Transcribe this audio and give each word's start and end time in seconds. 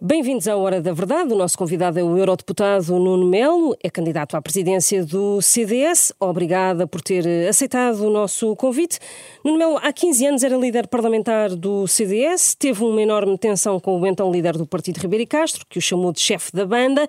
Bem-vindos 0.00 0.46
à 0.46 0.56
Hora 0.56 0.80
da 0.80 0.92
Verdade. 0.92 1.32
O 1.32 1.36
nosso 1.36 1.58
convidado 1.58 1.98
é 1.98 2.04
o 2.04 2.16
eurodeputado 2.16 2.96
Nuno 3.00 3.26
Melo, 3.26 3.76
é 3.82 3.90
candidato 3.90 4.36
à 4.36 4.40
presidência 4.40 5.04
do 5.04 5.42
CDS. 5.42 6.12
Obrigada 6.20 6.86
por 6.86 7.02
ter 7.02 7.26
aceitado 7.48 8.06
o 8.06 8.10
nosso 8.10 8.54
convite. 8.54 9.00
Nuno 9.44 9.58
Melo, 9.58 9.76
há 9.82 9.92
15 9.92 10.26
anos 10.26 10.42
era 10.44 10.56
líder 10.56 10.86
parlamentar 10.86 11.56
do 11.56 11.84
CDS, 11.88 12.54
teve 12.54 12.84
uma 12.84 13.02
enorme 13.02 13.36
tensão 13.36 13.80
com 13.80 14.00
o 14.00 14.06
então 14.06 14.30
líder 14.30 14.56
do 14.56 14.64
partido, 14.64 14.98
Ribeiro 14.98 15.26
Castro, 15.26 15.66
que 15.68 15.80
o 15.80 15.82
chamou 15.82 16.12
de 16.12 16.20
chefe 16.20 16.52
da 16.52 16.64
banda. 16.64 17.04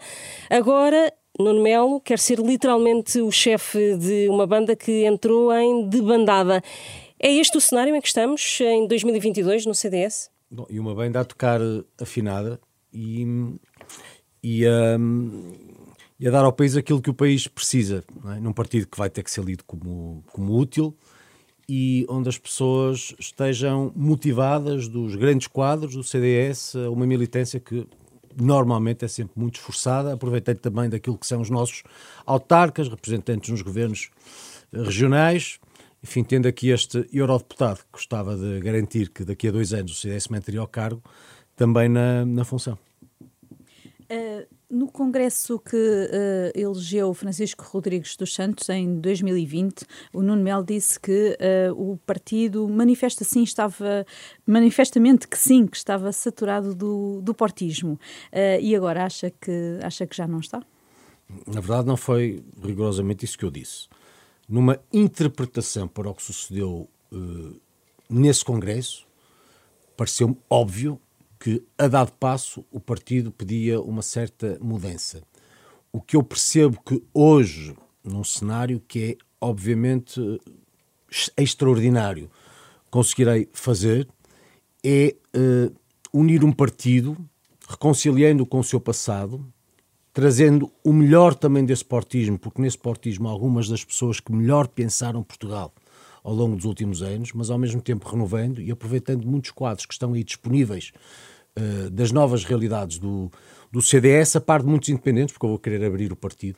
Agora, 0.50 1.14
Nuno 1.40 1.62
Melo 1.62 2.02
quer 2.02 2.18
ser 2.18 2.40
literalmente 2.40 3.21
o 3.21 3.32
chefe 3.32 3.98
de 3.98 4.28
uma 4.30 4.48
banda 4.48 4.76
que 4.76 5.06
entrou 5.06 5.54
em 5.54 5.88
debandada. 5.88 6.60
É 7.20 7.32
este 7.32 7.56
o 7.56 7.62
cenário 7.62 7.96
em 7.96 8.02
que 8.02 8.08
estamos 8.08 8.60
em 8.62 8.88
2022 8.88 9.68
no 9.68 9.76
CDS? 9.76 10.32
Bom, 10.50 10.66
e 10.68 10.80
uma 10.80 10.96
banda 10.96 11.20
a 11.20 11.24
tocar 11.24 11.62
afinada 12.02 12.60
e, 12.94 13.26
e, 14.44 14.64
e 16.20 16.28
a 16.28 16.32
dar 16.32 16.43
ao 16.43 16.54
país 16.54 16.75
aquilo 16.75 17.02
que 17.02 17.10
o 17.10 17.14
país 17.14 17.47
precisa, 17.47 18.04
é? 18.36 18.39
num 18.39 18.54
partido 18.54 18.88
que 18.88 18.97
vai 18.97 19.10
ter 19.10 19.24
que 19.24 19.32
ser 19.32 19.43
lido 19.43 19.64
como, 19.64 20.24
como 20.32 20.57
útil 20.57 20.96
e 21.68 22.06
onde 22.10 22.28
as 22.28 22.38
pessoas 22.38 23.14
estejam 23.20 23.94
motivadas 23.96 24.88
dos 24.88 25.16
grandes 25.16 25.46
quadros 25.46 25.96
do 25.96 26.04
CDS 26.04 26.74
uma 26.74 27.06
militância 27.06 27.60
que 27.60 27.88
normalmente 28.36 29.06
é 29.06 29.08
sempre 29.08 29.39
muito 29.39 29.56
esforçada, 29.56 30.14
aproveitando 30.14 30.58
também 30.58 30.89
daquilo 30.89 31.18
que 31.18 31.28
são 31.28 31.42
os 31.42 31.50
nossos 31.50 31.83
autarcas, 32.25 32.88
representantes 32.88 33.50
nos 33.50 33.61
governos 33.61 34.09
regionais, 34.72 35.59
enfim, 36.03 36.23
tendo 36.23 36.47
aqui 36.47 36.69
este 36.69 37.08
eurodeputado 37.11 37.80
que 37.80 37.92
gostava 37.94 38.36
de 38.36 38.59
garantir 38.61 39.09
que 39.09 39.23
daqui 39.23 39.47
a 39.47 39.52
dois 39.52 39.73
anos 39.73 39.92
o 39.92 39.95
CDS 39.95 40.28
manteria 40.30 40.64
o 40.64 40.67
cargo, 40.67 41.03
também 41.59 41.89
na, 41.89 42.25
na 42.25 42.45
função. 42.45 42.80
Uh, 44.09 44.47
no 44.69 44.89
congresso 44.89 45.59
que 45.59 45.75
uh, 45.75 46.58
elegeu 46.58 47.13
Francisco 47.13 47.66
Rodrigues 47.66 48.16
dos 48.16 48.33
Santos 48.33 48.69
em 48.69 48.97
2020, 49.01 49.85
o 50.13 50.21
Nuno 50.21 50.41
Mel 50.41 50.63
disse 50.63 50.97
que 50.97 51.38
uh, 51.38 51.73
o 51.73 51.97
partido 51.97 52.66
manifesta 52.69 53.25
sim 53.25 53.43
estava 53.43 54.05
manifestamente 54.47 55.27
que 55.27 55.38
sim 55.38 55.67
que 55.67 55.75
estava 55.75 56.13
saturado 56.13 56.73
do, 56.73 57.19
do 57.21 57.33
portismo 57.33 57.99
e 58.61 58.73
agora 58.73 59.03
acha 59.03 59.29
que 59.29 59.79
acha 59.83 60.07
que 60.07 60.16
já 60.16 60.27
não 60.27 60.39
está. 60.39 60.63
Na 61.45 61.59
verdade, 61.59 61.88
não 61.88 61.97
foi 61.97 62.41
rigorosamente 62.63 63.25
isso 63.25 63.38
que 63.38 63.44
eu 63.44 63.51
disse. 63.51 63.89
Numa 64.47 64.79
interpretação 64.94 65.88
para 65.88 66.09
o 66.09 66.16
que 66.16 66.23
sucedeu 66.23 66.88
nesse 68.09 68.45
congresso, 68.45 69.05
pareceu-me 69.97 70.38
óbvio 70.49 70.99
que, 71.39 71.63
a 71.77 71.87
dado 71.87 72.11
passo, 72.13 72.65
o 72.69 72.79
partido 72.79 73.31
pedia 73.31 73.79
uma 73.79 74.01
certa 74.01 74.57
mudança. 74.61 75.23
O 75.91 76.01
que 76.01 76.15
eu 76.15 76.23
percebo 76.23 76.79
que 76.81 77.01
hoje, 77.13 77.75
num 78.03 78.23
cenário 78.23 78.81
que 78.85 79.11
é, 79.11 79.17
obviamente, 79.39 80.19
extraordinário, 81.37 82.29
conseguirei 82.91 83.47
fazer, 83.53 84.07
é 84.83 85.15
uh, 85.35 85.75
unir 86.13 86.43
um 86.43 86.51
partido, 86.51 87.17
reconciliando 87.67 88.45
com 88.45 88.59
o 88.59 88.63
seu 88.63 88.79
passado, 88.79 89.45
trazendo 90.11 90.71
o 90.83 90.91
melhor 90.91 91.33
também 91.35 91.63
desse 91.63 91.85
portismo, 91.85 92.37
porque 92.37 92.61
nesse 92.61 92.77
portismo 92.77 93.27
algumas 93.27 93.69
das 93.69 93.83
pessoas 93.83 94.19
que 94.19 94.31
melhor 94.31 94.67
pensaram 94.67 95.23
Portugal 95.23 95.73
ao 96.23 96.34
longo 96.34 96.56
dos 96.56 96.66
últimos 96.66 97.02
anos, 97.02 97.31
mas 97.34 97.50
ao 97.50 97.58
mesmo 97.58 97.81
tempo 97.81 98.08
renovando 98.08 98.62
e 98.62 98.72
aproveitando 98.72 99.25
muitos 99.25 99.52
quadros 99.52 99.86
que 99.86 99.94
estão 99.94 100.14
aí 100.14 100.23
disponíveis 100.23 100.92
uh, 101.58 101.89
das 101.89 102.12
novas 102.12 102.44
realidades 102.44 103.00
do, 103.00 103.31
do 103.72 103.81
CDS, 103.81 104.36
a 104.36 104.42
par 104.42 104.62
de 104.62 104.67
muitos 104.67 104.90
independentes, 104.90 105.34
porque 105.34 105.45
eu 105.45 105.50
vou 105.50 105.59
querer 105.59 105.84
abrir 105.84 106.12
o 106.12 106.16
partido, 106.16 106.58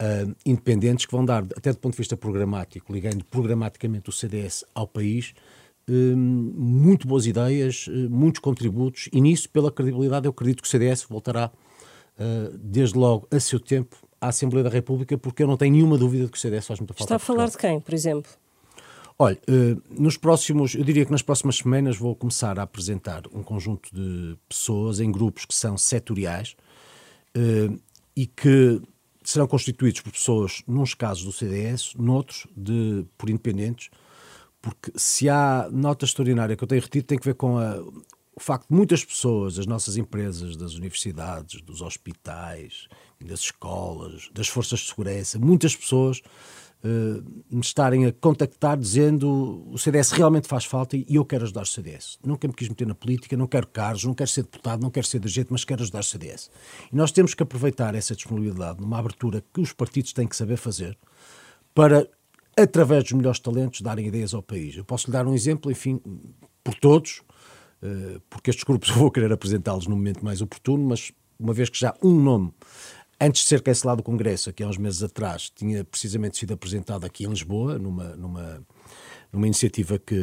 uh, 0.00 0.34
independentes 0.44 1.06
que 1.06 1.12
vão 1.12 1.24
dar, 1.24 1.44
até 1.56 1.72
do 1.72 1.78
ponto 1.78 1.92
de 1.92 1.98
vista 1.98 2.16
programático, 2.16 2.92
ligando 2.92 3.24
programaticamente 3.24 4.08
o 4.08 4.12
CDS 4.12 4.64
ao 4.74 4.86
país, 4.86 5.34
uh, 5.88 6.16
muito 6.16 7.06
boas 7.06 7.26
ideias, 7.26 7.86
muitos 8.10 8.40
contributos, 8.40 9.08
e 9.12 9.20
nisso, 9.20 9.48
pela 9.50 9.70
credibilidade, 9.70 10.26
eu 10.26 10.30
acredito 10.30 10.62
que 10.62 10.68
o 10.68 10.70
CDS 10.70 11.04
voltará, 11.08 11.50
desde 12.58 12.98
logo, 12.98 13.28
a 13.30 13.38
seu 13.38 13.60
tempo, 13.60 13.96
à 14.20 14.30
Assembleia 14.30 14.64
da 14.64 14.70
República, 14.70 15.16
porque 15.16 15.40
eu 15.40 15.46
não 15.46 15.56
tenho 15.56 15.72
nenhuma 15.72 15.96
dúvida 15.96 16.24
de 16.24 16.32
que 16.32 16.36
o 16.36 16.40
CDS 16.40 16.66
faz 16.66 16.80
muita 16.80 16.92
falta. 16.92 17.04
Está 17.04 17.14
a 17.14 17.18
falar 17.20 17.48
de 17.48 17.56
quem, 17.56 17.78
por 17.78 17.94
exemplo? 17.94 18.28
Olha, 19.20 19.36
eh, 19.48 19.76
nos 19.90 20.16
próximos, 20.16 20.76
eu 20.76 20.84
diria 20.84 21.04
que 21.04 21.10
nas 21.10 21.22
próximas 21.22 21.56
semanas 21.56 21.96
vou 21.96 22.14
começar 22.14 22.56
a 22.56 22.62
apresentar 22.62 23.22
um 23.32 23.42
conjunto 23.42 23.92
de 23.92 24.36
pessoas 24.48 25.00
em 25.00 25.10
grupos 25.10 25.44
que 25.44 25.54
são 25.54 25.76
setoriais 25.76 26.54
eh, 27.34 27.68
e 28.14 28.26
que 28.26 28.80
serão 29.24 29.48
constituídos 29.48 30.02
por 30.02 30.12
pessoas, 30.12 30.62
nos 30.68 30.94
casos 30.94 31.24
do 31.24 31.32
CDS, 31.32 31.94
noutros 31.96 32.46
de, 32.56 33.04
por 33.18 33.28
independentes, 33.28 33.90
porque 34.62 34.92
se 34.94 35.28
há 35.28 35.68
nota 35.72 36.04
extraordinária 36.04 36.56
que 36.56 36.62
eu 36.62 36.68
tenho 36.68 36.80
retido 36.80 37.04
tem 37.04 37.18
que 37.18 37.24
ver 37.24 37.34
com 37.34 37.58
a, 37.58 37.76
o 38.36 38.40
facto 38.40 38.68
de 38.68 38.74
muitas 38.74 39.04
pessoas, 39.04 39.56
das 39.56 39.66
nossas 39.66 39.96
empresas, 39.96 40.56
das 40.56 40.74
universidades, 40.74 41.60
dos 41.60 41.82
hospitais, 41.82 42.86
das 43.20 43.40
escolas, 43.40 44.30
das 44.32 44.46
forças 44.46 44.78
de 44.78 44.86
segurança, 44.86 45.40
muitas 45.40 45.74
pessoas 45.74 46.22
me 46.82 47.60
estarem 47.60 48.06
a 48.06 48.12
contactar 48.12 48.78
dizendo 48.78 49.66
o 49.68 49.76
CDS 49.78 50.12
realmente 50.12 50.46
faz 50.46 50.64
falta 50.64 50.96
e 50.96 51.04
eu 51.08 51.24
quero 51.24 51.44
ajudar 51.44 51.62
o 51.62 51.66
CDS. 51.66 52.18
Nunca 52.24 52.46
me 52.46 52.54
quis 52.54 52.68
meter 52.68 52.86
na 52.86 52.94
política, 52.94 53.36
não 53.36 53.48
quero 53.48 53.66
cargos, 53.66 54.04
não 54.04 54.14
quero 54.14 54.30
ser 54.30 54.42
deputado, 54.42 54.80
não 54.80 54.90
quero 54.90 55.06
ser 55.06 55.18
dirigente, 55.18 55.48
mas 55.50 55.64
quero 55.64 55.82
ajudar 55.82 56.00
o 56.00 56.04
CDS. 56.04 56.50
E 56.92 56.96
nós 56.96 57.10
temos 57.10 57.34
que 57.34 57.42
aproveitar 57.42 57.94
essa 57.94 58.14
disponibilidade 58.14 58.80
numa 58.80 58.98
abertura 58.98 59.42
que 59.52 59.60
os 59.60 59.72
partidos 59.72 60.12
têm 60.12 60.28
que 60.28 60.36
saber 60.36 60.56
fazer 60.56 60.96
para, 61.74 62.08
através 62.56 63.02
dos 63.02 63.12
melhores 63.12 63.40
talentos, 63.40 63.80
darem 63.80 64.06
ideias 64.06 64.32
ao 64.32 64.42
país. 64.42 64.76
Eu 64.76 64.84
posso 64.84 65.08
lhe 65.08 65.12
dar 65.12 65.26
um 65.26 65.34
exemplo, 65.34 65.72
enfim, 65.72 66.00
por 66.62 66.74
todos, 66.76 67.22
uh, 67.82 68.20
porque 68.30 68.50
estes 68.50 68.64
grupos 68.64 68.90
eu 68.90 68.96
vou 68.96 69.10
querer 69.10 69.32
apresentá-los 69.32 69.88
no 69.88 69.96
momento 69.96 70.24
mais 70.24 70.40
oportuno, 70.40 70.86
mas 70.86 71.10
uma 71.38 71.52
vez 71.52 71.68
que 71.68 71.78
já 71.78 71.94
um 72.02 72.14
nome 72.14 72.52
Antes 73.20 73.42
de 73.42 73.48
ser 73.48 73.62
cancelado 73.62 74.00
o 74.00 74.04
Congresso, 74.04 74.48
aqui 74.48 74.62
há 74.62 74.68
uns 74.68 74.78
meses 74.78 75.02
atrás, 75.02 75.50
tinha 75.50 75.82
precisamente 75.82 76.38
sido 76.38 76.54
apresentado 76.54 77.04
aqui 77.04 77.24
em 77.24 77.28
Lisboa, 77.28 77.76
numa, 77.76 78.14
numa, 78.14 78.64
numa 79.32 79.46
iniciativa 79.46 79.98
que, 79.98 80.14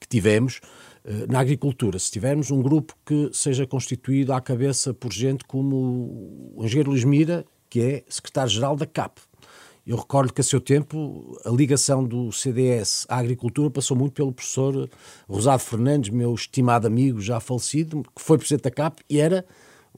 que 0.00 0.08
tivemos, 0.08 0.60
eh, 1.04 1.26
na 1.28 1.38
agricultura. 1.38 2.00
Se 2.00 2.10
tivermos 2.10 2.50
um 2.50 2.60
grupo 2.60 2.96
que 3.06 3.30
seja 3.32 3.64
constituído 3.64 4.32
à 4.32 4.40
cabeça 4.40 4.92
por 4.92 5.12
gente 5.12 5.44
como 5.44 6.52
o 6.56 6.64
engenheiro 6.64 6.90
Luís 6.90 7.04
Mira, 7.04 7.44
que 7.70 7.80
é 7.80 8.04
secretário-geral 8.08 8.74
da 8.74 8.86
CAP. 8.86 9.20
Eu 9.86 9.96
recordo 9.96 10.32
que, 10.32 10.40
a 10.40 10.44
seu 10.44 10.60
tempo, 10.60 11.40
a 11.44 11.50
ligação 11.50 12.04
do 12.04 12.32
CDS 12.32 13.06
à 13.08 13.18
agricultura 13.18 13.70
passou 13.70 13.96
muito 13.96 14.14
pelo 14.14 14.32
professor 14.32 14.90
Rosado 15.28 15.62
Fernandes, 15.62 16.10
meu 16.10 16.34
estimado 16.34 16.88
amigo 16.88 17.20
já 17.20 17.38
falecido, 17.38 18.02
que 18.14 18.22
foi 18.22 18.36
presidente 18.36 18.64
da 18.64 18.70
CAP 18.70 19.00
e 19.08 19.20
era 19.20 19.44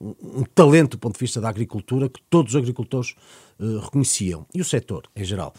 um, 0.01 0.45
talento 0.55 0.93
do 0.93 0.99
ponto 0.99 1.15
de 1.15 1.21
vista 1.21 1.41
da 1.41 1.49
agricultura 1.49 2.09
que 2.09 2.21
todos 2.29 2.55
os 2.55 2.61
agricultores 2.61 3.15
uh, 3.59 3.79
reconheciam, 3.79 4.47
e 4.55 4.61
o 4.61 4.65
setor 4.65 5.05
em 5.15 5.25
geral. 5.25 5.55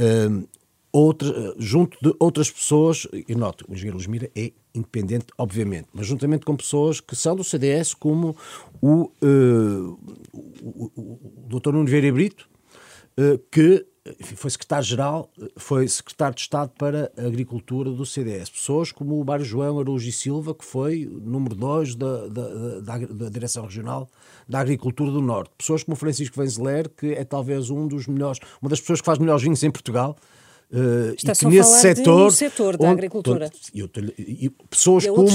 Uh, 0.00 0.46
outra, 0.92 1.54
junto 1.58 1.98
de 2.00 2.14
outras 2.18 2.50
pessoas, 2.50 3.06
e 3.12 3.34
noto, 3.34 3.64
o 3.68 3.74
engenheiro 3.74 3.98
Luís 3.98 4.30
é 4.34 4.52
independente, 4.74 5.26
obviamente, 5.36 5.88
mas 5.92 6.06
juntamente 6.06 6.44
com 6.44 6.56
pessoas 6.56 7.00
que 7.00 7.16
são 7.16 7.36
do 7.36 7.44
CDS, 7.44 7.94
como 7.94 8.36
o, 8.80 9.10
uh, 9.22 9.98
o, 10.32 10.92
o, 10.96 11.02
o 11.46 11.60
Dr. 11.60 11.72
Nuno 11.72 11.86
Vieira 11.86 12.12
Brito, 12.12 12.48
que 13.50 13.86
foi 14.36 14.50
secretário-geral, 14.50 15.30
foi 15.56 15.86
secretário 15.86 16.34
de 16.34 16.40
Estado 16.40 16.72
para 16.78 17.12
a 17.16 17.26
Agricultura 17.26 17.90
do 17.90 18.06
CDS. 18.06 18.48
Pessoas 18.48 18.90
como 18.90 19.20
o 19.20 19.24
Mário 19.24 19.44
João 19.44 19.78
Araújo 19.78 20.08
e 20.08 20.12
Silva, 20.12 20.54
que 20.54 20.64
foi 20.64 21.04
número 21.04 21.54
2 21.54 21.94
da, 21.94 22.26
da, 22.28 22.80
da, 22.80 22.98
da, 22.98 23.28
Direção 23.28 23.64
Regional 23.64 24.08
da 24.48 24.60
Agricultura 24.60 25.10
do 25.10 25.20
Norte. 25.20 25.52
Pessoas 25.58 25.82
como 25.82 25.94
o 25.94 25.98
Francisco 25.98 26.40
Venzeler, 26.40 26.88
que 26.88 27.12
é 27.12 27.24
talvez 27.24 27.68
um 27.68 27.86
dos 27.86 28.06
melhores, 28.06 28.40
uma 28.62 28.70
das 28.70 28.80
pessoas 28.80 29.00
que 29.00 29.06
faz 29.06 29.18
melhores 29.18 29.42
vinhos 29.42 29.62
em 29.62 29.70
Portugal, 29.70 30.16
Uh, 30.70 31.14
Está 31.14 31.34
só 31.34 31.48
nesse 31.48 31.60
a 31.60 31.94
setor, 31.94 32.30
setor 32.30 32.76
da 32.76 32.84
onde, 32.88 32.98
agricultura. 32.98 33.50
Eu, 33.74 33.88
eu, 34.18 34.50
pessoas 34.68 35.06
como. 35.06 35.26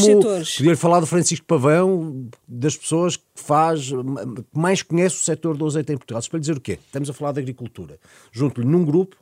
Podia 0.58 0.78
falar 0.78 1.00
do 1.00 1.08
Francisco 1.08 1.46
Pavão, 1.48 2.30
das 2.48 2.78
pessoas 2.78 3.18
que 3.18 3.24
faz, 3.34 3.90
que 3.90 4.60
mais 4.60 4.84
conhece 4.84 5.16
o 5.16 5.20
setor 5.20 5.58
do 5.58 5.66
azeite 5.66 5.92
em 5.92 5.98
Portugal. 5.98 6.20
Isso 6.20 6.30
para 6.30 6.40
dizer 6.40 6.56
o 6.56 6.62
quê? 6.62 6.78
Estamos 6.86 7.10
a 7.10 7.14
falar 7.14 7.32
de 7.32 7.40
agricultura. 7.40 8.00
Junto-lhe 8.32 8.68
num 8.68 8.86
grupo, 8.86 9.18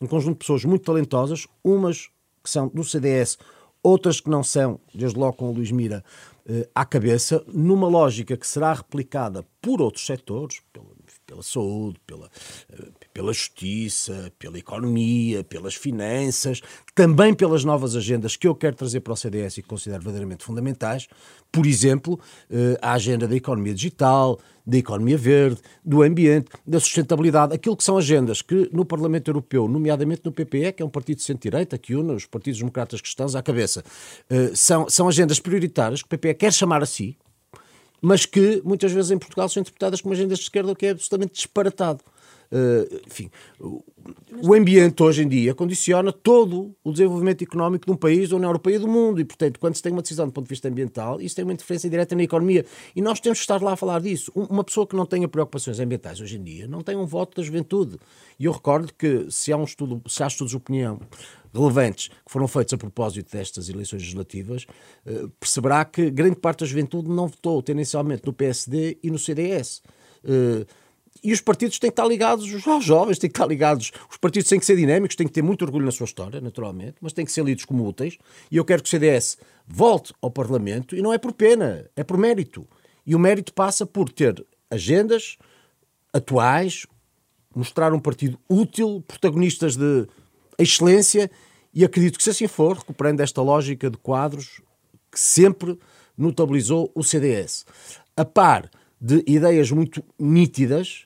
um 0.00 0.06
conjunto 0.06 0.34
de 0.34 0.38
pessoas 0.38 0.64
muito 0.64 0.84
talentosas, 0.84 1.48
umas 1.64 2.10
que 2.44 2.50
são 2.50 2.68
do 2.68 2.84
CDS, 2.84 3.36
outras 3.82 4.20
que 4.20 4.30
não 4.30 4.44
são, 4.44 4.78
desde 4.94 5.18
logo 5.18 5.32
com 5.32 5.50
o 5.50 5.52
Luís 5.52 5.72
Mira 5.72 6.04
uh, 6.48 6.68
à 6.72 6.84
cabeça, 6.84 7.44
numa 7.48 7.88
lógica 7.88 8.36
que 8.36 8.46
será 8.46 8.72
replicada 8.72 9.44
por 9.60 9.82
outros 9.82 10.06
setores, 10.06 10.60
pelo 10.72 10.95
pela 11.36 11.42
saúde, 11.42 12.00
pela, 12.06 12.30
eh, 12.72 12.88
pela 13.12 13.32
justiça, 13.32 14.32
pela 14.38 14.58
economia, 14.58 15.44
pelas 15.44 15.74
finanças, 15.74 16.62
também 16.94 17.34
pelas 17.34 17.64
novas 17.64 17.94
agendas 17.94 18.36
que 18.36 18.48
eu 18.48 18.54
quero 18.54 18.76
trazer 18.76 19.00
para 19.00 19.12
o 19.12 19.16
CDS 19.16 19.58
e 19.58 19.62
que 19.62 19.68
considero 19.68 20.02
verdadeiramente 20.02 20.44
fundamentais. 20.44 21.08
Por 21.52 21.66
exemplo, 21.66 22.18
eh, 22.50 22.78
a 22.80 22.92
agenda 22.92 23.28
da 23.28 23.36
economia 23.36 23.74
digital, 23.74 24.38
da 24.66 24.78
economia 24.78 25.16
verde, 25.16 25.60
do 25.84 26.02
ambiente, 26.02 26.50
da 26.66 26.80
sustentabilidade, 26.80 27.54
aquilo 27.54 27.76
que 27.76 27.84
são 27.84 27.96
agendas 27.96 28.42
que 28.42 28.68
no 28.72 28.84
Parlamento 28.84 29.28
Europeu, 29.28 29.68
nomeadamente 29.68 30.22
no 30.24 30.32
PPE, 30.32 30.72
que 30.72 30.82
é 30.82 30.86
um 30.86 30.90
partido 30.90 31.18
de 31.18 31.22
centro-direita, 31.22 31.78
que 31.78 31.94
une 31.94 32.12
os 32.12 32.26
partidos 32.26 32.58
democratas 32.58 33.00
cristãos 33.00 33.36
à 33.36 33.42
cabeça, 33.42 33.84
eh, 34.30 34.50
são, 34.54 34.88
são 34.88 35.08
agendas 35.08 35.38
prioritárias 35.38 36.02
que 36.02 36.06
o 36.06 36.18
PPE 36.18 36.34
quer 36.34 36.52
chamar 36.52 36.82
a 36.82 36.86
si, 36.86 37.16
mas 38.00 38.26
que 38.26 38.60
muitas 38.64 38.92
vezes 38.92 39.10
em 39.10 39.18
Portugal 39.18 39.48
são 39.48 39.60
interpretadas 39.60 40.00
como 40.00 40.14
agendas 40.14 40.38
de 40.38 40.44
esquerda, 40.44 40.72
o 40.72 40.76
que 40.76 40.86
é 40.86 40.90
absolutamente 40.90 41.34
disparatado. 41.34 42.00
Uh, 42.50 43.00
enfim, 43.06 43.30
o 43.58 44.54
ambiente 44.54 45.02
hoje 45.02 45.22
em 45.22 45.28
dia 45.28 45.54
condiciona 45.54 46.12
todo 46.12 46.74
o 46.84 46.92
desenvolvimento 46.92 47.42
económico 47.42 47.86
de 47.86 47.92
um 47.92 47.96
país, 47.96 48.28
da 48.28 48.36
União 48.36 48.48
Europeia 48.48 48.76
e 48.76 48.78
do 48.78 48.88
mundo. 48.88 49.20
E, 49.20 49.24
portanto, 49.24 49.58
quando 49.58 49.74
se 49.74 49.82
tem 49.82 49.92
uma 49.92 50.02
decisão 50.02 50.26
do 50.26 50.32
ponto 50.32 50.44
de 50.44 50.50
vista 50.50 50.68
ambiental, 50.68 51.20
isso 51.20 51.34
tem 51.34 51.44
uma 51.44 51.52
interferência 51.52 51.88
direta 51.88 52.14
na 52.14 52.22
economia. 52.22 52.64
E 52.94 53.00
nós 53.00 53.20
temos 53.20 53.38
que 53.38 53.42
estar 53.42 53.62
lá 53.62 53.72
a 53.72 53.76
falar 53.76 54.00
disso. 54.00 54.30
Uma 54.34 54.62
pessoa 54.62 54.86
que 54.86 54.94
não 54.94 55.06
tenha 55.06 55.26
preocupações 55.28 55.80
ambientais 55.80 56.20
hoje 56.20 56.36
em 56.36 56.42
dia 56.42 56.66
não 56.66 56.82
tem 56.82 56.96
um 56.96 57.06
voto 57.06 57.36
da 57.36 57.42
juventude. 57.42 57.98
E 58.38 58.44
eu 58.44 58.52
recordo 58.52 58.92
que 58.92 59.26
se 59.30 59.52
há, 59.52 59.56
um 59.56 59.64
estudo, 59.64 60.02
se 60.08 60.22
há 60.22 60.26
estudos 60.26 60.50
de 60.50 60.56
opinião 60.56 61.00
relevantes 61.54 62.08
que 62.08 62.30
foram 62.30 62.46
feitos 62.46 62.74
a 62.74 62.76
propósito 62.76 63.32
destas 63.32 63.68
eleições 63.68 64.02
legislativas, 64.02 64.66
eh, 65.06 65.26
perceberá 65.40 65.84
que 65.84 66.10
grande 66.10 66.36
parte 66.36 66.60
da 66.60 66.66
juventude 66.66 67.08
não 67.08 67.26
votou 67.26 67.62
tendencialmente 67.62 68.26
no 68.26 68.32
PSD 68.32 68.98
e 69.02 69.10
no 69.10 69.18
CDS. 69.18 69.82
Eh, 70.22 70.66
e 71.26 71.32
os 71.32 71.40
partidos 71.40 71.80
têm 71.80 71.90
que 71.90 71.92
estar 71.92 72.06
ligados 72.06 72.66
aos 72.66 72.84
jovens, 72.84 73.18
têm 73.18 73.28
que 73.28 73.36
estar 73.36 73.48
ligados. 73.48 73.90
Os 74.08 74.16
partidos 74.16 74.48
têm 74.48 74.60
que 74.60 74.64
ser 74.64 74.76
dinâmicos, 74.76 75.16
têm 75.16 75.26
que 75.26 75.32
ter 75.32 75.42
muito 75.42 75.64
orgulho 75.64 75.84
na 75.84 75.90
sua 75.90 76.04
história, 76.04 76.40
naturalmente, 76.40 76.94
mas 77.00 77.12
têm 77.12 77.24
que 77.24 77.32
ser 77.32 77.44
lidos 77.44 77.64
como 77.64 77.84
úteis. 77.84 78.16
E 78.48 78.56
eu 78.56 78.64
quero 78.64 78.80
que 78.80 78.86
o 78.86 78.90
CDS 78.90 79.36
volte 79.66 80.14
ao 80.22 80.30
Parlamento 80.30 80.94
e 80.94 81.02
não 81.02 81.12
é 81.12 81.18
por 81.18 81.32
pena, 81.32 81.90
é 81.96 82.04
por 82.04 82.16
mérito. 82.16 82.64
E 83.04 83.12
o 83.12 83.18
mérito 83.18 83.52
passa 83.52 83.84
por 83.84 84.08
ter 84.08 84.46
agendas 84.70 85.36
atuais, 86.12 86.86
mostrar 87.52 87.92
um 87.92 87.98
partido 87.98 88.38
útil, 88.48 89.02
protagonistas 89.08 89.74
de 89.74 90.06
excelência 90.56 91.28
e 91.74 91.84
acredito 91.84 92.18
que, 92.18 92.22
se 92.22 92.30
assim 92.30 92.46
for, 92.46 92.76
recuperando 92.76 93.20
esta 93.20 93.42
lógica 93.42 93.90
de 93.90 93.96
quadros 93.96 94.60
que 95.10 95.18
sempre 95.18 95.76
notabilizou 96.16 96.88
o 96.94 97.02
CDS, 97.02 97.66
a 98.16 98.24
par 98.24 98.70
de 99.00 99.24
ideias 99.26 99.72
muito 99.72 100.04
nítidas, 100.18 101.05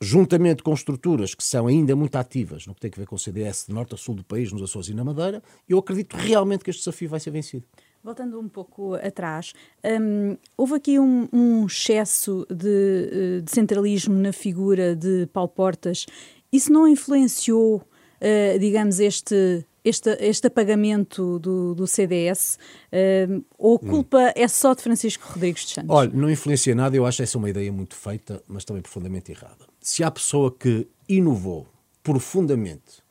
juntamente 0.00 0.62
com 0.62 0.72
estruturas 0.74 1.34
que 1.34 1.44
são 1.44 1.66
ainda 1.66 1.94
muito 1.94 2.16
ativas 2.16 2.66
no 2.66 2.74
que 2.74 2.80
tem 2.80 2.90
a 2.94 3.00
ver 3.00 3.06
com 3.06 3.16
o 3.16 3.18
CDS 3.18 3.66
de 3.68 3.74
norte 3.74 3.94
a 3.94 3.96
sul 3.96 4.14
do 4.14 4.24
país, 4.24 4.52
nos 4.52 4.62
Açores 4.62 4.88
e 4.88 4.94
na 4.94 5.04
Madeira, 5.04 5.42
eu 5.68 5.78
acredito 5.78 6.14
realmente 6.14 6.64
que 6.64 6.70
este 6.70 6.80
desafio 6.80 7.08
vai 7.08 7.20
ser 7.20 7.30
vencido. 7.30 7.64
Voltando 8.02 8.40
um 8.40 8.48
pouco 8.48 8.94
atrás, 8.94 9.52
um, 9.84 10.36
houve 10.56 10.74
aqui 10.74 10.98
um, 10.98 11.28
um 11.32 11.66
excesso 11.66 12.44
de, 12.50 13.38
eh, 13.38 13.40
de, 13.42 13.50
centralismo 13.50 14.14
na 14.14 14.32
figura 14.32 14.96
de 14.96 15.28
Paulo 15.32 15.50
Portas. 15.50 16.06
Isso 16.52 16.72
não 16.72 16.88
influenciou 16.88 17.80
uh, 18.22 18.58
digamos, 18.58 19.00
este, 19.00 19.64
este, 19.84 20.10
este 20.20 20.46
apagamento 20.46 21.38
do, 21.38 21.74
do 21.74 21.86
CDS? 21.86 22.58
Uh, 22.92 23.44
ou 23.58 23.76
a 23.76 23.78
culpa 23.78 24.18
hum. 24.18 24.32
é 24.34 24.48
só 24.48 24.74
de 24.74 24.82
Francisco 24.82 25.24
Rodrigues 25.32 25.64
de 25.64 25.72
Santos? 25.72 25.90
Olha, 25.90 26.10
não 26.12 26.30
influencia 26.30 26.74
nada, 26.74 26.96
eu 26.96 27.06
acho 27.06 27.22
essa 27.22 27.38
uma 27.38 27.50
ideia 27.50 27.72
muito 27.72 27.94
feita, 27.94 28.42
mas 28.46 28.64
também 28.64 28.82
profundamente 28.82 29.32
errada. 29.32 29.66
Se 29.80 30.04
há 30.04 30.10
pessoa 30.10 30.50
que 30.50 30.88
inovou 31.08 31.66
profundamente 32.02 33.02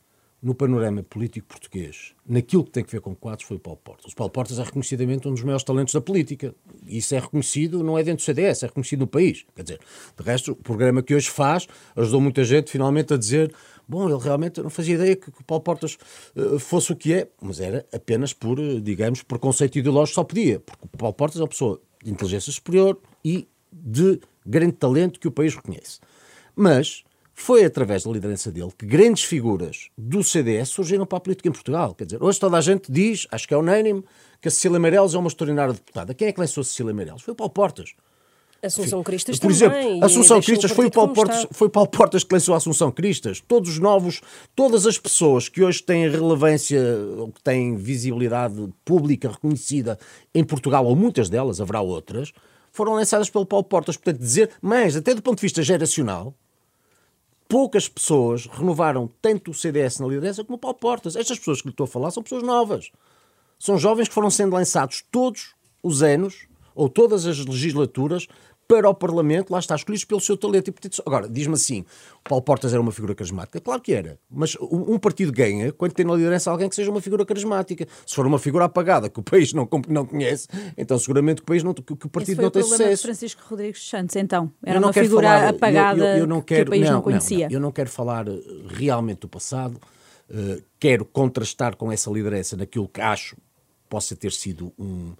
no 0.41 0.55
panorama 0.55 1.03
político 1.03 1.47
português, 1.47 2.13
naquilo 2.27 2.63
que 2.63 2.71
tem 2.71 2.83
que 2.83 2.91
ver 2.91 2.99
com 2.99 3.15
quadros, 3.15 3.47
foi 3.47 3.57
o 3.57 3.59
Paulo 3.59 3.79
Portas. 3.83 4.11
O 4.11 4.15
Paulo 4.15 4.31
Portas 4.31 4.57
é 4.57 4.63
reconhecidamente 4.63 5.27
um 5.27 5.33
dos 5.33 5.43
maiores 5.43 5.63
talentos 5.63 5.93
da 5.93 6.01
política. 6.01 6.55
Isso 6.87 7.13
é 7.13 7.19
reconhecido, 7.19 7.83
não 7.83 7.95
é 7.95 8.03
dentro 8.03 8.23
do 8.23 8.25
CDS, 8.25 8.63
é 8.63 8.65
reconhecido 8.65 9.01
no 9.01 9.07
país. 9.07 9.45
Quer 9.55 9.61
dizer, 9.61 9.79
de 10.17 10.23
resto, 10.23 10.53
o 10.53 10.55
programa 10.55 11.03
que 11.03 11.13
hoje 11.13 11.29
faz 11.29 11.67
ajudou 11.95 12.19
muita 12.19 12.43
gente 12.43 12.71
finalmente 12.71 13.13
a 13.13 13.17
dizer 13.17 13.53
Bom, 13.91 14.09
ele 14.09 14.17
realmente 14.17 14.61
não 14.61 14.69
fazia 14.69 14.95
ideia 14.95 15.17
que, 15.17 15.29
que 15.29 15.43
Paulo 15.43 15.61
Portas 15.61 15.97
uh, 16.33 16.57
fosse 16.57 16.93
o 16.93 16.95
que 16.95 17.13
é, 17.13 17.27
mas 17.41 17.59
era 17.59 17.85
apenas 17.91 18.31
por, 18.31 18.57
uh, 18.57 18.79
digamos, 18.79 19.21
preconceito 19.21 19.77
ideológico 19.77 20.15
só 20.15 20.23
podia, 20.23 20.61
porque 20.61 20.85
o 20.85 20.97
Paulo 20.97 21.13
Portas 21.13 21.41
é 21.41 21.43
uma 21.43 21.49
pessoa 21.49 21.81
de 22.01 22.09
inteligência 22.09 22.53
superior 22.53 22.97
e 23.23 23.49
de 23.69 24.21
grande 24.45 24.71
talento 24.71 25.19
que 25.19 25.27
o 25.27 25.31
país 25.31 25.53
reconhece. 25.53 25.99
Mas 26.55 27.03
foi 27.33 27.65
através 27.65 28.05
da 28.05 28.11
liderança 28.11 28.49
dele 28.49 28.71
que 28.77 28.85
grandes 28.85 29.25
figuras 29.25 29.89
do 29.97 30.23
CDS 30.23 30.69
surgiram 30.69 31.05
para 31.05 31.17
a 31.17 31.21
política 31.21 31.49
em 31.49 31.51
Portugal. 31.51 31.93
Quer 31.93 32.05
dizer, 32.05 32.23
hoje 32.23 32.39
toda 32.39 32.57
a 32.57 32.61
gente 32.61 32.89
diz, 32.89 33.27
acho 33.29 33.45
que 33.45 33.53
é 33.53 33.57
unânime, 33.57 34.05
que 34.39 34.47
a 34.47 34.51
Cecília 34.51 34.79
Meirelles 34.79 35.15
é 35.15 35.17
uma 35.17 35.27
extraordinária 35.27 35.73
deputada. 35.73 36.13
Quem 36.13 36.29
é 36.29 36.31
que 36.31 36.39
lançou 36.39 36.61
a 36.61 36.63
Cecília 36.63 36.93
Meirelles? 36.93 37.23
Foi 37.23 37.33
o 37.33 37.35
Paulo 37.35 37.51
Portas. 37.51 37.93
Assunção 38.63 39.01
Cristas 39.01 39.39
Por 39.39 39.49
exemplo, 39.49 39.77
também, 39.77 40.03
Assunção 40.03 40.39
Cristas 40.39 40.71
foi 40.71 40.85
o, 40.85 40.91
Paulo 40.91 41.13
Portas, 41.13 41.47
foi 41.51 41.67
Paulo 41.67 41.89
Portas 41.89 42.23
que 42.23 42.33
lançou 42.33 42.53
a 42.53 42.57
Assunção 42.57 42.91
Cristas. 42.91 43.41
Todos 43.47 43.71
os 43.71 43.79
novos, 43.79 44.21
todas 44.55 44.85
as 44.85 44.99
pessoas 44.99 45.49
que 45.49 45.63
hoje 45.63 45.81
têm 45.81 46.07
relevância, 46.07 46.79
ou 47.17 47.31
que 47.31 47.41
têm 47.41 47.75
visibilidade 47.75 48.69
pública 48.85 49.29
reconhecida 49.29 49.97
em 50.33 50.43
Portugal, 50.43 50.85
ou 50.85 50.95
muitas 50.95 51.27
delas, 51.27 51.59
haverá 51.59 51.81
outras, 51.81 52.31
foram 52.71 52.93
lançadas 52.93 53.29
pelo 53.29 53.47
Paulo 53.47 53.63
Portas. 53.63 53.97
Portanto, 53.97 54.19
dizer, 54.19 54.51
mas 54.61 54.95
até 54.95 55.15
do 55.15 55.23
ponto 55.23 55.37
de 55.37 55.41
vista 55.41 55.63
geracional, 55.63 56.33
poucas 57.47 57.89
pessoas 57.89 58.45
renovaram 58.45 59.09
tanto 59.21 59.51
o 59.51 59.53
CDS 59.53 59.99
na 59.99 60.07
liderança 60.07 60.43
como 60.43 60.55
o 60.55 60.59
Paulo 60.59 60.77
Portas. 60.77 61.15
Estas 61.15 61.39
pessoas 61.39 61.61
que 61.61 61.67
lhe 61.67 61.73
estou 61.73 61.85
a 61.85 61.87
falar 61.87 62.11
são 62.11 62.21
pessoas 62.21 62.43
novas. 62.43 62.91
São 63.59 63.77
jovens 63.77 64.07
que 64.07 64.13
foram 64.13 64.29
sendo 64.29 64.53
lançados 64.53 65.03
todos 65.11 65.55
os 65.83 66.01
anos, 66.01 66.47
ou 66.73 66.87
todas 66.87 67.25
as 67.25 67.45
legislaturas, 67.45 68.27
para 68.71 68.89
o 68.89 68.95
Parlamento, 68.95 69.51
lá 69.51 69.59
está, 69.59 69.75
escolhidos 69.75 70.05
pelo 70.05 70.21
seu 70.21 70.37
talento. 70.37 70.69
E, 70.69 70.71
portanto, 70.71 71.03
agora, 71.05 71.27
diz-me 71.27 71.55
assim, 71.55 71.81
o 71.81 72.29
Paulo 72.29 72.41
Portas 72.41 72.71
era 72.71 72.81
uma 72.81 72.93
figura 72.93 73.13
carismática? 73.13 73.59
Claro 73.59 73.81
que 73.81 73.93
era, 73.93 74.17
mas 74.29 74.55
um 74.61 74.97
partido 74.97 75.29
ganha 75.29 75.73
quando 75.73 75.91
tem 75.91 76.05
na 76.05 76.13
liderança 76.13 76.49
alguém 76.49 76.69
que 76.69 76.75
seja 76.75 76.89
uma 76.89 77.01
figura 77.01 77.25
carismática. 77.25 77.85
Se 78.05 78.15
for 78.15 78.25
uma 78.25 78.39
figura 78.39 78.63
apagada 78.63 79.09
que 79.09 79.19
o 79.19 79.23
país 79.23 79.51
não, 79.51 79.67
não 79.89 80.05
conhece, 80.05 80.47
então 80.77 80.97
seguramente 80.97 81.41
que 81.41 81.43
o, 81.43 81.47
país 81.47 81.63
não, 81.63 81.73
que 81.73 81.91
o 81.91 82.09
partido 82.09 82.41
não 82.41 82.49
tem 82.49 82.63
sucesso. 82.63 83.03
O 83.03 83.07
Francisco 83.07 83.41
Rodrigues 83.49 83.89
Santos, 83.89 84.15
então? 84.15 84.49
Era 84.63 84.79
uma 84.79 84.93
figura 84.93 85.27
falar, 85.27 85.49
apagada 85.49 85.99
eu, 85.99 86.05
eu, 86.05 86.17
eu 86.19 86.27
não 86.27 86.41
quero, 86.41 86.63
que 86.63 86.69
o 86.69 86.71
país 86.71 86.85
não, 86.85 86.93
não 86.93 87.01
conhecia? 87.01 87.49
Não, 87.49 87.53
eu 87.53 87.59
não 87.59 87.71
quero 87.73 87.89
falar 87.89 88.25
eh, 88.29 88.39
realmente 88.69 89.19
do 89.19 89.27
passado, 89.27 89.75
uh, 90.29 90.63
quero 90.79 91.03
contrastar 91.03 91.75
com 91.75 91.91
essa 91.91 92.09
liderança 92.09 92.55
naquilo 92.55 92.87
que 92.87 93.01
acho 93.01 93.35
possa 93.89 94.15
ter 94.15 94.31
sido 94.31 94.71
um 94.79 95.13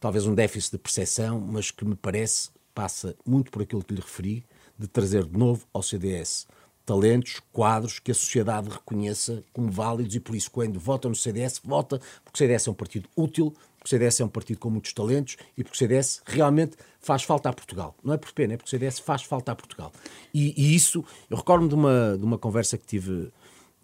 talvez 0.00 0.26
um 0.26 0.34
déficit 0.34 0.72
de 0.72 0.78
percepção, 0.78 1.40
mas 1.40 1.70
que 1.70 1.84
me 1.84 1.96
parece 1.96 2.50
passa 2.78 3.16
muito 3.26 3.50
por 3.50 3.60
aquilo 3.60 3.82
que 3.82 3.92
lhe 3.92 4.00
referi, 4.00 4.44
de 4.78 4.86
trazer 4.86 5.24
de 5.24 5.36
novo 5.36 5.66
ao 5.72 5.82
CDS 5.82 6.46
talentos, 6.86 7.42
quadros 7.52 7.98
que 7.98 8.12
a 8.12 8.14
sociedade 8.14 8.68
reconheça 8.70 9.42
como 9.52 9.68
válidos 9.68 10.14
e 10.14 10.20
por 10.20 10.36
isso 10.36 10.48
quando 10.48 10.78
vota 10.78 11.08
no 11.08 11.14
CDS, 11.16 11.60
vota 11.64 12.00
porque 12.22 12.36
o 12.36 12.38
CDS 12.38 12.68
é 12.68 12.70
um 12.70 12.74
partido 12.74 13.08
útil, 13.16 13.50
porque 13.50 13.84
o 13.84 13.88
CDS 13.88 14.20
é 14.20 14.24
um 14.24 14.28
partido 14.28 14.60
com 14.60 14.70
muitos 14.70 14.92
talentos 14.92 15.36
e 15.56 15.64
porque 15.64 15.74
o 15.74 15.76
CDS 15.76 16.22
realmente 16.24 16.76
faz 17.00 17.24
falta 17.24 17.48
a 17.48 17.52
Portugal. 17.52 17.96
Não 18.02 18.14
é 18.14 18.16
por 18.16 18.32
pena, 18.32 18.54
é 18.54 18.56
porque 18.56 18.68
o 18.68 18.70
CDS 18.70 19.00
faz 19.00 19.24
falta 19.24 19.50
a 19.50 19.56
Portugal. 19.56 19.92
E, 20.32 20.54
e 20.56 20.76
isso, 20.76 21.04
eu 21.28 21.36
recordo-me 21.36 21.68
de 21.68 21.74
uma, 21.74 22.16
de 22.16 22.24
uma 22.24 22.38
conversa 22.38 22.78
que 22.78 22.86
tive 22.86 23.32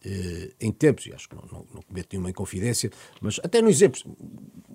eh, 0.04 0.52
em 0.60 0.70
tempos, 0.70 1.06
e 1.06 1.12
acho 1.12 1.28
que 1.28 1.34
não, 1.34 1.42
não, 1.50 1.66
não 1.74 1.82
cometo 1.82 2.12
nenhuma 2.12 2.30
inconfidência, 2.30 2.92
mas 3.20 3.40
até 3.42 3.60
no 3.60 3.68
exemplo, 3.68 4.00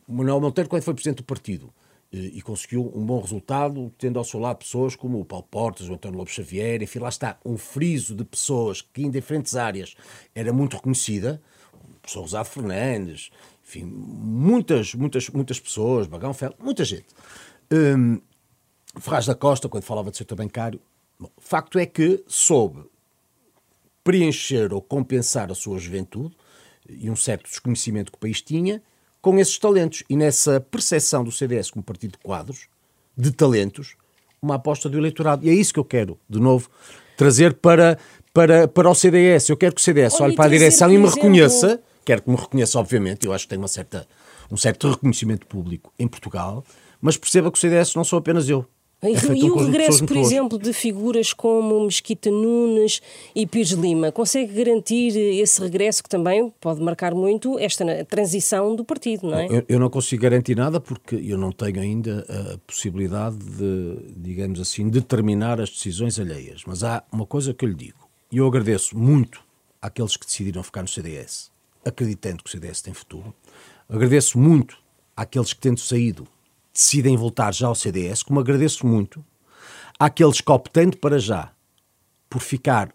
Manuel 0.05 0.41
Monteiro, 0.41 0.70
quando 0.70 0.84
foi 0.84 0.94
presidente 0.94 1.20
do 1.20 1.24
partido, 1.24 1.74
e 2.12 2.42
conseguiu 2.42 2.92
um 2.96 3.06
bom 3.06 3.22
resultado, 3.22 3.94
tendo 3.98 4.18
ao 4.18 4.25
seu 4.25 4.39
lado 4.39 4.58
pessoas 4.58 4.96
como 4.96 5.20
o 5.20 5.25
Paulo 5.25 5.46
Portas, 5.50 5.88
o 5.88 5.94
António 5.94 6.18
Lobo 6.18 6.30
Xavier, 6.30 6.82
enfim, 6.82 7.00
lá 7.00 7.10
está, 7.10 7.38
um 7.46 7.56
friso 7.56 8.16
de 8.16 8.24
pessoas 8.24 8.82
que 8.82 9.04
em 9.04 9.12
diferentes 9.12 9.56
áreas 9.56 9.96
era 10.34 10.51
muito 10.51 10.75
reconhecida, 10.75 11.39
o 11.72 12.00
professor 12.01 12.22
Rosado 12.22 12.50
Fernandes, 12.50 13.30
enfim, 13.63 13.84
muitas, 13.84 14.96
muitas, 14.96 15.30
muitas 15.30 15.60
pessoas, 15.60 16.08
Bagão 16.08 16.34
Fel, 16.34 16.56
muita 16.60 16.84
gente. 16.84 17.06
Um, 17.72 18.20
Ferraz 19.00 19.28
da 19.28 19.36
Costa, 19.36 19.70
quando 19.70 19.84
falava 19.84 20.10
de 20.10 20.18
setor 20.18 20.36
bancário, 20.36 20.82
bom, 21.20 21.30
facto 21.38 21.78
é 21.78 21.86
que 21.86 22.24
soube 22.28 22.84
preencher 24.04 24.74
ou 24.74 24.82
compensar 24.82 25.51
a 25.51 25.56
sua 25.56 25.78
juventude 25.78 26.36
e 26.89 27.12
um 27.12 27.16
certo 27.16 27.44
desconhecimento 27.44 28.12
que 28.12 28.18
o 28.18 28.20
país 28.20 28.42
tinha, 28.42 28.82
com 29.22 29.38
esses 29.38 29.58
talentos 29.58 30.04
e 30.10 30.16
nessa 30.16 30.60
percepção 30.60 31.24
do 31.24 31.32
CDS 31.32 31.72
como 31.72 31.84
partido 31.84 32.14
de 32.14 32.18
quadros, 32.20 32.68
de 33.18 33.32
talentos, 33.32 33.96
uma 34.42 34.56
aposta 34.56 34.88
do 34.88 34.98
eleitorado. 34.98 35.46
E 35.46 35.50
é 35.50 35.54
isso 35.54 35.74
que 35.74 35.80
eu 35.80 35.86
quero, 35.86 36.18
de 36.30 36.40
novo, 36.40 36.70
trazer 37.18 37.54
para, 37.56 37.98
para, 38.34 38.68
para 38.68 38.90
o 38.90 38.96
CDS. 38.96 39.50
Eu 39.50 39.58
quero 39.58 39.76
que 39.76 39.82
o 39.82 39.84
CDS 39.84 40.20
olhe 40.22 40.36
para 40.36 40.46
a 40.46 40.50
direção 40.50 40.92
e 40.92 40.98
me 40.98 41.08
reconheça, 41.08 41.82
quero 42.06 42.22
que 42.22 42.30
me 42.30 42.38
reconheça, 42.38 42.80
obviamente, 42.80 43.26
eu 43.26 43.34
acho 43.34 43.46
que 43.46 43.50
tem 43.50 43.60
uma 43.60 43.68
certa, 43.68 44.08
um 44.50 44.58
certo 44.58 44.90
reconhecimento 44.90 45.46
público 45.46 45.92
em 46.00 46.08
Portugal, 46.08 46.64
mas 47.02 47.18
perceba 47.18 47.52
que 47.52 47.58
o 47.58 47.62
CDS 47.62 47.96
não 47.96 48.04
sou 48.04 48.20
apenas 48.20 48.48
eu. 48.48 48.66
E, 49.01 49.50
o 49.50 49.56
regresso, 49.56 50.06
por 50.06 50.18
exemplo, 50.18 50.60
de 50.60 50.74
figuras 50.74 51.32
como 51.32 51.86
Mesquita 51.86 52.29
Nunes 52.29 53.01
e 53.34 53.48
Pires 53.48 53.72
Lima, 53.72 54.12
consegue 54.12 54.53
garantir 54.53 55.18
esse 55.18 55.62
regresso 55.62 56.03
que 56.03 56.10
também 56.10 56.51
pode 56.60 56.82
marcar 56.82 57.15
muito 57.15 57.58
esta 57.58 58.03
transição 58.03 58.75
do 58.75 58.84
partido, 58.84 59.27
não 59.27 59.39
é? 59.39 59.48
Eu, 59.48 59.63
eu 59.70 59.79
não 59.79 59.89
consigo 59.89 60.22
garantir 60.22 60.56
nada 60.56 60.82
porque 60.82 61.15
eu 61.15 61.38
não 61.38 61.51
tenho 61.51 61.79
ainda 61.79 62.25
a 62.27 62.58
possibilidade 62.60 63.38
de, 63.38 64.00
digamos 64.18 64.60
assim, 64.60 64.89
determinar 64.89 65.62
as 65.62 65.70
decisões 65.70 66.20
alheias. 66.20 66.63
Mas 66.68 66.84
há 66.84 67.01
uma 67.10 67.25
coisa 67.25 67.53
que 67.53 67.63
eu 67.63 67.70
lhe 67.70 67.75
digo, 67.75 68.10
e 68.29 68.38
eu 68.38 68.48
agradeço 68.48 68.98
muito 68.98 69.41
àqueles 69.82 70.18
que 70.18 70.25
decidiram 70.25 70.62
ficar 70.62 70.82
no 70.82 70.89
CDS, 70.89 71.50
acreditando 71.86 72.44
que 72.44 72.50
o 72.50 72.51
CDS 72.51 72.82
tem 72.82 72.94
futuro. 72.94 73.34
Agradeço 73.88 74.38
muito 74.38 74.77
àqueles 75.15 75.53
que, 75.53 75.62
tendo 75.62 75.79
saído, 75.79 76.27
decidem 76.74 77.18
voltar 77.18 77.54
já 77.54 77.68
ao 77.68 77.76
CDS, 77.76 78.24
como 78.24 78.40
agradeço 78.40 78.86
muito 78.86 79.24
àqueles 80.00 80.40
que, 80.40 80.52
optando 80.52 80.98
para 80.98 81.20
já 81.20 81.52
por 82.30 82.42
ficar 82.42 82.94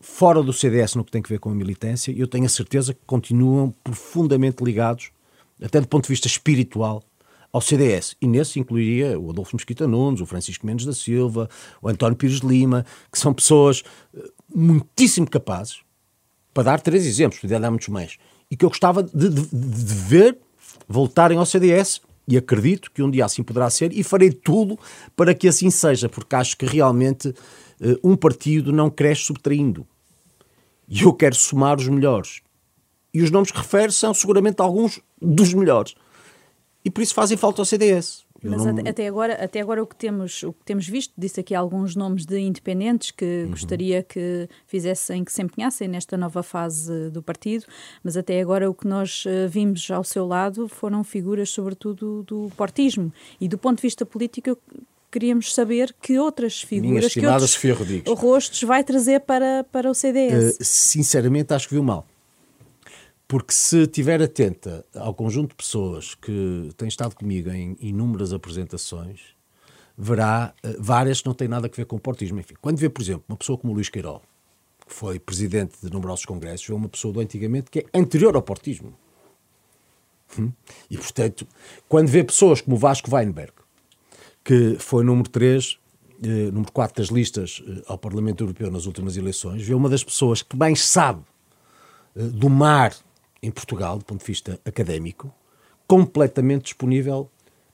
fora 0.00 0.42
do 0.42 0.52
CDS 0.52 0.94
no 0.94 1.04
que 1.04 1.10
tem 1.10 1.22
a 1.24 1.28
ver 1.28 1.38
com 1.38 1.50
a 1.50 1.54
militância, 1.54 2.12
eu 2.16 2.26
tenho 2.26 2.44
a 2.46 2.48
certeza 2.48 2.92
que 2.92 3.00
continuam 3.06 3.74
profundamente 3.84 4.62
ligados, 4.62 5.10
até 5.62 5.80
do 5.80 5.88
ponto 5.88 6.04
de 6.04 6.08
vista 6.08 6.26
espiritual, 6.26 7.02
ao 7.52 7.60
CDS. 7.60 8.16
E 8.20 8.26
nesse 8.26 8.60
incluiria 8.60 9.18
o 9.18 9.30
Adolfo 9.30 9.56
Mesquita 9.56 9.86
Nunes, 9.86 10.20
o 10.20 10.26
Francisco 10.26 10.66
Mendes 10.66 10.84
da 10.84 10.92
Silva, 10.92 11.48
o 11.80 11.88
António 11.88 12.16
Pires 12.16 12.40
de 12.40 12.46
Lima, 12.46 12.84
que 13.10 13.18
são 13.18 13.32
pessoas 13.32 13.82
eh, 14.14 14.30
muitíssimo 14.54 15.28
capazes, 15.28 15.80
para 16.52 16.64
dar 16.64 16.80
três 16.80 17.06
exemplos, 17.06 17.40
podia 17.40 17.60
dar 17.60 17.70
muitos 17.70 17.88
mais, 17.88 18.16
e 18.50 18.56
que 18.56 18.64
eu 18.64 18.68
gostava 18.68 19.02
de, 19.02 19.28
de, 19.28 19.42
de 19.52 19.94
ver 19.94 20.38
voltarem 20.88 21.38
ao 21.38 21.46
CDS 21.46 22.00
e 22.28 22.36
acredito 22.36 22.90
que 22.90 23.02
um 23.02 23.10
dia 23.10 23.24
assim 23.24 23.42
poderá 23.42 23.70
ser 23.70 23.92
e 23.92 24.02
farei 24.02 24.30
tudo 24.30 24.78
para 25.14 25.34
que 25.34 25.46
assim 25.46 25.70
seja, 25.70 26.08
porque 26.08 26.34
acho 26.34 26.56
que 26.56 26.66
realmente 26.66 27.28
uh, 27.28 27.34
um 28.02 28.16
partido 28.16 28.72
não 28.72 28.90
cresce 28.90 29.22
subtraindo. 29.22 29.86
E 30.88 31.02
eu 31.02 31.12
quero 31.12 31.34
somar 31.34 31.78
os 31.78 31.88
melhores. 31.88 32.40
E 33.14 33.22
os 33.22 33.30
nomes 33.30 33.50
que 33.50 33.58
refere 33.58 33.92
são 33.92 34.12
seguramente 34.12 34.60
alguns 34.60 35.00
dos 35.20 35.54
melhores. 35.54 35.94
E 36.84 36.90
por 36.90 37.00
isso 37.00 37.14
fazem 37.14 37.36
falta 37.36 37.62
ao 37.62 37.66
CDS. 37.66 38.25
Mas 38.42 38.64
não... 38.64 38.78
até, 38.86 39.06
agora, 39.06 39.34
até 39.34 39.60
agora 39.60 39.82
o 39.82 39.86
que, 39.86 39.96
temos, 39.96 40.42
o 40.42 40.52
que 40.52 40.64
temos 40.64 40.88
visto, 40.88 41.12
disse 41.16 41.40
aqui 41.40 41.54
alguns 41.54 41.94
nomes 41.96 42.24
de 42.24 42.38
independentes 42.38 43.10
que 43.10 43.44
uhum. 43.44 43.50
gostaria 43.50 44.02
que 44.02 44.48
fizessem, 44.66 45.24
que 45.24 45.32
se 45.32 45.42
empenhassem 45.42 45.88
nesta 45.88 46.16
nova 46.16 46.42
fase 46.42 47.10
do 47.10 47.22
partido, 47.22 47.64
mas 48.02 48.16
até 48.16 48.40
agora 48.40 48.68
o 48.70 48.74
que 48.74 48.86
nós 48.86 49.24
eh, 49.26 49.46
vimos 49.46 49.90
ao 49.90 50.04
seu 50.04 50.26
lado 50.26 50.68
foram 50.68 51.02
figuras, 51.02 51.50
sobretudo, 51.50 52.22
do 52.24 52.50
portismo. 52.56 53.12
E 53.40 53.48
do 53.48 53.58
ponto 53.58 53.76
de 53.76 53.82
vista 53.82 54.04
político, 54.06 54.58
queríamos 55.10 55.54
saber 55.54 55.94
que 56.00 56.18
outras 56.18 56.60
figuras, 56.60 57.12
que 57.12 57.26
outros 57.26 57.54
rostos 58.20 58.62
vai 58.62 58.84
trazer 58.84 59.20
para, 59.20 59.64
para 59.72 59.90
o 59.90 59.94
CDS. 59.94 60.32
Uh, 60.32 60.56
eh, 60.60 60.64
sinceramente, 60.64 61.54
acho 61.54 61.68
que 61.68 61.74
viu 61.74 61.82
mal. 61.82 62.06
Porque 63.28 63.52
se 63.52 63.82
estiver 63.82 64.22
atenta 64.22 64.84
ao 64.94 65.12
conjunto 65.12 65.50
de 65.50 65.56
pessoas 65.56 66.14
que 66.14 66.70
têm 66.76 66.86
estado 66.86 67.14
comigo 67.14 67.50
em 67.50 67.76
inúmeras 67.80 68.32
apresentações, 68.32 69.20
verá 69.98 70.54
uh, 70.64 70.76
várias 70.78 71.20
que 71.20 71.26
não 71.26 71.34
têm 71.34 71.48
nada 71.48 71.66
a 71.66 71.70
ver 71.74 71.86
com 71.86 71.96
o 71.96 72.00
portismo. 72.00 72.38
Enfim, 72.38 72.54
quando 72.60 72.78
vê, 72.78 72.88
por 72.88 73.02
exemplo, 73.02 73.24
uma 73.28 73.36
pessoa 73.36 73.58
como 73.58 73.72
o 73.72 73.74
Luís 73.74 73.88
Queiroz, 73.88 74.22
que 74.86 74.94
foi 74.94 75.18
presidente 75.18 75.76
de 75.82 75.90
numerosos 75.90 76.24
congressos, 76.24 76.66
vê 76.66 76.72
uma 76.72 76.88
pessoa 76.88 77.12
do 77.12 77.20
antigamente 77.20 77.70
que 77.70 77.80
é 77.80 77.98
anterior 77.98 78.36
ao 78.36 78.42
portismo. 78.42 78.94
Hum? 80.38 80.52
E, 80.88 80.96
portanto, 80.96 81.46
quando 81.88 82.08
vê 82.08 82.22
pessoas 82.22 82.60
como 82.60 82.76
o 82.76 82.78
Vasco 82.78 83.12
Weinberg, 83.14 83.52
que 84.44 84.76
foi 84.78 85.02
número 85.02 85.28
3, 85.28 85.78
eh, 86.22 86.50
número 86.52 86.70
4 86.72 87.02
das 87.02 87.10
listas 87.10 87.62
eh, 87.66 87.82
ao 87.86 87.98
Parlamento 87.98 88.44
Europeu 88.44 88.70
nas 88.70 88.86
últimas 88.86 89.16
eleições, 89.16 89.62
vê 89.62 89.74
uma 89.74 89.88
das 89.88 90.04
pessoas 90.04 90.42
que 90.42 90.56
mais 90.56 90.82
sabe 90.82 91.22
eh, 92.14 92.22
do 92.22 92.48
mar 92.48 92.94
em 93.46 93.50
Portugal, 93.50 93.98
do 93.98 94.04
ponto 94.04 94.20
de 94.20 94.26
vista 94.26 94.60
académico, 94.64 95.32
completamente 95.86 96.64
disponível 96.64 97.30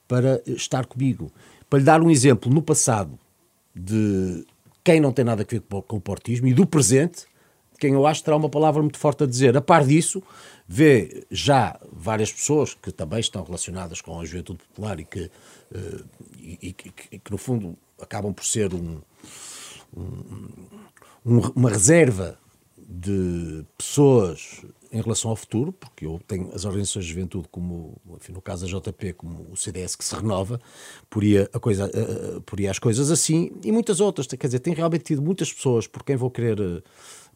para 0.06 0.42
estar 0.46 0.86
comigo. 0.86 1.32
Para 1.68 1.78
lhe 1.78 1.84
dar 1.84 2.02
um 2.02 2.10
exemplo, 2.10 2.52
no 2.52 2.62
passado, 2.62 3.18
de 3.74 4.44
quem 4.84 5.00
não 5.00 5.12
tem 5.12 5.24
nada 5.24 5.42
a 5.42 5.46
ver 5.46 5.62
com 5.62 5.96
o 5.96 6.00
portismo 6.00 6.46
e 6.46 6.54
do 6.54 6.66
presente, 6.66 7.24
quem 7.78 7.94
eu 7.94 8.06
acho 8.06 8.22
terá 8.22 8.36
uma 8.36 8.48
palavra 8.48 8.82
muito 8.82 8.98
forte 8.98 9.24
a 9.24 9.26
dizer. 9.26 9.56
A 9.56 9.60
par 9.60 9.84
disso, 9.84 10.22
vê 10.68 11.26
já 11.30 11.78
várias 11.90 12.30
pessoas 12.32 12.74
que 12.74 12.92
também 12.92 13.20
estão 13.20 13.42
relacionadas 13.42 14.00
com 14.00 14.20
a 14.20 14.24
juventude 14.24 14.60
popular 14.68 15.00
e 15.00 15.04
que, 15.04 15.24
uh, 15.24 16.04
e, 16.38 16.58
e, 16.62 16.72
que, 16.72 17.18
que, 17.18 17.30
no 17.30 17.38
fundo, 17.38 17.76
acabam 18.00 18.32
por 18.32 18.44
ser 18.44 18.72
um, 18.74 19.00
um, 19.96 21.38
uma 21.56 21.70
reserva 21.70 22.38
de 22.92 23.64
pessoas 23.76 24.62
em 24.92 25.00
relação 25.00 25.30
ao 25.30 25.36
futuro, 25.36 25.72
porque 25.72 26.04
eu 26.04 26.20
tenho 26.26 26.54
as 26.54 26.66
organizações 26.66 27.06
de 27.06 27.12
juventude, 27.12 27.48
como 27.50 27.96
enfim, 28.16 28.32
no 28.32 28.42
caso 28.42 28.66
da 28.66 28.78
JP, 28.78 29.14
como 29.14 29.46
o 29.50 29.56
CDS 29.56 29.96
que 29.96 30.04
se 30.04 30.14
renova, 30.14 30.60
poria, 31.08 31.48
a 31.52 31.58
coisa, 31.58 31.86
uh, 31.86 32.40
poria 32.42 32.70
as 32.70 32.78
coisas 32.78 33.10
assim, 33.10 33.52
e 33.64 33.72
muitas 33.72 34.00
outras. 34.00 34.26
Quer 34.26 34.46
dizer, 34.46 34.58
tem 34.58 34.74
realmente 34.74 35.04
tido 35.04 35.22
muitas 35.22 35.50
pessoas 35.50 35.86
por 35.86 36.04
quem 36.04 36.14
vou 36.14 36.30
querer 36.30 36.60
uh, 36.60 36.82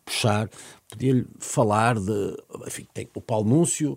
puxar, 0.04 0.50
podia-lhe 0.90 1.26
falar 1.38 1.98
de. 1.98 2.36
Enfim, 2.66 2.86
tem 2.92 3.08
o 3.14 3.20
Paulo 3.22 3.48
Núncio, 3.48 3.96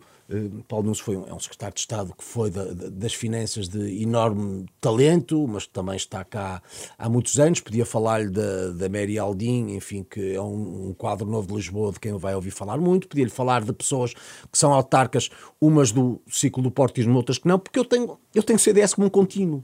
Paulo 0.67 0.85
Nunes 0.85 0.99
foi 0.99 1.17
um, 1.17 1.27
é 1.27 1.33
um 1.33 1.39
secretário 1.39 1.73
de 1.73 1.79
Estado 1.79 2.13
que 2.15 2.23
foi 2.23 2.51
da, 2.51 2.65
da, 2.65 2.89
das 2.89 3.13
finanças 3.13 3.67
de 3.67 4.01
enorme 4.01 4.65
talento, 4.79 5.47
mas 5.47 5.65
que 5.65 5.73
também 5.73 5.95
está 5.95 6.23
cá 6.23 6.61
há 6.97 7.09
muitos 7.09 7.39
anos. 7.39 7.59
Podia 7.61 7.85
falar-lhe 7.85 8.29
da, 8.29 8.69
da 8.69 8.89
Mary 8.89 9.17
Aldin, 9.17 9.75
enfim, 9.75 10.03
que 10.03 10.35
é 10.35 10.41
um, 10.41 10.89
um, 10.89 10.93
quadro 10.93 11.27
novo 11.27 11.47
de 11.47 11.55
Lisboa 11.55 11.91
de 11.91 11.99
quem 11.99 12.15
vai 12.17 12.35
ouvir 12.35 12.51
falar 12.51 12.77
muito. 12.77 13.07
Podia-lhe 13.07 13.31
falar 13.31 13.63
de 13.63 13.73
pessoas 13.73 14.13
que 14.13 14.57
são 14.57 14.71
autarcas, 14.71 15.31
umas 15.59 15.91
do 15.91 16.21
ciclo 16.27 16.61
do 16.61 16.69
portismo, 16.69 17.15
outras 17.15 17.39
que 17.39 17.47
não, 17.47 17.57
porque 17.57 17.79
eu 17.79 17.85
tenho, 17.85 18.19
eu 18.35 18.43
tenho 18.43 18.59
CDS 18.59 18.93
como 18.93 19.07
um 19.07 19.09
contínuo. 19.09 19.63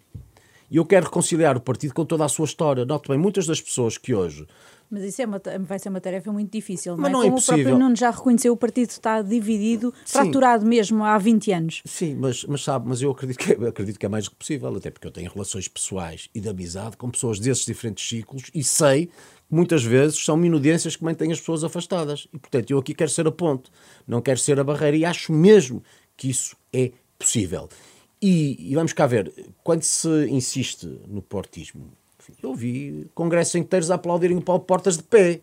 E 0.72 0.78
eu 0.78 0.86
quero 0.86 1.06
reconciliar 1.06 1.56
o 1.56 1.62
partido 1.62 1.94
com 1.94 2.04
toda 2.04 2.26
a 2.26 2.28
sua 2.28 2.46
história. 2.46 2.86
Note 2.86 3.08
bem, 3.08 3.20
muitas 3.20 3.46
das 3.46 3.62
pessoas 3.62 4.00
que 4.00 4.16
hoje 4.16 4.48
mas 4.90 5.04
isso 5.04 5.22
é 5.22 5.26
uma, 5.26 5.42
vai 5.60 5.80
ser 5.80 5.90
uma 5.90 6.02
tarefa 6.02 6.32
muito 6.32 6.52
difícil, 6.52 6.96
não 6.96 7.08
é? 7.08 7.10
não 7.10 7.22
é 7.24 7.26
Como 7.26 7.38
o 7.38 7.44
próprio 7.44 7.78
Nuno 7.78 7.96
já 7.96 8.12
reconheceu, 8.12 8.54
o 8.54 8.58
partido 8.58 8.90
está 8.90 9.22
dividido, 9.22 9.94
Sim. 10.06 10.20
fraturado 10.20 10.66
mesmo 10.66 11.04
há 11.04 11.18
20 11.18 11.52
anos. 11.52 11.82
Sim, 11.86 12.16
mas, 12.16 12.44
mas 12.46 12.64
sabe, 12.64 12.88
mas 12.88 13.02
eu 13.02 13.12
acredito 13.12 13.38
que, 13.38 13.54
é, 13.54 13.68
acredito 13.68 14.00
que 14.00 14.06
é 14.06 14.10
mais 14.10 14.26
do 14.26 14.32
que 14.32 14.38
possível, 14.38 14.76
até 14.76 14.92
porque 14.92 15.08
eu 15.08 15.12
tenho 15.12 15.32
relações 15.32 15.68
pessoais 15.68 16.30
e 16.34 16.40
de 16.40 16.50
amizade 16.50 16.98
com 16.98 17.10
pessoas 17.10 17.40
desses 17.40 17.66
diferentes 17.66 18.08
ciclos 18.08 18.50
e 18.54 18.64
sei 18.64 19.08
que 19.08 19.12
muitas 19.54 19.84
vezes 19.84 20.24
são 20.24 20.36
minudências 20.38 20.96
que 20.96 21.04
mantêm 21.04 21.32
as 21.32 21.40
pessoas 21.40 21.64
afastadas. 21.64 22.28
E, 22.34 22.38
portanto, 22.38 22.72
eu 22.72 22.80
aqui 22.80 22.94
quero 22.94 23.10
ser 23.10 23.28
a 23.28 23.32
ponte, 23.32 23.72
não 24.08 24.22
quero 24.22 24.40
ser 24.40 24.60
a 24.60 24.64
barreira 24.64 24.98
e 24.98 25.06
acho 25.06 25.32
mesmo 25.32 25.84
que 26.18 26.30
isso 26.30 26.56
é 26.74 26.92
possível. 27.18 27.70
E, 28.22 28.72
e 28.72 28.76
vamos 28.76 28.94
cá 28.94 29.06
ver, 29.06 29.32
quando 29.64 29.84
se 29.84 30.10
insiste 30.30 30.86
no 31.08 31.22
portismo, 31.22 31.92
eu 32.42 32.54
vi 32.54 33.10
congressos 33.14 33.56
inteiros 33.56 33.92
a 33.92 33.96
aplaudirem 33.96 34.38
o 34.38 34.42
Paulo 34.42 34.62
Portas 34.62 34.98
de 34.98 35.04
pé. 35.04 35.42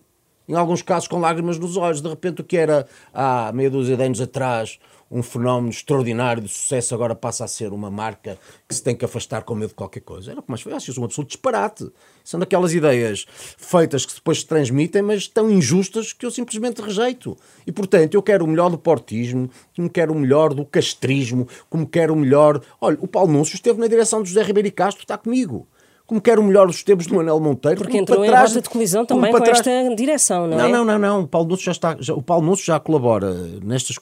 Em 0.48 0.54
alguns 0.54 0.82
casos 0.82 1.08
com 1.08 1.20
lágrimas 1.20 1.58
nos 1.58 1.76
olhos. 1.76 2.00
De 2.00 2.08
repente, 2.08 2.40
o 2.40 2.44
que 2.44 2.56
era 2.56 2.86
há 3.14 3.52
meia 3.52 3.70
dúzia 3.70 3.96
de 3.96 4.02
anos 4.02 4.20
atrás 4.20 4.78
um 5.12 5.22
fenómeno 5.22 5.68
extraordinário 5.68 6.42
de 6.42 6.48
sucesso 6.48 6.94
agora 6.94 7.14
passa 7.14 7.44
a 7.44 7.48
ser 7.48 7.70
uma 7.70 7.90
marca 7.90 8.38
que 8.66 8.74
se 8.74 8.82
tem 8.82 8.96
que 8.96 9.04
afastar 9.04 9.42
com 9.42 9.54
medo 9.54 9.68
de 9.68 9.74
qualquer 9.74 10.00
coisa. 10.00 10.32
Era 10.32 10.42
foi. 10.42 10.72
Acho 10.72 10.90
isso 10.90 11.00
um 11.02 11.04
absoluto 11.04 11.28
disparate. 11.28 11.92
São 12.24 12.40
daquelas 12.40 12.72
ideias 12.72 13.26
feitas 13.28 14.06
que 14.06 14.14
depois 14.14 14.40
se 14.40 14.46
transmitem, 14.46 15.02
mas 15.02 15.28
tão 15.28 15.50
injustas 15.50 16.14
que 16.14 16.24
eu 16.24 16.30
simplesmente 16.30 16.80
rejeito. 16.80 17.36
E, 17.66 17.70
portanto, 17.70 18.14
eu 18.14 18.22
quero 18.22 18.46
o 18.46 18.48
melhor 18.48 18.70
do 18.70 18.78
portismo, 18.78 19.50
como 19.76 19.90
quero 19.90 20.14
o 20.14 20.18
melhor 20.18 20.54
do 20.54 20.64
castrismo, 20.64 21.46
como 21.68 21.86
quero 21.86 22.14
o 22.14 22.16
melhor... 22.16 22.62
Olha, 22.80 22.96
o 22.98 23.06
Paulo 23.06 23.30
Núncio 23.30 23.54
esteve 23.54 23.78
na 23.78 23.86
direção 23.88 24.22
de 24.22 24.30
José 24.30 24.42
Ribeiro 24.42 24.72
Castro, 24.72 25.02
está 25.04 25.18
comigo 25.18 25.68
como 26.06 26.20
quer 26.20 26.38
o 26.38 26.42
melhor 26.42 26.66
dos 26.66 26.82
tempos 26.82 27.06
do 27.06 27.14
Manuel 27.14 27.40
Monteiro. 27.40 27.78
Porque 27.78 27.96
entrou 27.96 28.24
em 28.24 28.28
trás, 28.28 28.50
rota 28.50 28.62
de 28.62 28.68
colisão 28.68 29.06
também 29.06 29.32
com 29.32 29.40
trás... 29.40 29.58
esta 29.58 29.94
direção, 29.94 30.46
não, 30.46 30.58
não 30.58 30.64
é? 30.64 30.68
Não, 30.68 30.84
não, 30.84 30.98
não. 30.98 31.20
O 31.22 31.28
Paulo 31.28 31.48
Núncio 31.48 31.64
já, 31.64 31.72
está, 31.72 31.96
já, 31.98 32.14
o 32.14 32.22
Paulo 32.22 32.44
Núncio 32.44 32.64
já 32.64 32.78
colabora 32.78 33.32
nestas, 33.62 33.96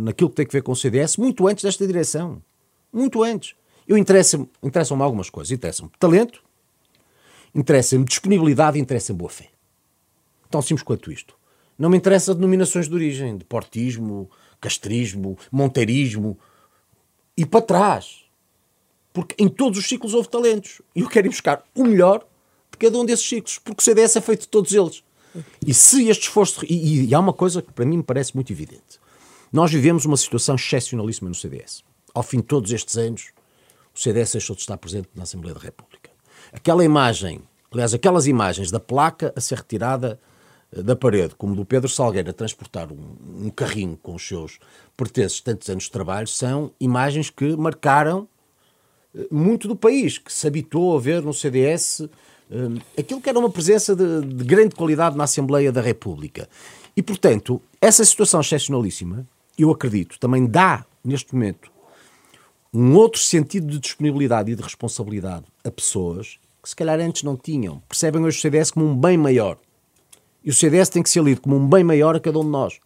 naquilo 0.00 0.30
que 0.30 0.36
tem 0.36 0.46
a 0.46 0.52
ver 0.52 0.62
com 0.62 0.72
o 0.72 0.76
CDS 0.76 1.16
muito 1.16 1.46
antes 1.46 1.64
desta 1.64 1.86
direção. 1.86 2.42
Muito 2.92 3.22
antes. 3.22 3.54
Eu 3.86 3.96
interessa-me 3.96 4.48
interessa 4.62 4.94
algumas 4.94 5.30
coisas. 5.30 5.50
Interessa-me 5.50 5.90
talento, 5.98 6.42
interessa-me 7.54 8.04
disponibilidade 8.04 8.78
e 8.78 8.80
interessa-me 8.80 9.18
boa 9.18 9.30
fé. 9.30 9.48
Tão 10.50 10.62
simples 10.62 10.82
quanto 10.82 11.10
isto. 11.10 11.34
Não 11.78 11.90
me 11.90 11.96
interessa 11.96 12.34
denominações 12.34 12.88
de 12.88 12.94
origem, 12.94 13.36
de 13.36 13.44
portismo, 13.44 14.30
castrismo, 14.60 15.36
monteirismo. 15.50 16.38
E 17.36 17.44
para 17.44 17.62
trás 17.62 18.23
porque 19.14 19.36
em 19.38 19.48
todos 19.48 19.78
os 19.78 19.86
ciclos 19.86 20.12
houve 20.12 20.28
talentos. 20.28 20.82
E 20.94 21.00
eu 21.00 21.08
quero 21.08 21.28
ir 21.28 21.30
buscar 21.30 21.64
o 21.72 21.84
melhor 21.84 22.26
de 22.72 22.76
cada 22.76 22.98
um 22.98 23.06
desses 23.06 23.26
ciclos, 23.26 23.58
porque 23.60 23.80
o 23.80 23.84
CDS 23.84 24.16
é 24.16 24.20
feito 24.20 24.40
de 24.40 24.48
todos 24.48 24.74
eles. 24.74 25.04
E 25.64 25.72
se 25.72 26.08
este 26.08 26.24
esforço. 26.24 26.66
E, 26.66 27.06
e 27.06 27.14
há 27.14 27.20
uma 27.20 27.32
coisa 27.32 27.62
que 27.62 27.72
para 27.72 27.86
mim 27.86 27.98
me 27.98 28.02
parece 28.02 28.34
muito 28.34 28.52
evidente. 28.52 29.00
Nós 29.52 29.70
vivemos 29.70 30.04
uma 30.04 30.16
situação 30.16 30.56
excepcionalíssima 30.56 31.28
no 31.28 31.34
CDS. 31.34 31.84
Ao 32.12 32.24
fim 32.24 32.38
de 32.38 32.42
todos 32.42 32.72
estes 32.72 32.96
anos, 32.96 33.30
o 33.94 33.98
CDS 33.98 34.32
deixou 34.32 34.56
de 34.56 34.62
estar 34.62 34.76
presente 34.76 35.08
na 35.14 35.22
Assembleia 35.22 35.54
da 35.54 35.60
República. 35.60 36.10
aquela 36.52 36.84
imagem, 36.84 37.40
aliás, 37.72 37.94
aquelas 37.94 38.26
imagens 38.26 38.70
da 38.72 38.80
placa 38.80 39.32
a 39.36 39.40
ser 39.40 39.58
retirada 39.58 40.18
eh, 40.72 40.82
da 40.82 40.96
parede, 40.96 41.36
como 41.36 41.54
do 41.54 41.64
Pedro 41.64 41.88
Salgueiro 41.88 42.30
a 42.30 42.32
transportar 42.32 42.92
um, 42.92 43.46
um 43.46 43.50
carrinho 43.50 43.96
com 43.96 44.14
os 44.14 44.26
seus 44.26 44.58
pertences 44.96 45.40
tantos 45.40 45.68
anos 45.70 45.84
de 45.84 45.90
trabalho, 45.92 46.26
são 46.26 46.72
imagens 46.80 47.30
que 47.30 47.56
marcaram 47.56 48.28
muito 49.30 49.68
do 49.68 49.76
país, 49.76 50.18
que 50.18 50.32
se 50.32 50.46
habituou 50.46 50.96
a 50.96 51.00
ver 51.00 51.22
no 51.22 51.32
CDS 51.32 52.08
aquilo 52.96 53.20
que 53.20 53.28
era 53.28 53.38
uma 53.38 53.50
presença 53.50 53.96
de, 53.96 54.20
de 54.20 54.44
grande 54.44 54.74
qualidade 54.74 55.16
na 55.16 55.24
Assembleia 55.24 55.72
da 55.72 55.80
República. 55.80 56.48
E, 56.96 57.02
portanto, 57.02 57.60
essa 57.80 58.04
situação 58.04 58.40
excepcionalíssima, 58.40 59.26
eu 59.58 59.70
acredito, 59.70 60.18
também 60.18 60.46
dá, 60.46 60.84
neste 61.04 61.34
momento, 61.34 61.70
um 62.72 62.94
outro 62.94 63.20
sentido 63.20 63.66
de 63.68 63.78
disponibilidade 63.78 64.50
e 64.50 64.54
de 64.54 64.62
responsabilidade 64.62 65.46
a 65.64 65.70
pessoas 65.70 66.38
que 66.62 66.68
se 66.68 66.76
calhar 66.76 66.98
antes 67.00 67.22
não 67.22 67.36
tinham. 67.36 67.80
Percebem 67.88 68.24
hoje 68.24 68.38
o 68.38 68.40
CDS 68.40 68.70
como 68.70 68.86
um 68.86 68.96
bem 68.96 69.16
maior. 69.16 69.58
E 70.42 70.50
o 70.50 70.54
CDS 70.54 70.88
tem 70.88 71.02
que 71.02 71.10
ser 71.10 71.22
lido 71.22 71.40
como 71.40 71.56
um 71.56 71.68
bem 71.68 71.84
maior 71.84 72.16
a 72.16 72.20
cada 72.20 72.38
um 72.38 72.44
de 72.44 72.50
nós. 72.50 72.80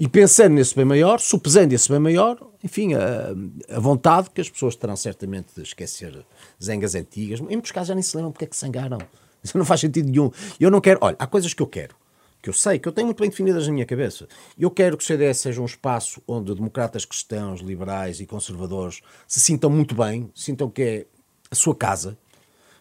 E 0.00 0.08
pensando 0.08 0.54
nesse 0.54 0.74
bem 0.74 0.84
maior, 0.84 1.18
supesando 1.18 1.74
esse 1.74 1.88
bem 1.88 1.98
maior, 1.98 2.38
enfim, 2.62 2.94
a, 2.94 3.34
a, 3.76 3.80
vontade 3.80 4.30
que 4.30 4.40
as 4.40 4.48
pessoas 4.48 4.76
terão 4.76 4.96
certamente 4.96 5.48
de 5.56 5.62
esquecer 5.62 6.24
zangas 6.62 6.94
antigas. 6.94 7.40
Em 7.40 7.44
muitos 7.44 7.72
casos 7.72 7.88
já 7.88 7.94
nem 7.94 8.02
se 8.02 8.16
lembram 8.16 8.32
porque 8.32 8.44
é 8.44 8.48
que 8.48 8.56
zangaram. 8.56 8.98
Isso 9.42 9.58
não 9.58 9.64
faz 9.64 9.80
sentido 9.80 10.08
nenhum. 10.08 10.30
Eu 10.60 10.70
não 10.70 10.80
quero. 10.80 11.00
Olha, 11.02 11.16
há 11.18 11.26
coisas 11.26 11.52
que 11.52 11.62
eu 11.62 11.66
quero 11.66 11.94
que 12.42 12.48
eu 12.48 12.52
sei, 12.52 12.76
que 12.80 12.88
eu 12.88 12.92
tenho 12.92 13.06
muito 13.06 13.20
bem 13.20 13.30
definidas 13.30 13.68
na 13.68 13.72
minha 13.72 13.86
cabeça. 13.86 14.26
Eu 14.58 14.68
quero 14.68 14.96
que 14.96 15.04
o 15.04 15.06
CDS 15.06 15.38
seja 15.38 15.62
um 15.62 15.64
espaço 15.64 16.20
onde 16.26 16.52
democratas 16.52 17.04
cristãos, 17.04 17.60
liberais 17.60 18.18
e 18.18 18.26
conservadores 18.26 19.00
se 19.28 19.38
sintam 19.38 19.70
muito 19.70 19.94
bem, 19.94 20.28
sintam 20.34 20.68
que 20.68 20.82
é 20.82 21.06
a 21.48 21.54
sua 21.54 21.74
casa. 21.74 22.18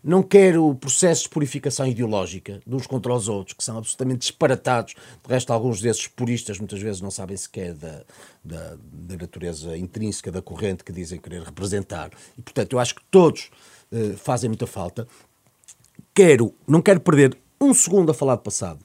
Não 0.04 0.24
quero 0.24 0.74
processos 0.76 1.24
de 1.24 1.30
purificação 1.30 1.86
ideológica 1.86 2.60
de 2.66 2.76
uns 2.76 2.88
contra 2.88 3.14
os 3.14 3.30
outros, 3.30 3.56
que 3.56 3.64
são 3.64 3.78
absolutamente 3.78 4.22
disparatados. 4.22 4.96
De 4.96 5.30
resto, 5.32 5.54
alguns 5.54 5.80
desses 5.80 6.08
puristas 6.08 6.58
muitas 6.58 6.82
vezes 6.82 7.02
não 7.02 7.12
sabem 7.12 7.38
sequer 7.38 7.74
da, 7.74 8.04
da, 8.44 8.78
da 8.82 9.18
natureza 9.18 9.78
intrínseca 9.78 10.32
da 10.32 10.42
corrente 10.42 10.84
que 10.84 10.92
dizem 10.92 11.20
querer 11.20 11.44
representar. 11.44 12.10
E, 12.36 12.42
portanto, 12.42 12.74
eu 12.74 12.80
acho 12.80 12.96
que 12.96 13.02
todos 13.12 13.52
uh, 13.92 14.18
fazem 14.18 14.50
muita 14.50 14.66
falta. 14.66 15.08
Quero, 16.16 16.54
não 16.68 16.82
quero 16.82 17.00
perder 17.00 17.38
um 17.60 17.74
segundo 17.74 18.10
a 18.10 18.14
falar 18.14 18.36
do 18.36 18.42
passado 18.42 18.84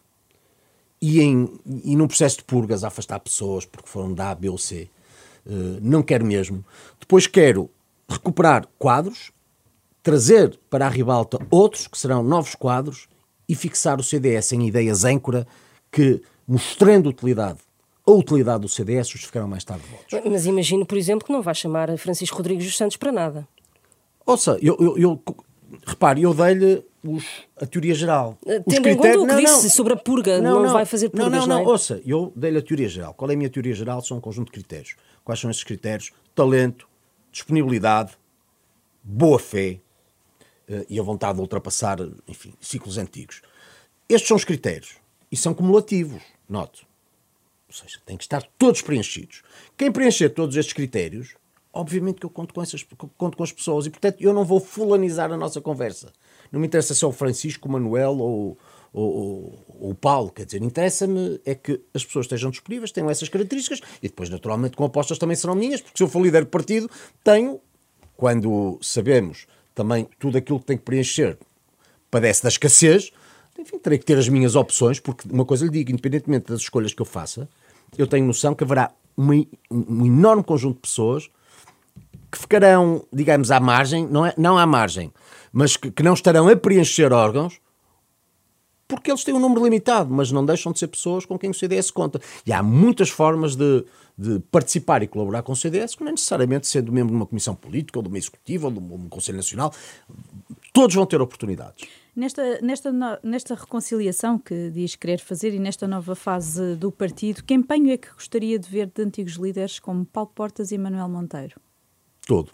e, 1.00 1.20
em, 1.20 1.48
e 1.82 1.96
num 1.96 2.06
processo 2.06 2.38
de 2.38 2.44
purgas 2.44 2.84
a 2.84 2.88
afastar 2.88 3.18
pessoas 3.20 3.64
porque 3.64 3.88
foram 3.88 4.12
da 4.12 4.30
A, 4.30 4.34
B 4.34 4.50
ou 4.50 4.58
C. 4.58 4.88
Uh, 5.46 5.78
não 5.80 6.02
quero 6.02 6.26
mesmo. 6.26 6.64
Depois 7.00 7.26
quero 7.26 7.70
recuperar 8.08 8.66
quadros, 8.78 9.32
trazer 10.06 10.56
para 10.70 10.86
a 10.86 10.88
ribalta 10.88 11.36
outros, 11.50 11.88
que 11.88 11.98
serão 11.98 12.22
novos 12.22 12.54
quadros, 12.54 13.08
e 13.48 13.56
fixar 13.56 13.98
o 13.98 14.04
CDS 14.04 14.52
em 14.52 14.68
ideias 14.68 15.04
âncora 15.04 15.44
que, 15.90 16.22
mostrando 16.46 17.08
utilidade 17.08 17.58
a 18.06 18.12
utilidade 18.12 18.60
do 18.60 18.68
CDS, 18.68 19.08
justificarão 19.08 19.48
mais 19.48 19.64
tarde 19.64 19.82
votos. 19.90 20.30
Mas 20.30 20.46
imagino, 20.46 20.86
por 20.86 20.96
exemplo, 20.96 21.26
que 21.26 21.32
não 21.32 21.42
vai 21.42 21.56
chamar 21.56 21.98
Francisco 21.98 22.36
Rodrigues 22.36 22.64
dos 22.64 22.76
Santos 22.76 22.96
para 22.96 23.10
nada. 23.10 23.48
Ouça, 24.24 24.56
eu, 24.62 24.76
eu, 24.78 24.96
eu 24.96 25.22
repare, 25.84 26.22
eu 26.22 26.32
dei-lhe 26.32 26.84
os, 27.02 27.24
a 27.60 27.66
teoria 27.66 27.92
geral. 27.96 28.38
Eh, 28.46 28.60
tendo 28.60 28.88
em 28.88 28.96
conta 28.96 29.18
o 29.18 29.26
que 29.26 29.32
não, 29.32 29.40
disse 29.40 29.64
não, 29.64 29.70
sobre 29.70 29.94
a 29.94 29.96
purga, 29.96 30.40
não, 30.40 30.62
não, 30.62 30.72
vai 30.72 30.84
fazer 30.84 31.08
purgas, 31.08 31.32
não, 31.32 31.40
não, 31.40 31.46
não, 31.48 31.64
não. 31.64 31.64
É? 31.64 31.72
Ouça, 31.72 32.00
eu 32.06 32.32
dei-lhe 32.36 32.58
a 32.58 32.62
teoria 32.62 32.88
geral. 32.88 33.12
Qual 33.12 33.28
é 33.28 33.34
a 33.34 33.36
minha 33.36 33.50
teoria 33.50 33.74
geral? 33.74 34.00
São 34.02 34.18
um 34.18 34.20
conjunto 34.20 34.46
de 34.46 34.52
critérios. 34.52 34.94
Quais 35.24 35.40
são 35.40 35.50
esses 35.50 35.64
critérios? 35.64 36.12
Talento, 36.32 36.88
disponibilidade, 37.32 38.12
boa 39.02 39.40
fé 39.40 39.80
uh, 39.80 39.85
e 40.88 40.98
a 40.98 41.02
vontade 41.02 41.36
de 41.36 41.40
ultrapassar, 41.40 41.98
enfim, 42.26 42.52
ciclos 42.60 42.98
antigos. 42.98 43.42
Estes 44.08 44.28
são 44.28 44.36
os 44.36 44.44
critérios 44.44 44.96
e 45.30 45.36
são 45.36 45.54
cumulativos, 45.54 46.22
note. 46.48 46.86
Ou 47.68 47.74
seja, 47.74 48.00
têm 48.04 48.16
que 48.16 48.24
estar 48.24 48.42
todos 48.58 48.80
preenchidos. 48.80 49.42
Quem 49.76 49.90
preencher 49.90 50.30
todos 50.30 50.56
estes 50.56 50.72
critérios, 50.72 51.34
obviamente 51.72 52.20
que 52.20 52.26
eu 52.26 52.30
conto 52.30 52.54
com, 52.54 52.62
essas, 52.62 52.84
conto 53.16 53.36
com 53.36 53.42
as 53.42 53.52
pessoas 53.52 53.86
e, 53.86 53.90
portanto, 53.90 54.20
eu 54.20 54.32
não 54.32 54.44
vou 54.44 54.60
fulanizar 54.60 55.32
a 55.32 55.36
nossa 55.36 55.60
conversa. 55.60 56.12
Não 56.52 56.60
me 56.60 56.66
interessa 56.66 56.94
se 56.94 57.04
é 57.04 57.06
o 57.08 57.12
Francisco, 57.12 57.68
o 57.68 57.72
Manuel 57.72 58.18
ou, 58.18 58.58
ou, 58.92 59.64
ou 59.80 59.90
o 59.90 59.94
Paulo. 59.94 60.30
Quer 60.30 60.46
dizer, 60.46 60.62
interessa-me 60.62 61.40
é 61.44 61.54
que 61.54 61.80
as 61.92 62.04
pessoas 62.04 62.26
estejam 62.26 62.50
disponíveis, 62.50 62.92
tenham 62.92 63.10
essas 63.10 63.28
características 63.28 63.80
e 64.00 64.08
depois, 64.08 64.30
naturalmente, 64.30 64.76
com 64.76 64.84
apostas 64.84 65.18
também 65.18 65.36
serão 65.36 65.56
minhas, 65.56 65.80
porque 65.80 65.96
se 65.96 66.02
eu 66.04 66.08
for 66.08 66.22
líder 66.22 66.44
de 66.44 66.50
partido, 66.50 66.88
tenho, 67.24 67.60
quando 68.16 68.78
sabemos 68.80 69.46
também 69.76 70.08
tudo 70.18 70.38
aquilo 70.38 70.58
que 70.58 70.64
tem 70.64 70.76
que 70.76 70.82
preencher 70.82 71.38
padece 72.10 72.42
da 72.42 72.48
escassez, 72.48 73.12
enfim, 73.58 73.78
terei 73.78 73.98
que 73.98 74.04
ter 74.04 74.18
as 74.18 74.28
minhas 74.28 74.56
opções, 74.56 74.98
porque 74.98 75.28
uma 75.30 75.44
coisa 75.44 75.64
lhe 75.66 75.70
digo, 75.70 75.92
independentemente 75.92 76.48
das 76.48 76.60
escolhas 76.60 76.92
que 76.94 77.00
eu 77.00 77.06
faça, 77.06 77.48
eu 77.96 78.06
tenho 78.06 78.26
noção 78.26 78.54
que 78.54 78.64
haverá 78.64 78.90
uma, 79.16 79.34
um 79.70 80.06
enorme 80.06 80.42
conjunto 80.42 80.76
de 80.76 80.80
pessoas 80.80 81.30
que 82.32 82.38
ficarão, 82.38 83.06
digamos, 83.12 83.50
à 83.50 83.60
margem, 83.60 84.06
não, 84.06 84.26
é, 84.26 84.34
não 84.36 84.58
à 84.58 84.66
margem, 84.66 85.12
mas 85.52 85.76
que, 85.76 85.90
que 85.90 86.02
não 86.02 86.14
estarão 86.14 86.48
a 86.48 86.56
preencher 86.56 87.12
órgãos 87.12 87.60
porque 88.88 89.10
eles 89.10 89.24
têm 89.24 89.34
um 89.34 89.40
número 89.40 89.64
limitado, 89.64 90.12
mas 90.12 90.30
não 90.30 90.44
deixam 90.44 90.72
de 90.72 90.78
ser 90.78 90.86
pessoas 90.88 91.24
com 91.24 91.38
quem 91.38 91.50
o 91.50 91.54
CDS 91.54 91.90
conta. 91.90 92.20
E 92.46 92.52
há 92.52 92.62
muitas 92.62 93.10
formas 93.10 93.56
de, 93.56 93.84
de 94.16 94.38
participar 94.50 95.02
e 95.02 95.08
colaborar 95.08 95.42
com 95.42 95.52
o 95.52 95.56
CDS, 95.56 95.94
que 95.94 96.02
não 96.02 96.10
é 96.10 96.12
necessariamente 96.12 96.66
sendo 96.66 96.92
membro 96.92 97.10
de 97.10 97.16
uma 97.16 97.26
comissão 97.26 97.54
política, 97.54 97.98
ou 97.98 98.02
de 98.02 98.08
uma 98.08 98.18
executiva, 98.18 98.68
ou 98.68 98.72
de 98.72 98.78
um 98.78 99.08
Conselho 99.08 99.36
Nacional. 99.36 99.72
Todos 100.72 100.94
vão 100.94 101.04
ter 101.04 101.20
oportunidades. 101.20 101.84
Nesta, 102.14 102.60
nesta, 102.62 103.20
nesta 103.22 103.54
reconciliação 103.54 104.38
que 104.38 104.70
diz 104.70 104.94
querer 104.94 105.18
fazer 105.18 105.52
e 105.52 105.58
nesta 105.58 105.86
nova 105.86 106.14
fase 106.14 106.76
do 106.76 106.90
partido, 106.90 107.42
que 107.42 107.52
empenho 107.52 107.90
é 107.90 107.96
que 107.96 108.10
gostaria 108.10 108.58
de 108.58 108.68
ver 108.68 108.90
de 108.94 109.02
antigos 109.02 109.34
líderes 109.34 109.78
como 109.78 110.06
Paulo 110.06 110.30
Portas 110.34 110.70
e 110.70 110.78
Manuel 110.78 111.08
Monteiro? 111.08 111.60
Todo. 112.26 112.52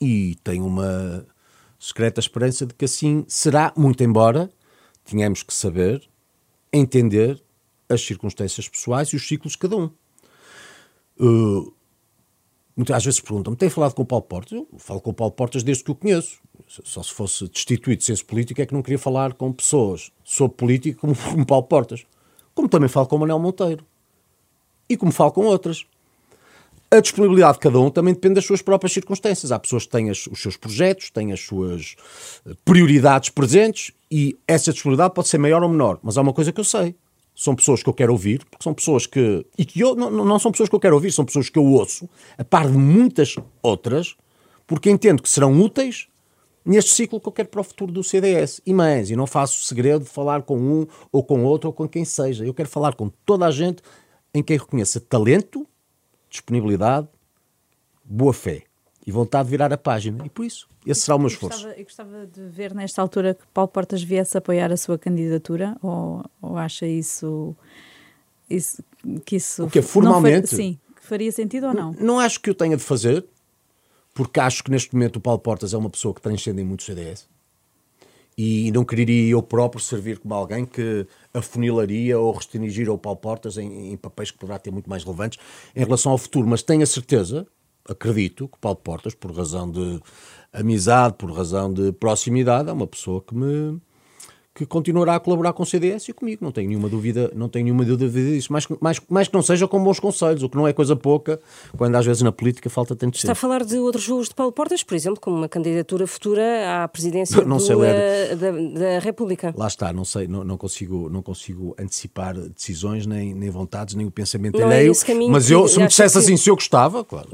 E 0.00 0.34
tenho 0.42 0.66
uma 0.66 1.24
secreta 1.78 2.18
esperança 2.20 2.66
de 2.66 2.74
que 2.74 2.86
assim 2.86 3.24
será, 3.28 3.72
muito 3.76 4.02
embora 4.02 4.50
tenhamos 5.04 5.42
que 5.42 5.52
saber 5.52 6.08
entender 6.72 7.42
as 7.88 8.00
circunstâncias 8.00 8.68
pessoais 8.68 9.08
e 9.08 9.16
os 9.16 9.26
ciclos 9.26 9.52
de 9.52 9.58
cada 9.58 9.76
um. 9.76 9.90
Uh, 11.20 11.72
muitas 12.74 13.04
vezes 13.04 13.20
perguntam-me, 13.20 13.56
tem 13.56 13.68
falado 13.68 13.94
com 13.94 14.02
o 14.02 14.06
Paulo 14.06 14.24
Portas? 14.24 14.52
Eu 14.52 14.66
falo 14.78 15.00
com 15.00 15.10
o 15.10 15.14
Paulo 15.14 15.32
Portas 15.32 15.62
desde 15.62 15.84
que 15.84 15.90
o 15.90 15.94
conheço. 15.94 16.40
Só 16.66 17.02
se 17.02 17.12
fosse 17.12 17.48
destituído 17.48 17.98
de 17.98 18.04
senso 18.04 18.24
político 18.24 18.60
é 18.62 18.66
que 18.66 18.72
não 18.72 18.82
queria 18.82 18.98
falar 18.98 19.34
com 19.34 19.52
pessoas 19.52 20.10
sobre 20.24 20.56
política 20.56 20.98
como, 20.98 21.14
como 21.30 21.46
Paulo 21.46 21.66
Portas. 21.66 22.06
Como 22.54 22.68
também 22.68 22.88
falo 22.88 23.06
com 23.06 23.16
o 23.16 23.18
Manuel 23.20 23.38
Monteiro. 23.38 23.84
E 24.88 24.96
como 24.96 25.12
falo 25.12 25.32
com 25.32 25.44
outras. 25.44 25.86
A 26.92 27.00
disponibilidade 27.00 27.54
de 27.54 27.60
cada 27.60 27.80
um 27.80 27.88
também 27.88 28.12
depende 28.12 28.34
das 28.34 28.44
suas 28.44 28.60
próprias 28.60 28.92
circunstâncias. 28.92 29.50
Há 29.50 29.58
pessoas 29.58 29.84
que 29.84 29.92
têm 29.92 30.10
as, 30.10 30.26
os 30.26 30.42
seus 30.42 30.58
projetos, 30.58 31.08
têm 31.08 31.32
as 31.32 31.40
suas 31.40 31.96
eh, 32.46 32.52
prioridades 32.66 33.30
presentes 33.30 33.92
e 34.10 34.38
essa 34.46 34.74
disponibilidade 34.74 35.14
pode 35.14 35.28
ser 35.28 35.38
maior 35.38 35.62
ou 35.62 35.70
menor. 35.70 35.98
Mas 36.02 36.18
há 36.18 36.20
uma 36.20 36.34
coisa 36.34 36.52
que 36.52 36.60
eu 36.60 36.64
sei. 36.64 36.94
São 37.34 37.56
pessoas 37.56 37.82
que 37.82 37.88
eu 37.88 37.94
quero 37.94 38.12
ouvir, 38.12 38.44
porque 38.44 38.62
são 38.62 38.74
pessoas 38.74 39.06
que. 39.06 39.42
E 39.56 39.64
que 39.64 39.80
eu, 39.80 39.94
não, 39.94 40.10
não 40.10 40.38
são 40.38 40.52
pessoas 40.52 40.68
que 40.68 40.74
eu 40.74 40.80
quero 40.80 40.94
ouvir, 40.94 41.10
são 41.12 41.24
pessoas 41.24 41.48
que 41.48 41.58
eu 41.58 41.64
ouço, 41.64 42.06
a 42.36 42.44
par 42.44 42.70
de 42.70 42.76
muitas 42.76 43.36
outras, 43.62 44.14
porque 44.66 44.90
entendo 44.90 45.22
que 45.22 45.30
serão 45.30 45.58
úteis 45.58 46.08
neste 46.62 46.90
ciclo 46.90 47.18
que 47.18 47.26
eu 47.26 47.32
quero 47.32 47.48
para 47.48 47.62
o 47.62 47.64
futuro 47.64 47.90
do 47.90 48.04
CDS. 48.04 48.60
E 48.66 48.74
mais, 48.74 49.10
e 49.10 49.16
não 49.16 49.26
faço 49.26 49.64
segredo 49.64 50.04
de 50.04 50.10
falar 50.10 50.42
com 50.42 50.58
um 50.58 50.86
ou 51.10 51.24
com 51.24 51.42
outro 51.42 51.68
ou 51.68 51.72
com 51.72 51.88
quem 51.88 52.04
seja. 52.04 52.44
Eu 52.44 52.52
quero 52.52 52.68
falar 52.68 52.94
com 52.94 53.08
toda 53.24 53.46
a 53.46 53.50
gente 53.50 53.82
em 54.34 54.42
quem 54.42 54.58
reconheça 54.58 55.00
talento 55.00 55.66
disponibilidade, 56.32 57.06
boa 58.02 58.32
fé 58.32 58.62
e 59.06 59.12
vontade 59.12 59.44
de 59.44 59.50
virar 59.50 59.72
a 59.72 59.76
página. 59.76 60.24
E 60.24 60.30
por 60.30 60.44
isso, 60.44 60.66
esse 60.86 61.02
será 61.02 61.16
o 61.16 61.18
meu 61.18 61.28
esforço. 61.28 61.68
Eu 61.68 61.84
gostava, 61.84 62.16
eu 62.16 62.26
de 62.26 62.48
ver 62.48 62.74
nesta 62.74 63.02
altura 63.02 63.34
que 63.34 63.46
Paulo 63.52 63.68
Portas 63.68 64.02
viesse 64.02 64.36
apoiar 64.38 64.72
a 64.72 64.76
sua 64.76 64.98
candidatura 64.98 65.76
ou, 65.82 66.24
ou 66.40 66.56
acha 66.56 66.86
isso, 66.86 67.54
isso 68.48 68.82
que 69.24 69.36
isso... 69.36 69.64
O 69.64 69.70
que 69.70 69.82
formalmente? 69.82 70.48
Faria, 70.48 70.64
sim, 70.64 70.78
que 70.96 71.04
faria 71.04 71.30
sentido 71.30 71.66
ou 71.66 71.74
não? 71.74 71.92
Não 71.98 72.18
acho 72.18 72.40
que 72.40 72.50
o 72.50 72.54
tenha 72.54 72.76
de 72.76 72.82
fazer, 72.82 73.24
porque 74.14 74.40
acho 74.40 74.64
que 74.64 74.70
neste 74.70 74.94
momento 74.94 75.16
o 75.16 75.20
Paulo 75.20 75.40
Portas 75.40 75.74
é 75.74 75.76
uma 75.76 75.90
pessoa 75.90 76.14
que 76.14 76.22
transcende 76.22 76.64
muito 76.64 76.82
CDS 76.82 77.28
e 78.36 78.70
não 78.72 78.84
quereria 78.84 79.32
eu 79.32 79.42
próprio 79.42 79.82
servir 79.82 80.18
como 80.18 80.34
alguém 80.34 80.64
que 80.64 81.06
afunilaria 81.34 82.18
ou 82.18 82.32
restringir 82.32 82.90
o 82.90 82.96
Paulo 82.98 83.18
Portas 83.18 83.58
em, 83.58 83.92
em, 83.92 83.96
papéis 83.96 84.30
que 84.30 84.38
poderá 84.38 84.58
ter 84.58 84.70
muito 84.70 84.88
mais 84.88 85.04
relevantes 85.04 85.38
em 85.76 85.84
relação 85.84 86.12
ao 86.12 86.18
futuro. 86.18 86.46
Mas 86.46 86.62
tenho 86.62 86.82
a 86.82 86.86
certeza, 86.86 87.46
acredito, 87.88 88.48
que 88.48 88.58
Paulo 88.58 88.78
Portas, 88.78 89.14
por 89.14 89.32
razão 89.32 89.70
de 89.70 90.00
amizade, 90.52 91.14
por 91.14 91.30
razão 91.30 91.72
de 91.72 91.92
proximidade, 91.92 92.68
é 92.68 92.72
uma 92.72 92.86
pessoa 92.86 93.20
que 93.20 93.34
me, 93.34 93.80
que, 94.54 94.66
continuará 94.66 95.16
a 95.16 95.20
colaborar 95.20 95.52
com 95.52 95.62
o 95.62 95.66
CDS 95.66 96.08
e 96.08 96.12
comigo, 96.12 96.44
não 96.44 96.52
tenho 96.52 96.68
nenhuma 96.68 96.88
dúvida, 96.88 97.30
não 97.34 97.48
tenho 97.48 97.64
nenhuma 97.64 97.84
dúvida 97.84 98.10
disso, 98.10 98.52
mais, 98.52 98.66
mais, 98.80 99.00
mais 99.08 99.28
que 99.28 99.34
não 99.34 99.42
seja 99.42 99.66
com 99.66 99.82
bons 99.82 99.98
conselhos, 99.98 100.42
o 100.42 100.48
que 100.48 100.56
não 100.56 100.68
é 100.68 100.72
coisa 100.72 100.94
pouca, 100.94 101.40
quando 101.76 101.94
às 101.96 102.04
vezes 102.04 102.22
na 102.22 102.32
política 102.32 102.68
falta 102.68 102.94
tanto 102.94 103.16
Está 103.16 103.32
a 103.32 103.34
falar 103.34 103.64
de 103.64 103.78
outros 103.78 104.04
jogos 104.04 104.28
de 104.28 104.34
Paulo 104.34 104.52
Portas, 104.52 104.82
por 104.82 104.94
exemplo, 104.94 105.20
como 105.20 105.36
uma 105.36 105.48
candidatura 105.48 106.06
futura 106.06 106.82
à 106.82 106.88
presidência 106.88 107.42
não 107.44 107.56
do, 107.56 107.62
sei 107.62 107.76
ler. 107.76 108.36
Da, 108.36 108.50
da, 108.50 108.98
República. 108.98 109.54
Lá 109.56 109.66
está, 109.66 109.92
não 109.92 110.04
sei, 110.04 110.28
não, 110.28 110.44
não, 110.44 110.56
consigo, 110.56 111.08
não 111.08 111.22
consigo 111.22 111.74
antecipar 111.78 112.34
decisões, 112.34 113.06
nem, 113.06 113.34
nem 113.34 113.50
vontades, 113.50 113.94
nem 113.94 114.06
o 114.06 114.10
pensamento 114.10 114.58
não 114.58 114.70
é 114.70 114.76
alheio, 114.76 114.92
é 114.92 115.14
mas 115.28 115.50
eu, 115.50 115.66
se 115.66 115.78
me 115.78 115.86
dissesse 115.86 116.18
assim, 116.18 116.36
se 116.36 116.50
eu 116.50 116.54
gostava, 116.54 117.04
claro, 117.04 117.28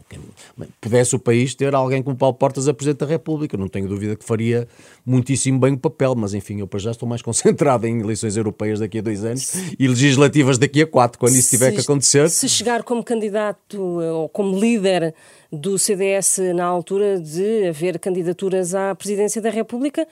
pudesse 0.80 1.16
o 1.16 1.18
país 1.18 1.54
ter 1.54 1.74
alguém 1.74 2.02
como 2.02 2.16
Paulo 2.16 2.34
Portas 2.34 2.68
a 2.68 2.74
Presidente 2.74 3.00
da 3.00 3.06
República, 3.06 3.56
não 3.56 3.68
tenho 3.68 3.88
dúvida 3.88 4.14
que 4.14 4.24
faria 4.24 4.68
muitíssimo 5.04 5.58
bem 5.58 5.74
o 5.74 5.78
papel, 5.78 6.14
mas 6.14 6.34
enfim, 6.34 6.60
eu 6.60 6.66
para 6.66 6.78
já 6.78 6.90
estou 6.90 7.07
mais 7.08 7.22
concentrado 7.22 7.86
em 7.86 8.00
eleições 8.00 8.36
europeias 8.36 8.80
daqui 8.80 8.98
a 8.98 9.02
dois 9.02 9.24
anos 9.24 9.54
e 9.78 9.88
legislativas 9.88 10.58
daqui 10.58 10.82
a 10.82 10.86
quatro, 10.86 11.18
quando 11.18 11.34
isso 11.34 11.50
tiver 11.50 11.72
que 11.72 11.80
acontecer. 11.80 12.28
Se 12.30 12.48
chegar 12.48 12.82
como 12.82 13.02
candidato 13.02 13.80
ou 13.80 14.28
como 14.28 14.58
líder 14.58 15.14
do 15.50 15.78
CDS 15.78 16.38
na 16.54 16.64
altura 16.64 17.18
de 17.18 17.66
haver 17.66 17.98
candidaturas 17.98 18.74
à 18.74 18.94
presidência 18.94 19.40
da 19.40 19.50
República, 19.50 20.06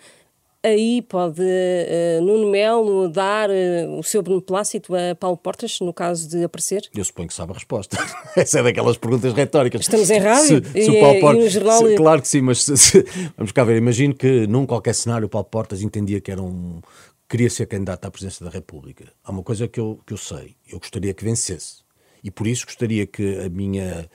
aí 0.62 1.02
pode 1.02 1.42
uh, 1.42 2.22
Nuno 2.22 2.50
Melo 2.50 3.08
dar 3.08 3.50
uh, 3.50 3.98
o 3.98 4.02
seu 4.02 4.22
beneplácito 4.22 4.94
a 4.94 5.14
Paulo 5.14 5.36
Portas, 5.36 5.78
no 5.80 5.92
caso 5.92 6.28
de 6.28 6.44
aparecer? 6.44 6.88
Eu 6.94 7.04
suponho 7.04 7.28
que 7.28 7.34
sabe 7.34 7.52
a 7.52 7.54
resposta. 7.54 7.96
Essa 8.36 8.60
é 8.60 8.62
daquelas 8.62 8.96
perguntas 8.96 9.32
retóricas. 9.32 9.82
Estamos 9.82 10.10
em 10.10 10.18
rádio 10.18 10.64
se, 10.64 10.72
se 10.72 10.90
e, 10.90 10.96
o 10.96 11.00
Paulo 11.00 11.20
Portas, 11.20 11.52
jornal... 11.52 11.78
Se, 11.78 11.96
claro 11.96 12.22
que 12.22 12.28
sim, 12.28 12.40
mas 12.40 12.62
se, 12.62 13.04
vamos 13.36 13.52
cá 13.52 13.64
ver. 13.64 13.76
Imagino 13.76 14.14
que 14.14 14.46
num 14.46 14.66
qualquer 14.66 14.94
cenário 14.94 15.26
o 15.26 15.28
Paulo 15.28 15.48
Portas 15.48 15.82
entendia 15.82 16.20
que 16.20 16.30
era 16.30 16.42
um... 16.42 16.80
queria 17.28 17.50
ser 17.50 17.66
candidato 17.66 18.04
à 18.04 18.10
presidência 18.10 18.44
da 18.44 18.50
República. 18.50 19.04
Há 19.24 19.30
uma 19.30 19.42
coisa 19.42 19.68
que 19.68 19.80
eu, 19.80 20.00
que 20.06 20.12
eu 20.12 20.18
sei. 20.18 20.56
Eu 20.68 20.78
gostaria 20.78 21.14
que 21.14 21.24
vencesse. 21.24 21.84
E 22.22 22.30
por 22.30 22.46
isso 22.46 22.66
gostaria 22.66 23.06
que 23.06 23.38
a 23.38 23.48
minha 23.48 24.08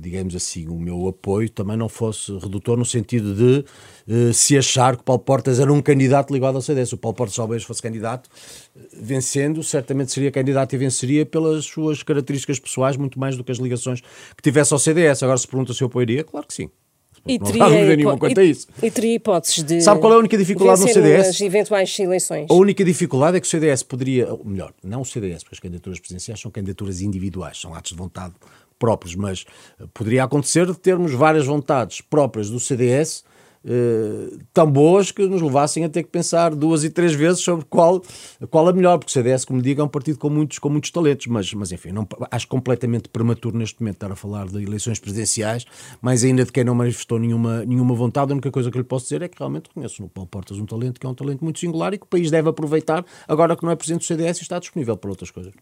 digamos 0.00 0.34
assim, 0.34 0.66
o 0.68 0.78
meu 0.78 1.06
apoio 1.08 1.50
também 1.50 1.76
não 1.76 1.88
fosse 1.88 2.32
redutor 2.38 2.76
no 2.76 2.84
sentido 2.84 3.34
de 3.34 3.64
uh, 4.08 4.32
se 4.32 4.56
achar 4.56 4.96
que 4.96 5.02
Paulo 5.02 5.22
Portas 5.22 5.60
era 5.60 5.72
um 5.72 5.82
candidato 5.82 6.32
ligado 6.32 6.56
ao 6.56 6.62
CDS. 6.62 6.92
O 6.92 6.96
Paulo 6.96 7.16
Portas 7.16 7.36
talvez 7.36 7.62
fosse 7.62 7.82
candidato, 7.82 8.30
eh, 8.74 8.80
vencendo, 9.00 9.62
certamente 9.62 10.12
seria 10.12 10.30
candidato 10.30 10.74
e 10.74 10.78
venceria 10.78 11.26
pelas 11.26 11.66
suas 11.66 12.02
características 12.02 12.58
pessoais, 12.58 12.96
muito 12.96 13.20
mais 13.20 13.36
do 13.36 13.44
que 13.44 13.52
as 13.52 13.58
ligações 13.58 14.00
que 14.00 14.42
tivesse 14.42 14.72
ao 14.72 14.78
CDS. 14.78 15.22
Agora, 15.22 15.38
se 15.38 15.46
pergunta 15.46 15.74
se 15.74 15.82
eu 15.82 15.88
apoiaria, 15.88 16.24
claro 16.24 16.46
que 16.46 16.54
sim. 16.54 16.70
E 17.26 17.38
não 17.38 17.46
teria, 17.46 17.96
nenhuma 17.96 18.16
quanto 18.16 18.38
a 18.38 18.44
isso. 18.44 18.68
E 18.80 18.90
teria 18.90 19.14
hipóteses 19.14 19.64
de. 19.64 19.80
Sabe 19.80 20.00
qual 20.00 20.12
é 20.12 20.16
a 20.16 20.18
única 20.20 20.38
dificuldade 20.38 20.80
no 20.80 20.88
CDS? 20.88 21.28
As 21.28 21.40
eventuais 21.40 21.98
eleições. 21.98 22.46
A 22.48 22.54
única 22.54 22.84
dificuldade 22.84 23.36
é 23.36 23.40
que 23.40 23.46
o 23.46 23.50
CDS 23.50 23.82
poderia, 23.82 24.32
ou 24.32 24.44
melhor, 24.44 24.72
não 24.82 25.00
o 25.00 25.04
CDS, 25.04 25.42
porque 25.42 25.56
as 25.56 25.60
candidaturas 25.60 25.98
presidenciais 25.98 26.40
são 26.40 26.50
candidaturas 26.50 27.00
individuais, 27.00 27.58
são 27.58 27.74
atos 27.74 27.90
de 27.90 27.96
vontade 27.96 28.34
próprios, 28.78 29.14
mas 29.14 29.44
poderia 29.92 30.24
acontecer 30.24 30.66
de 30.66 30.78
termos 30.78 31.12
várias 31.12 31.46
vontades 31.46 32.00
próprias 32.00 32.50
do 32.50 32.60
CDS 32.60 33.24
eh, 33.68 34.38
tão 34.54 34.70
boas 34.70 35.10
que 35.10 35.26
nos 35.26 35.42
levassem 35.42 35.84
a 35.84 35.88
ter 35.88 36.04
que 36.04 36.08
pensar 36.08 36.54
duas 36.54 36.84
e 36.84 36.90
três 36.90 37.12
vezes 37.12 37.42
sobre 37.42 37.64
qual, 37.64 38.00
qual 38.48 38.68
a 38.68 38.72
melhor, 38.72 38.96
porque 38.96 39.10
o 39.10 39.12
CDS, 39.12 39.44
como 39.44 39.60
digo, 39.60 39.80
é 39.80 39.84
um 39.84 39.88
partido 39.88 40.20
com 40.20 40.30
muitos, 40.30 40.60
com 40.60 40.68
muitos 40.68 40.92
talentos, 40.92 41.26
mas, 41.26 41.52
mas 41.52 41.72
enfim, 41.72 41.90
não, 41.90 42.06
acho 42.30 42.46
completamente 42.46 43.08
prematuro 43.08 43.58
neste 43.58 43.80
momento 43.80 43.96
estar 43.96 44.12
a 44.12 44.14
falar 44.14 44.46
de 44.46 44.62
eleições 44.62 45.00
presidenciais, 45.00 45.64
mais 46.00 46.22
ainda 46.22 46.44
de 46.44 46.52
quem 46.52 46.62
não 46.62 46.76
manifestou 46.76 47.18
nenhuma, 47.18 47.64
nenhuma 47.64 47.94
vontade, 47.94 48.30
a 48.30 48.34
única 48.34 48.52
coisa 48.52 48.70
que 48.70 48.78
lhe 48.78 48.84
posso 48.84 49.06
dizer 49.06 49.22
é 49.22 49.28
que 49.28 49.36
realmente 49.36 49.68
conheço 49.74 50.00
no 50.00 50.08
Paulo 50.08 50.28
Portas 50.28 50.58
um 50.58 50.66
talento 50.66 51.00
que 51.00 51.06
é 51.06 51.10
um 51.10 51.14
talento 51.14 51.42
muito 51.42 51.58
singular 51.58 51.92
e 51.92 51.98
que 51.98 52.04
o 52.04 52.08
país 52.08 52.30
deve 52.30 52.48
aproveitar 52.48 53.04
agora 53.26 53.56
que 53.56 53.64
não 53.64 53.72
é 53.72 53.74
presidente 53.74 54.02
do 54.02 54.06
CDS 54.06 54.38
e 54.38 54.42
está 54.42 54.60
disponível 54.60 54.96
para 54.96 55.10
outras 55.10 55.32
coisas. 55.32 55.52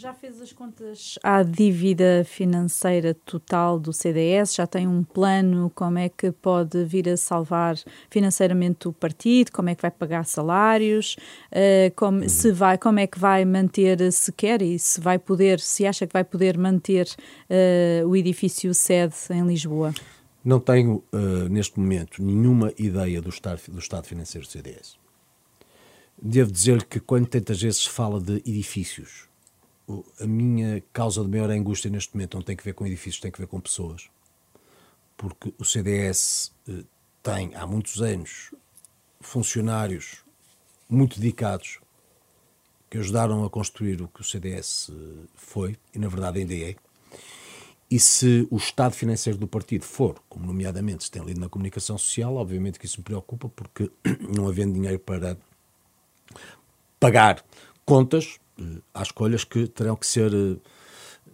Já 0.00 0.14
fez 0.14 0.40
as 0.40 0.52
contas 0.52 1.18
à 1.24 1.42
dívida 1.42 2.24
financeira 2.24 3.14
total 3.14 3.80
do 3.80 3.92
CDS? 3.92 4.54
Já 4.54 4.64
tem 4.64 4.86
um 4.86 5.02
plano? 5.02 5.72
Como 5.74 5.98
é 5.98 6.08
que 6.08 6.30
pode 6.30 6.84
vir 6.84 7.08
a 7.08 7.16
salvar 7.16 7.74
financeiramente 8.08 8.86
o 8.86 8.92
partido? 8.92 9.50
Como 9.50 9.70
é 9.70 9.74
que 9.74 9.82
vai 9.82 9.90
pagar 9.90 10.24
salários? 10.24 11.16
Uh, 11.50 11.92
como, 11.96 12.28
se 12.28 12.52
vai, 12.52 12.78
como 12.78 13.00
é 13.00 13.08
que 13.08 13.18
vai 13.18 13.44
manter, 13.44 14.12
se 14.12 14.30
quer, 14.30 14.62
e 14.62 14.78
se 14.78 15.00
vai 15.00 15.18
poder, 15.18 15.58
se 15.58 15.84
acha 15.84 16.06
que 16.06 16.12
vai 16.12 16.22
poder 16.22 16.56
manter 16.56 17.08
uh, 17.50 18.06
o 18.06 18.14
edifício 18.14 18.72
sede 18.74 19.16
em 19.32 19.44
Lisboa? 19.44 19.92
Não 20.44 20.60
tenho, 20.60 21.02
uh, 21.12 21.48
neste 21.50 21.76
momento, 21.76 22.22
nenhuma 22.22 22.72
ideia 22.78 23.20
do 23.20 23.30
estado, 23.30 23.62
do 23.66 23.80
estado 23.80 24.06
financeiro 24.06 24.46
do 24.46 24.50
CDS. 24.50 24.96
Devo 26.22 26.52
dizer 26.52 26.84
que 26.84 27.00
quando 27.00 27.26
tantas 27.26 27.60
vezes 27.60 27.80
se 27.80 27.90
fala 27.90 28.20
de 28.20 28.34
edifícios, 28.46 29.26
a 30.20 30.26
minha 30.26 30.82
causa 30.92 31.22
de 31.22 31.28
maior 31.28 31.50
angústia 31.50 31.90
neste 31.90 32.14
momento 32.14 32.36
não 32.36 32.42
tem 32.42 32.56
que 32.56 32.64
ver 32.64 32.74
com 32.74 32.86
edifícios, 32.86 33.20
tem 33.20 33.30
que 33.30 33.38
ver 33.38 33.46
com 33.46 33.60
pessoas. 33.60 34.08
Porque 35.16 35.52
o 35.58 35.64
CDS 35.64 36.52
eh, 36.68 36.84
tem, 37.22 37.54
há 37.54 37.66
muitos 37.66 38.00
anos, 38.02 38.54
funcionários 39.20 40.24
muito 40.88 41.18
dedicados 41.18 41.80
que 42.90 42.98
ajudaram 42.98 43.44
a 43.44 43.50
construir 43.50 44.00
o 44.00 44.08
que 44.08 44.20
o 44.20 44.24
CDS 44.24 44.90
eh, 44.90 45.26
foi, 45.34 45.76
e 45.94 45.98
na 45.98 46.08
verdade 46.08 46.40
ainda 46.40 46.54
é. 46.54 46.76
E 47.90 47.98
se 47.98 48.46
o 48.50 48.56
estado 48.56 48.94
financeiro 48.94 49.38
do 49.38 49.48
partido 49.48 49.84
for, 49.84 50.22
como 50.28 50.46
nomeadamente 50.46 51.04
se 51.04 51.10
tem 51.10 51.24
lido 51.24 51.40
na 51.40 51.48
comunicação 51.48 51.96
social, 51.96 52.36
obviamente 52.36 52.78
que 52.78 52.84
isso 52.84 53.00
me 53.00 53.04
preocupa, 53.04 53.48
porque 53.48 53.90
não 54.20 54.46
havendo 54.46 54.74
dinheiro 54.74 54.98
para 54.98 55.38
pagar 57.00 57.42
contas, 57.86 58.38
há 58.92 59.02
escolhas 59.02 59.44
que 59.44 59.66
terão 59.68 59.96
que 59.96 60.06
ser 60.06 60.32
eh, 60.32 60.56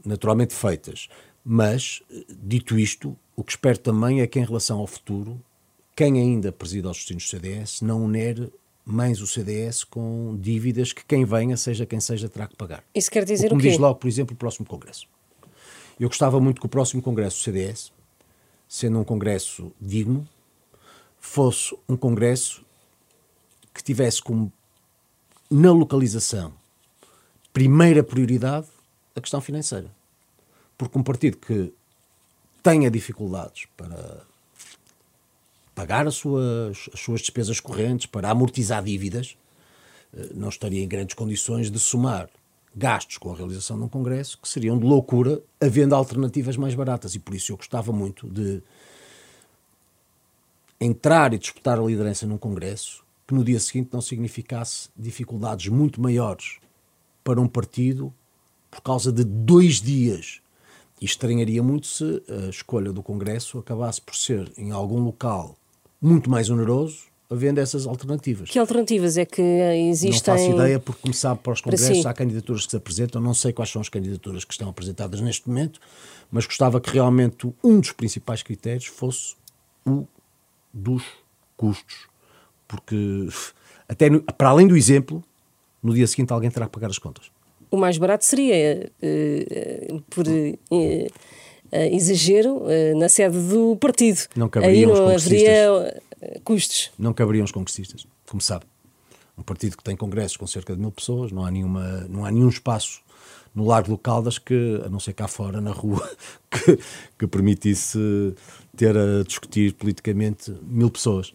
naturalmente 0.05 0.55
feitas. 0.55 1.09
Mas, 1.45 2.03
eh, 2.11 2.25
dito 2.29 2.79
isto, 2.79 3.17
o 3.37 3.43
que 3.43 3.53
espero 3.53 3.79
também 3.79 4.21
é 4.21 4.27
que, 4.27 4.39
em 4.39 4.45
relação 4.45 4.79
ao 4.79 4.87
futuro, 4.87 5.41
quem 5.97 6.19
ainda 6.19 6.53
presida 6.53 6.91
os 6.91 6.97
destinos 6.99 7.25
do 7.25 7.29
CDS 7.29 7.81
não 7.81 8.05
unere 8.05 8.53
mais 8.85 9.21
o 9.21 9.27
CDS 9.27 9.83
com 9.83 10.37
dívidas 10.39 10.93
que 10.93 11.05
quem 11.05 11.25
venha, 11.25 11.57
seja 11.57 11.87
quem 11.87 12.01
seja, 12.01 12.29
terá 12.29 12.47
que 12.47 12.57
pagar. 12.57 12.85
Isso 12.95 13.11
quer 13.11 13.25
dizer 13.25 13.51
o, 13.51 13.57
o 13.57 13.59
quê? 13.59 13.69
diz 13.69 13.79
logo, 13.79 13.99
por 13.99 14.09
exemplo, 14.09 14.35
o 14.35 14.37
próximo 14.37 14.67
Congresso. 14.67 15.07
Eu 15.99 16.09
gostava 16.09 16.41
muito 16.41 16.61
que 16.61 16.67
o 16.67 16.69
próximo 16.69 17.01
Congresso 17.01 17.39
do 17.39 17.43
CDS, 17.45 17.93
sendo 18.69 18.99
um 18.99 19.05
Congresso 19.05 19.73
digno, 19.81 20.29
fosse 21.19 21.75
um 21.89 21.97
Congresso 21.97 22.65
que 23.73 23.83
tivesse 23.83 24.23
como 24.23 24.53
na 25.51 25.73
localização 25.73 26.53
primeira 27.55 28.03
prioridade 28.03 28.67
a 29.15 29.21
questão 29.21 29.41
financeira. 29.41 29.89
Porque 30.77 30.99
um 30.99 31.05
partido 31.05 31.37
que 31.37 31.73
tenha 32.63 32.91
dificuldades 32.91 33.67
para 33.77 34.23
pagar 35.73 36.07
as 36.07 36.17
suas, 36.17 36.91
as 36.93 37.01
suas 37.01 37.21
despesas 37.21 37.61
correntes, 37.61 38.07
para 38.07 38.29
amortizar 38.29 38.83
dívidas, 38.83 39.37
eh, 40.13 40.31
não 40.35 40.49
estaria 40.49 40.83
em 40.83 40.89
grandes 40.89 41.15
condições 41.15 41.71
de 41.71 41.79
somar 41.79 42.29
gastos 42.75 43.19
com 43.19 43.33
a 43.33 43.37
realização 43.37 43.79
de 43.79 43.85
um 43.85 43.89
congresso 43.89 44.37
que 44.43 44.49
seriam 44.49 44.77
de 44.77 44.85
loucura, 44.85 45.41
havendo 45.61 45.95
alternativas 45.95 46.57
mais 46.57 46.75
baratas. 46.75 47.15
E 47.15 47.21
por 47.21 47.35
isso 47.37 47.53
eu 47.53 47.57
gostava 47.57 47.93
muito 47.93 48.29
de 48.29 48.61
entrar 50.81 51.33
e 51.33 51.39
disputar 51.39 51.79
a 51.79 51.83
liderança 51.83 52.27
num 52.27 52.37
congresso 52.37 53.05
que 53.29 53.33
no 53.35 53.45
dia 53.45 53.61
seguinte 53.61 53.91
não 53.93 54.01
significasse 54.01 54.89
dificuldades 54.97 55.69
muito 55.69 56.01
maiores 56.01 56.59
para 57.25 57.41
um 57.41 57.49
partido 57.49 58.13
por 58.71 58.83
causa 58.83 59.11
de 59.11 59.25
dois 59.25 59.81
dias. 59.81 60.41
E 61.01 61.05
estranharia 61.05 61.63
muito 61.63 61.87
se 61.87 62.23
a 62.29 62.49
escolha 62.51 62.93
do 62.93 63.03
Congresso 63.03 63.59
acabasse 63.59 64.01
por 64.01 64.15
ser 64.15 64.53
em 64.57 64.71
algum 64.71 65.01
local 65.01 65.57
muito 66.01 66.31
mais 66.31 66.51
oneroso, 66.51 67.05
havendo 67.31 67.59
essas 67.61 67.87
alternativas. 67.87 68.51
Que 68.51 68.59
alternativas 68.59 69.17
é 69.17 69.25
que 69.25 69.43
existem? 69.91 70.35
Não 70.35 70.41
faço 70.41 70.51
ideia, 70.51 70.79
porque, 70.79 71.01
como 71.01 71.15
sabe, 71.15 71.41
para 71.43 71.53
os 71.53 71.61
congressos 71.61 72.03
para 72.03 72.11
há 72.11 72.15
candidaturas 72.15 72.65
que 72.67 72.71
se 72.71 72.77
apresentam, 72.77 73.21
não 73.21 73.35
sei 73.35 73.53
quais 73.53 73.71
são 73.71 73.81
as 73.81 73.89
candidaturas 73.89 74.45
que 74.45 74.53
estão 74.53 74.69
apresentadas 74.69 75.21
neste 75.21 75.49
momento, 75.49 75.81
mas 76.31 76.47
gostava 76.47 76.81
que 76.81 76.91
realmente 76.91 77.53
um 77.63 77.81
dos 77.81 77.93
principais 77.93 78.43
critérios 78.43 78.87
fosse 78.87 79.35
o 79.87 80.07
dos 80.73 81.03
custos. 81.57 82.07
Porque, 82.69 83.29
até 83.89 84.11
no, 84.11 84.23
para 84.23 84.51
além 84.51 84.67
do 84.67 84.77
exemplo, 84.77 85.25
no 85.85 85.95
dia 85.95 86.07
seguinte 86.07 86.33
alguém 86.33 86.51
terá 86.51 86.67
que 86.67 86.73
pagar 86.73 86.89
as 86.89 86.99
contas. 86.99 87.31
O 87.71 87.77
mais 87.77 87.99
barato 87.99 88.25
seria, 88.25 88.91
uh, 89.03 90.01
por 90.11 90.27
uh, 90.27 91.13
exagero, 91.73 92.63
na 92.97 93.09
sede 93.09 93.37
do 93.49 93.77
partido. 93.77 94.21
Não 94.35 94.49
caberiam 94.49 94.95
Aí 94.95 95.01
não 95.01 95.09
haveria 95.09 96.03
custos. 96.45 96.91
Não 96.99 97.13
caberiam 97.13 97.45
os 97.45 97.53
congressistas, 97.53 98.07
como 98.29 98.41
sabe. 98.41 98.65
Um 99.37 99.43
partido 99.43 99.77
que 99.77 99.83
tem 99.83 99.97
congressos 99.97 100.37
com 100.37 100.47
cerca 100.47 100.75
de 100.75 100.81
mil 100.81 100.93
pessoas, 100.93 101.33
não 101.33 101.45
há, 101.45 101.51
nenhuma, 101.51 102.07
não 102.09 102.25
há 102.25 102.31
nenhum 102.31 102.49
espaço 102.49 103.03
no 103.55 103.67
Largo 103.67 103.89
do 103.89 103.99
Caldas 103.99 104.39
que, 104.39 104.83
a 104.85 104.89
não 104.89 104.99
ser 104.99 105.13
cá 105.13 105.29
fora, 105.29 105.61
na 105.61 105.71
rua, 105.71 106.09
que, 106.51 106.79
que 107.19 107.27
permitisse 107.27 107.99
ter 108.77 108.97
a 108.97 109.23
discutir 109.23 109.75
politicamente 109.75 110.55
mil 110.63 110.91
pessoas. 110.91 111.33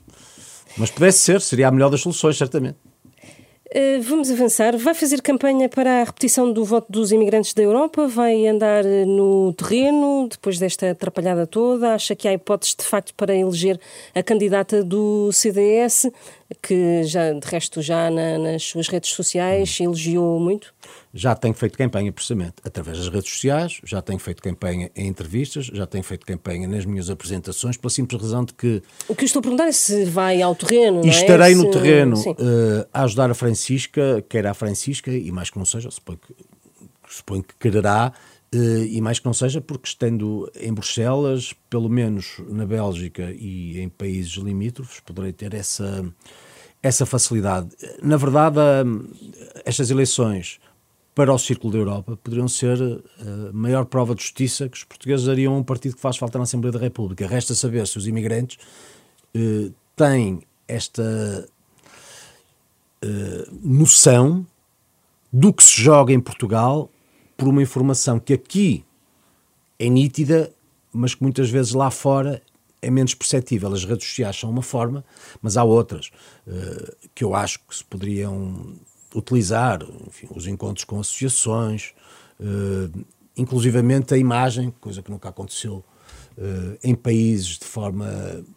Mas 0.78 0.92
pudesse 0.92 1.20
ser, 1.20 1.42
seria 1.42 1.68
a 1.68 1.72
melhor 1.72 1.90
das 1.90 2.02
soluções, 2.02 2.38
certamente. 2.38 2.78
Uh, 3.72 4.02
vamos 4.02 4.32
avançar. 4.32 4.76
Vai 4.78 4.96
fazer 4.96 5.22
campanha 5.22 5.70
para 5.70 6.02
a 6.02 6.04
repetição 6.04 6.52
do 6.52 6.66
voto 6.66 6.92
dos 6.92 7.12
imigrantes 7.12 7.54
da 7.54 7.62
Europa? 7.62 8.08
Vai 8.08 8.48
andar 8.48 8.84
eh, 8.84 9.06
no 9.06 9.54
terreno 9.54 10.28
depois 10.28 10.58
desta 10.58 10.90
atrapalhada 10.90 11.46
toda? 11.46 11.94
Acha 11.94 12.16
que 12.16 12.28
há 12.28 12.34
hipóteses 12.34 12.76
de 12.76 12.84
facto 12.84 13.14
para 13.14 13.36
eleger 13.36 13.80
a 14.16 14.24
candidata 14.24 14.84
do 14.84 15.32
CDS, 15.32 16.10
que 16.64 17.04
já 17.04 17.32
de 17.32 17.46
resto 17.46 17.80
já 17.80 18.10
na, 18.10 18.40
nas 18.40 18.64
suas 18.64 18.88
redes 18.88 19.12
sociais 19.12 19.80
elogiou 19.80 20.40
muito? 20.40 20.74
Já 21.14 21.36
tenho 21.36 21.54
feito 21.54 21.78
campanha 21.78 22.12
precisamente 22.12 22.56
através 22.64 22.98
das 22.98 23.08
redes 23.08 23.32
sociais, 23.32 23.82
já 23.84 24.02
tenho 24.02 24.20
feito 24.20 24.42
campanha 24.42 24.92
em 24.96 25.08
entrevistas, 25.08 25.66
já 25.66 25.88
tenho 25.88 26.04
feito 26.04 26.26
campanha 26.26 26.68
nas 26.68 26.86
minhas 26.86 27.10
apresentações, 27.10 27.78
pela 27.78 27.90
simples 27.90 28.22
razão 28.22 28.46
de 28.46 28.54
que. 28.54 28.84
O 29.08 29.16
que 29.16 29.24
eu 29.24 29.26
estou 29.26 29.40
a 29.40 29.44
perguntar 29.44 29.68
é 29.68 29.72
se 29.72 30.06
vai 30.06 30.42
ao 30.42 30.56
terreno. 30.56 31.04
E 31.04 31.08
é? 31.08 31.12
estarei 31.12 31.54
é? 31.54 31.56
no 31.56 31.72
terreno 31.72 32.16
uh, 32.16 32.88
a 32.94 33.04
ajudar 33.04 33.32
a 33.32 33.34
Francisca, 33.34 34.24
quer 34.30 34.46
a 34.46 34.54
Francisca, 34.54 35.12
e 35.12 35.32
mais 35.32 35.50
que 35.50 35.58
não 35.58 35.66
seja, 35.66 35.90
suponho 35.90 36.20
que, 36.20 36.36
suponho 37.08 37.44
que 37.44 37.56
quererá, 37.60 38.14
uh, 38.54 38.58
e 38.58 39.02
mais 39.02 39.18
que 39.18 39.26
não 39.26 39.34
seja, 39.34 39.60
porque 39.60 39.88
estando 39.88 40.52
em 40.60 40.72
Bruxelas, 40.72 41.54
pelo 41.72 41.90
menos 41.90 42.40
na 42.48 42.68
Bélgica 42.68 43.32
e 43.32 43.80
em 43.80 43.90
países 43.90 44.34
limítrofes, 44.34 45.00
poderei 45.00 45.34
ter 45.34 45.56
essa, 45.56 46.06
essa 46.84 47.04
facilidade. 47.04 47.70
Na 48.04 48.16
verdade, 48.16 48.60
uh, 48.60 49.10
estas 49.66 49.90
eleições 49.90 50.60
para 51.20 51.34
o 51.34 51.38
Círculo 51.38 51.74
da 51.74 51.80
Europa 51.80 52.18
poderiam 52.24 52.48
ser 52.48 52.78
a 52.80 53.52
maior 53.52 53.84
prova 53.84 54.16
de 54.16 54.22
justiça 54.22 54.70
que 54.70 54.78
os 54.78 54.86
portugueses 54.86 55.26
dariam 55.26 55.54
a 55.54 55.58
um 55.58 55.64
partido 55.64 55.96
que 55.96 56.02
faz 56.02 56.16
falta 56.16 56.38
na 56.38 56.46
Assembleia 56.46 56.72
da 56.72 56.80
República. 56.80 57.28
Resta 57.28 57.54
saber 57.54 57.86
se 57.88 57.98
os 57.98 58.08
imigrantes 58.08 58.58
eh, 59.36 59.70
têm 59.98 60.40
esta 60.66 61.46
eh, 63.02 63.48
noção 63.62 64.48
do 65.30 65.52
que 65.52 65.62
se 65.62 65.82
joga 65.82 66.14
em 66.14 66.22
Portugal 66.22 66.90
por 67.36 67.50
uma 67.50 67.62
informação 67.62 68.18
que 68.18 68.32
aqui 68.32 68.86
é 69.78 69.90
nítida, 69.90 70.54
mas 70.94 71.16
que 71.16 71.22
muitas 71.22 71.50
vezes 71.50 71.74
lá 71.74 71.92
fora 71.92 72.42
é 72.82 72.90
menos 72.90 73.14
perceptível. 73.14 73.74
As 73.74 73.84
redes 73.84 74.08
sociais 74.08 74.40
são 74.40 74.50
uma 74.50 74.62
forma, 74.62 75.04
mas 75.42 75.58
há 75.58 75.66
outras 75.66 76.12
uh, 76.48 76.96
que 77.14 77.26
eu 77.26 77.36
acho 77.36 77.60
que 77.68 77.76
se 77.76 77.84
poderiam 77.84 78.74
utilizar 79.16 79.80
enfim, 80.08 80.28
os 80.36 80.48
encontros 80.48 80.84
com 80.84 81.00
associações, 81.00 81.94
uh, 82.40 83.06
inclusivamente 83.36 84.14
a 84.14 84.18
imagem, 84.18 84.74
coisa 84.80 85.02
que 85.02 85.10
nunca 85.10 85.30
aconteceu 85.30 85.84
uh, 86.38 86.78
em 86.84 86.96
países 86.96 87.58
de 87.58 87.66
forma 87.66 88.08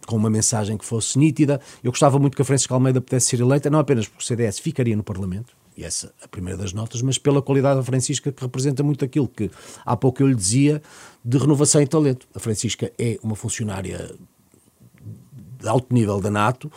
com 0.06 0.16
uma 0.16 0.30
mensagem 0.30 0.76
que 0.76 0.84
fosse 0.84 1.18
nítida. 1.18 1.60
Eu 1.82 1.90
gostava 1.90 2.18
muito 2.18 2.36
que 2.36 2.42
a 2.42 2.44
Francisca 2.44 2.74
Almeida 2.74 3.00
pudesse 3.00 3.26
ser 3.26 3.40
eleita, 3.40 3.70
não 3.70 3.78
apenas 3.78 4.06
porque 4.06 4.22
o 4.22 4.26
CDS 4.26 4.58
ficaria 4.58 4.96
no 4.96 5.02
Parlamento, 5.02 5.56
e 5.76 5.84
essa 5.84 6.12
é 6.20 6.24
a 6.24 6.28
primeira 6.28 6.58
das 6.58 6.72
notas, 6.72 7.00
mas 7.00 7.16
pela 7.16 7.40
qualidade 7.40 7.76
da 7.76 7.84
Francisca, 7.84 8.30
que 8.30 8.42
representa 8.42 8.82
muito 8.82 9.04
aquilo 9.04 9.26
que 9.26 9.50
há 9.84 9.96
pouco 9.96 10.22
eu 10.22 10.28
lhe 10.28 10.34
dizia 10.34 10.82
de 11.24 11.38
renovação 11.38 11.80
e 11.80 11.86
talento. 11.86 12.28
A 12.34 12.38
Francisca 12.38 12.92
é 12.98 13.18
uma 13.22 13.34
funcionária 13.34 14.14
de 15.58 15.68
alto 15.68 15.92
nível 15.94 16.20
da 16.20 16.30
NATO. 16.30 16.70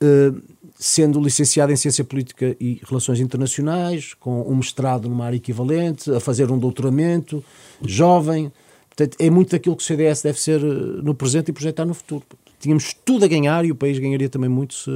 Uh, 0.00 0.40
sendo 0.78 1.20
licenciado 1.20 1.72
em 1.72 1.76
Ciência 1.76 2.04
Política 2.04 2.56
e 2.60 2.80
Relações 2.86 3.20
Internacionais, 3.20 4.14
com 4.14 4.42
um 4.42 4.56
mestrado 4.56 5.08
numa 5.08 5.24
área 5.24 5.36
equivalente, 5.36 6.10
a 6.10 6.20
fazer 6.20 6.50
um 6.50 6.58
doutoramento, 6.58 7.42
jovem. 7.82 8.52
Portanto, 8.88 9.16
é 9.20 9.30
muito 9.30 9.54
aquilo 9.54 9.76
que 9.76 9.82
o 9.82 9.86
CDS 9.86 10.22
deve 10.22 10.40
ser 10.40 10.60
eh, 10.60 11.02
no 11.02 11.14
presente 11.14 11.50
e 11.50 11.52
projetar 11.52 11.84
no 11.84 11.94
futuro. 11.94 12.24
Tínhamos 12.58 12.94
tudo 12.94 13.26
a 13.26 13.28
ganhar 13.28 13.64
e 13.64 13.70
o 13.70 13.74
país 13.74 13.98
ganharia 13.98 14.30
também 14.30 14.48
muito 14.48 14.72
se, 14.72 14.90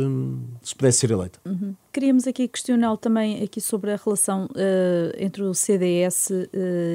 se 0.63 0.75
pudesse 0.75 0.99
ser 0.99 1.11
eleito. 1.11 1.39
Uhum. 1.45 1.75
Queríamos 1.93 2.27
aqui 2.27 2.49
questioná-lo 2.49 2.97
também 2.97 3.43
aqui 3.43 3.61
sobre 3.61 3.93
a 3.93 3.97
relação 3.97 4.47
uh, 4.47 5.17
entre 5.19 5.43
o 5.43 5.53
CDS 5.53 6.31
uh, 6.31 6.47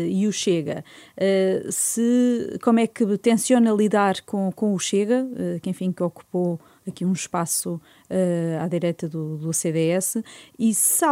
e 0.09 0.27
o 0.27 0.33
Chega. 0.33 0.83
Uh, 1.15 1.71
se, 1.71 2.57
como 2.63 2.79
é 2.79 2.87
que 2.87 3.05
tenciona 3.19 3.71
lidar 3.71 4.21
com, 4.25 4.51
com 4.51 4.73
o 4.73 4.79
Chega, 4.79 5.27
que 5.61 5.69
enfim 5.69 5.91
que 5.91 6.01
ocupou 6.01 6.59
aqui 6.87 7.05
um 7.05 7.13
espaço 7.13 7.81
uh, 8.09 8.63
à 8.63 8.67
direita 8.67 9.07
do, 9.07 9.37
do 9.37 9.53
CDS, 9.53 10.17
e 10.57 10.73
se 10.73 11.05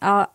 há, 0.00 0.28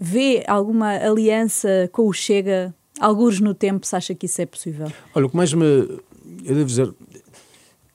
vê 0.00 0.44
alguma 0.46 0.90
aliança 0.96 1.88
com 1.92 2.06
o 2.06 2.12
Chega, 2.12 2.74
alguns 2.98 3.40
no 3.40 3.54
tempo, 3.54 3.86
se 3.86 3.94
acha 3.94 4.14
que 4.14 4.26
isso 4.26 4.40
é 4.40 4.46
possível? 4.46 4.90
Olha, 5.14 5.26
o 5.26 5.30
que 5.30 5.36
mais 5.36 5.52
me. 5.52 5.64
Eu 5.64 6.54
devo 6.54 6.64
dizer. 6.64 6.92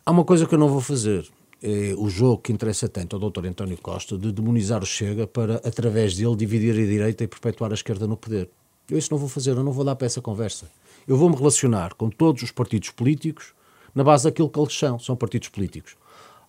Há 0.06 0.12
uma 0.12 0.24
coisa 0.24 0.46
que 0.46 0.54
eu 0.54 0.60
não 0.60 0.70
vou 0.70 0.82
fazer. 0.82 1.28
É 1.64 1.96
o 1.98 2.08
jogo 2.10 2.44
que 2.44 2.54
interessa 2.54 2.88
tanto 2.88 3.16
ao 3.16 3.30
Dr. 3.32 3.48
António 3.48 3.78
Costa 3.78 4.16
de 4.20 4.32
demonizar 4.32 4.84
o 4.84 4.86
Chega 4.86 5.26
para, 5.26 5.56
através 5.56 6.16
dele, 6.16 6.36
dividir 6.36 6.74
a 6.74 6.86
direita 6.86 7.24
e 7.24 7.28
perpetuar 7.28 7.72
a 7.72 7.74
esquerda 7.74 8.06
no 8.06 8.16
poder. 8.16 8.50
Eu 8.88 9.00
isso 9.00 9.12
não 9.12 9.18
vou 9.18 9.28
fazer, 9.28 9.52
eu 9.52 9.64
não 9.64 9.72
vou 9.72 9.84
dar 9.84 9.96
para 9.96 10.06
essa 10.06 10.22
conversa. 10.22 10.70
Eu 11.08 11.18
vou 11.18 11.28
me 11.28 11.36
relacionar 11.36 11.96
com 11.96 12.08
todos 12.10 12.44
os 12.44 12.52
partidos 12.52 12.92
políticos 12.92 13.54
na 13.96 14.04
base 14.04 14.26
daquilo 14.26 14.50
que 14.50 14.60
eles 14.60 14.78
são, 14.78 15.00
são 15.00 15.16
partidos 15.16 15.50
políticos. 15.50 15.96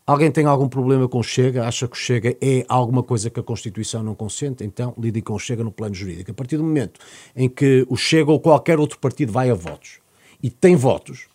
Alguém 0.06 0.30
tem 0.30 0.46
algum 0.46 0.68
problema 0.68 1.08
com 1.08 1.18
o 1.18 1.22
Chega? 1.22 1.66
Acha 1.66 1.88
que 1.88 1.96
o 1.96 1.98
Chega 1.98 2.36
é 2.40 2.64
alguma 2.68 3.02
coisa 3.02 3.28
que 3.28 3.40
a 3.40 3.42
Constituição 3.42 4.04
não 4.04 4.14
consente? 4.14 4.62
Então 4.62 4.94
lidem 4.96 5.20
com 5.20 5.34
o 5.34 5.38
Chega 5.38 5.64
no 5.64 5.72
plano 5.72 5.96
jurídico. 5.96 6.30
A 6.30 6.34
partir 6.34 6.56
do 6.56 6.62
momento 6.62 7.00
em 7.34 7.48
que 7.48 7.84
o 7.88 7.96
Chega 7.96 8.30
ou 8.30 8.38
qualquer 8.38 8.78
outro 8.78 9.00
partido 9.00 9.32
vai 9.32 9.50
a 9.50 9.54
votos 9.54 9.98
e 10.40 10.48
tem 10.48 10.76
votos, 10.76 11.26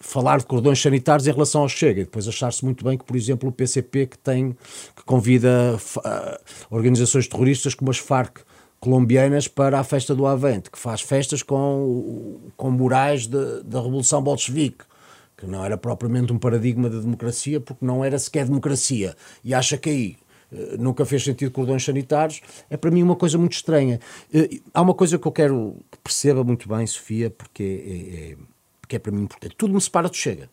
falar 0.00 0.38
de 0.38 0.46
cordões 0.46 0.80
sanitários 0.80 1.26
em 1.26 1.32
relação 1.32 1.60
ao 1.60 1.68
Chega 1.68 2.00
e 2.00 2.04
depois 2.04 2.26
achar-se 2.26 2.64
muito 2.64 2.82
bem 2.82 2.96
que, 2.96 3.04
por 3.04 3.14
exemplo, 3.14 3.46
o 3.50 3.52
PCP 3.52 4.06
que 4.06 4.18
tem 4.18 4.56
que 4.96 5.04
convida 5.04 5.78
uh, 5.98 6.74
organizações 6.74 7.28
terroristas 7.28 7.74
como 7.74 7.90
as 7.90 7.98
FARC 7.98 8.40
colombianas 8.80 9.48
para 9.48 9.78
a 9.78 9.84
festa 9.84 10.14
do 10.14 10.26
Avante, 10.26 10.70
que 10.70 10.78
faz 10.78 11.02
festas 11.02 11.42
com, 11.42 12.38
com 12.56 12.70
murais 12.70 13.26
da 13.26 13.82
Revolução 13.82 14.22
Bolchevique 14.22 14.84
que 15.44 15.50
não 15.50 15.64
era 15.64 15.76
propriamente 15.76 16.32
um 16.32 16.38
paradigma 16.38 16.88
de 16.90 17.00
democracia, 17.00 17.60
porque 17.60 17.84
não 17.84 18.04
era 18.04 18.18
sequer 18.18 18.46
democracia. 18.46 19.16
E 19.44 19.54
acha 19.54 19.76
que 19.76 19.90
aí 19.90 20.16
eh, 20.52 20.76
nunca 20.78 21.04
fez 21.04 21.24
sentido 21.24 21.50
cordões 21.50 21.84
sanitários, 21.84 22.40
é 22.70 22.76
para 22.76 22.90
mim 22.90 23.02
uma 23.02 23.16
coisa 23.16 23.38
muito 23.38 23.52
estranha. 23.52 24.00
Eh, 24.32 24.60
há 24.72 24.82
uma 24.82 24.94
coisa 24.94 25.18
que 25.18 25.26
eu 25.26 25.32
quero 25.32 25.76
que 25.90 25.98
perceba 25.98 26.42
muito 26.42 26.68
bem, 26.68 26.86
Sofia, 26.86 27.30
porque 27.30 27.62
é, 27.62 28.32
é, 28.32 28.36
porque 28.80 28.96
é 28.96 28.98
para 28.98 29.12
mim 29.12 29.22
importante. 29.22 29.54
Tudo 29.56 29.74
me 29.74 29.80
separa 29.80 30.08
do 30.08 30.16
Chega. 30.16 30.50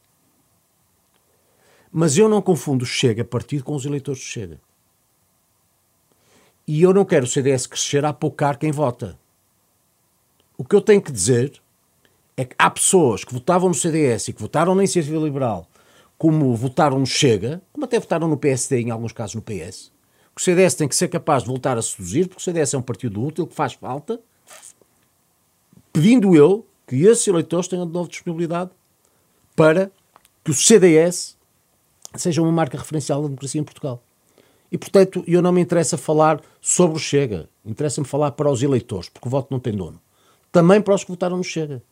Mas 1.92 2.18
eu 2.18 2.30
não 2.30 2.42
confundo 2.42 2.84
o 2.84 2.88
Chega 2.88 3.24
partido 3.24 3.64
com 3.64 3.76
os 3.76 3.86
eleitores 3.86 4.22
do 4.22 4.26
Chega. 4.26 4.60
E 6.68 6.82
eu 6.82 6.94
não 6.94 7.04
quero 7.04 7.26
o 7.26 7.28
CDS 7.28 7.68
crescer 7.68 8.06
a 8.06 8.10
apocar 8.10 8.58
quem 8.58 8.72
vota. 8.72 9.20
O 10.58 10.64
que 10.64 10.76
eu 10.76 10.82
tenho 10.82 11.02
que 11.02 11.12
dizer 11.12 11.62
é 12.38 12.46
que 12.46 12.56
há 12.58 12.70
pessoas 12.70 13.24
que 13.24 13.34
votavam 13.34 13.70
no 13.70 13.76
CDS 13.76 14.30
e 14.30 14.34
que 14.34 14.42
votaram 14.42 14.74
na 14.74 14.82
Iniciativa 14.82 15.24
Liberal, 15.24 15.68
como 16.18 16.56
votaram 16.56 17.00
no 17.00 17.06
Chega, 17.06 17.62
como 17.72 17.86
até 17.86 18.00
votaram 18.00 18.28
no 18.28 18.38
PSD, 18.38 18.82
em 18.82 18.92
alguns 18.92 19.12
casos 19.12 19.36
no 19.36 19.42
PS, 19.42 19.92
que 20.36 20.42
o 20.42 20.44
CDS 20.44 20.76
tem 20.76 20.88
que 20.88 20.96
ser 20.96 21.08
capaz 21.08 21.44
de 21.44 21.50
voltar 21.50 21.78
a 21.78 21.82
seduzir, 21.82 22.28
porque 22.28 22.42
o 22.42 22.44
CDS 22.44 22.74
é 22.74 22.78
um 22.78 22.82
partido 22.82 23.24
útil 23.24 23.46
que 23.46 23.56
faz 23.56 23.74
falta, 23.74 24.20
pedindo 25.92 26.36
eu 26.36 26.66
que 26.88 26.96
esses 27.04 27.28
eleitores 27.28 27.68
tenham 27.68 27.86
de 27.86 27.94
novo 27.94 28.10
disponibilidade 28.10 28.72
para 29.56 29.92
que 30.44 30.52
o 30.52 30.54
CDS 30.54 31.38
seja 32.16 32.42
uma 32.42 32.52
marca 32.52 32.78
referencial 32.78 33.22
da 33.22 33.28
democracia 33.28 33.60
em 33.60 33.64
Portugal. 33.64 34.02
E, 34.72 34.78
portanto, 34.78 35.24
eu 35.28 35.42
não 35.42 35.52
me 35.52 35.62
interessa 35.62 35.98
falar 35.98 36.42
sobre 36.62 36.96
o 36.96 37.00
Chega. 37.00 37.50
Interessa-me 37.66 38.08
falar 38.08 38.32
para 38.32 38.50
os 38.50 38.64
eleitores, 38.64 39.10
porque 39.10 39.28
o 39.28 39.32
voto 39.32 39.50
não 39.52 39.60
tem 39.60 39.74
dono. 39.74 40.02
Também 40.50 40.82
para 40.82 40.96
os 40.96 41.04
que 41.04 41.12
votaram 41.12 41.36
no 41.36 41.44
Chega 41.44 41.84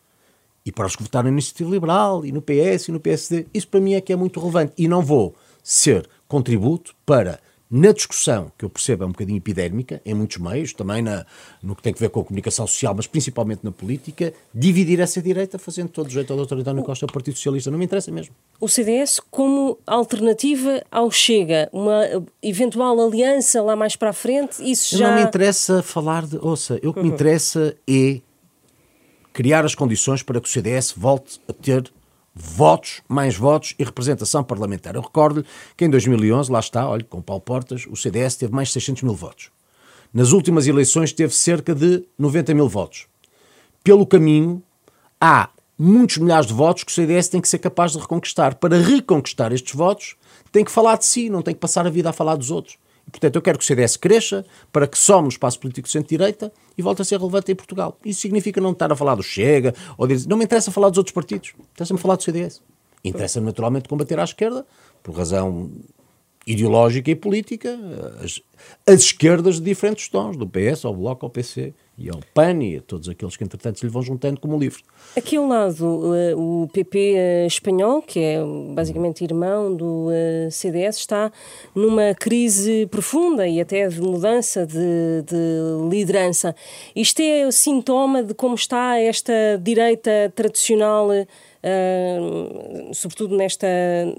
e 0.70 0.72
para 0.72 0.86
os 0.86 0.96
que 0.96 1.02
votaram 1.02 1.26
na 1.26 1.32
Iniciativa 1.32 1.70
Liberal 1.70 2.24
e 2.24 2.32
no 2.32 2.42
PS 2.42 2.88
e 2.88 2.92
no 2.92 3.00
PSD, 3.00 3.48
isso 3.54 3.68
para 3.68 3.82
mim 3.82 3.96
é 3.96 4.02
que 4.02 4.14
é 4.14 4.16
muito 4.16 4.40
relevante. 4.40 4.74
E 4.78 4.88
não 4.88 5.02
vou 5.02 5.36
ser 5.64 6.08
contributo 6.28 6.94
para, 7.08 7.40
na 7.72 7.92
discussão, 7.92 8.52
que 8.56 8.64
eu 8.64 8.70
percebo 8.70 9.04
é 9.04 9.08
um 9.08 9.12
bocadinho 9.12 9.38
epidérmica, 9.38 10.00
em 10.06 10.14
muitos 10.14 10.38
meios, 10.38 10.72
também 10.72 11.02
na, 11.02 11.26
no 11.64 11.76
que 11.76 11.82
tem 11.82 11.92
a 11.92 12.00
ver 12.00 12.10
com 12.10 12.20
a 12.20 12.24
comunicação 12.24 12.68
social, 12.68 12.94
mas 12.96 13.08
principalmente 13.08 13.62
na 13.64 13.72
política, 13.72 14.32
dividir 14.54 15.00
essa 15.00 15.20
direita, 15.20 15.58
fazendo 15.58 15.90
todo 15.90 16.08
jeito 16.08 16.32
ao 16.32 16.46
Dr. 16.46 16.60
António 16.60 16.84
Costa, 16.84 17.06
ao 17.06 17.12
Partido 17.12 17.36
Socialista. 17.36 17.72
Não 17.72 17.80
me 17.80 17.86
interessa 17.86 18.12
mesmo. 18.12 18.36
O 18.60 18.68
CDS 18.68 19.20
como 19.32 19.80
alternativa 19.88 20.84
ao 20.92 21.10
Chega, 21.10 21.68
uma 21.74 22.04
eventual 22.44 23.00
aliança 23.00 23.60
lá 23.64 23.76
mais 23.76 23.96
para 23.96 24.12
a 24.12 24.14
frente, 24.14 24.62
isso 24.62 24.96
já... 24.96 25.10
Não 25.10 25.16
me 25.16 25.24
interessa 25.24 25.82
falar 25.82 26.28
de... 26.28 26.38
Ouça, 26.38 26.76
o 26.76 26.94
que 26.94 27.00
uhum. 27.00 27.06
me 27.06 27.10
interessa 27.10 27.76
é 27.90 28.22
criar 29.40 29.64
as 29.64 29.74
condições 29.74 30.22
para 30.22 30.42
que 30.42 30.50
o 30.50 30.52
CDS 30.52 30.92
volte 30.92 31.40
a 31.48 31.54
ter 31.54 31.90
votos, 32.36 33.02
mais 33.08 33.38
votos 33.38 33.74
e 33.80 33.86
representação 33.86 34.44
parlamentar. 34.44 34.96
Eu 34.96 35.02
recordo-lhe 35.02 35.46
que 35.78 35.86
em 35.86 35.90
2011, 35.90 36.52
lá 36.52 36.60
está, 36.60 36.90
olha, 36.90 37.06
com 37.06 37.22
Paulo 37.22 37.42
Portas, 37.42 37.88
o 37.90 37.96
CDS 37.96 38.36
teve 38.36 38.54
mais 38.54 38.68
de 38.68 38.74
600 38.74 39.04
mil 39.04 39.14
votos. 39.14 39.50
Nas 40.14 40.34
últimas 40.34 40.68
eleições 40.68 41.14
teve 41.14 41.34
cerca 41.34 41.74
de 41.74 42.04
90 42.18 42.54
mil 42.54 42.68
votos. 42.68 43.08
Pelo 43.82 44.06
caminho, 44.06 44.62
há 45.22 45.48
muitos 45.78 46.18
milhares 46.18 46.48
de 46.48 46.54
votos 46.54 46.84
que 46.84 46.92
o 46.92 46.94
CDS 46.94 47.30
tem 47.30 47.40
que 47.40 47.48
ser 47.48 47.60
capaz 47.60 47.94
de 47.94 48.00
reconquistar. 48.00 48.56
Para 48.56 48.76
reconquistar 48.78 49.54
estes 49.54 49.74
votos, 49.74 50.18
tem 50.52 50.66
que 50.66 50.72
falar 50.72 50.98
de 50.98 51.06
si, 51.06 51.30
não 51.30 51.42
tem 51.42 51.54
que 51.54 51.62
passar 51.62 51.88
a 51.88 51.90
vida 51.90 52.10
a 52.10 52.14
falar 52.14 52.36
dos 52.36 52.52
outros. 52.52 52.78
Portanto, 53.12 53.36
eu 53.36 53.42
quero 53.42 53.58
que 53.58 53.64
o 53.64 53.68
CDS 53.68 53.98
cresça 53.98 54.46
para 54.72 54.88
que 54.88 54.98
some 54.98 55.24
no 55.24 55.30
espaço 55.30 55.60
político 55.60 55.88
centro-direita 55.90 56.52
e 56.78 56.82
volte 56.82 57.02
a 57.02 57.06
ser 57.06 57.20
relevante 57.20 57.52
em 57.52 57.56
Portugal. 57.56 57.98
Isso 58.06 58.22
significa 58.22 58.62
não 58.62 58.72
estar 58.72 58.92
a 58.92 58.96
falar 58.96 59.16
do 59.16 59.24
Chega, 59.24 59.74
ou 59.98 60.08
dizer, 60.08 60.28
não 60.28 60.38
me 60.38 60.46
interessa 60.46 60.72
falar 60.72 60.90
dos 60.90 60.98
outros 60.98 61.14
partidos, 61.14 61.54
interessa-me 61.74 62.00
falar 62.00 62.16
do 62.16 62.24
CDS. 62.24 62.62
Interessa-me 63.04 63.46
naturalmente 63.46 63.88
combater 63.88 64.20
à 64.20 64.24
esquerda, 64.24 64.66
por 65.02 65.16
razão 65.16 65.72
ideológica 66.46 67.12
e 67.12 67.16
política, 67.16 67.78
as, 68.24 68.42
as 68.86 69.02
esquerdas 69.02 69.56
de 69.56 69.62
diferentes 69.62 70.08
tons, 70.10 70.36
do 70.36 70.48
PS 70.48 70.86
ao 70.86 70.96
Bloco 70.96 71.26
ao 71.26 71.30
PC 71.30 71.74
e 72.00 72.10
ao 72.10 72.20
PAN 72.34 72.64
e 72.64 72.78
a 72.78 72.82
todos 72.82 73.10
aqueles 73.10 73.36
que 73.36 73.44
entretanto 73.44 73.80
se 73.80 73.86
lhe 73.86 73.92
vão 73.92 74.02
juntando 74.02 74.40
como 74.40 74.58
livre. 74.58 74.82
Aqui 75.18 75.36
ao 75.36 75.46
lado, 75.46 76.16
eh, 76.16 76.34
o 76.34 76.68
PP 76.72 77.14
eh, 77.16 77.46
espanhol, 77.46 78.02
que 78.02 78.20
é 78.20 78.40
basicamente 78.74 79.24
irmão 79.24 79.76
do 79.76 80.08
eh, 80.10 80.48
CDS, 80.50 80.98
está 80.98 81.32
numa 81.76 82.16
crise 82.16 82.88
profunda 82.88 83.46
e 83.46 83.60
até 83.60 83.88
de 83.88 84.02
mudança 84.02 84.66
de, 84.66 85.24
de 85.28 85.90
liderança. 85.90 86.56
Isto 86.96 87.22
é 87.22 87.52
sintoma 87.52 88.24
de 88.24 88.34
como 88.34 88.56
está 88.56 88.98
esta 88.98 89.34
direita 89.62 90.32
tradicional 90.34 91.10
sobretudo 92.94 93.36
nesta 93.36 93.68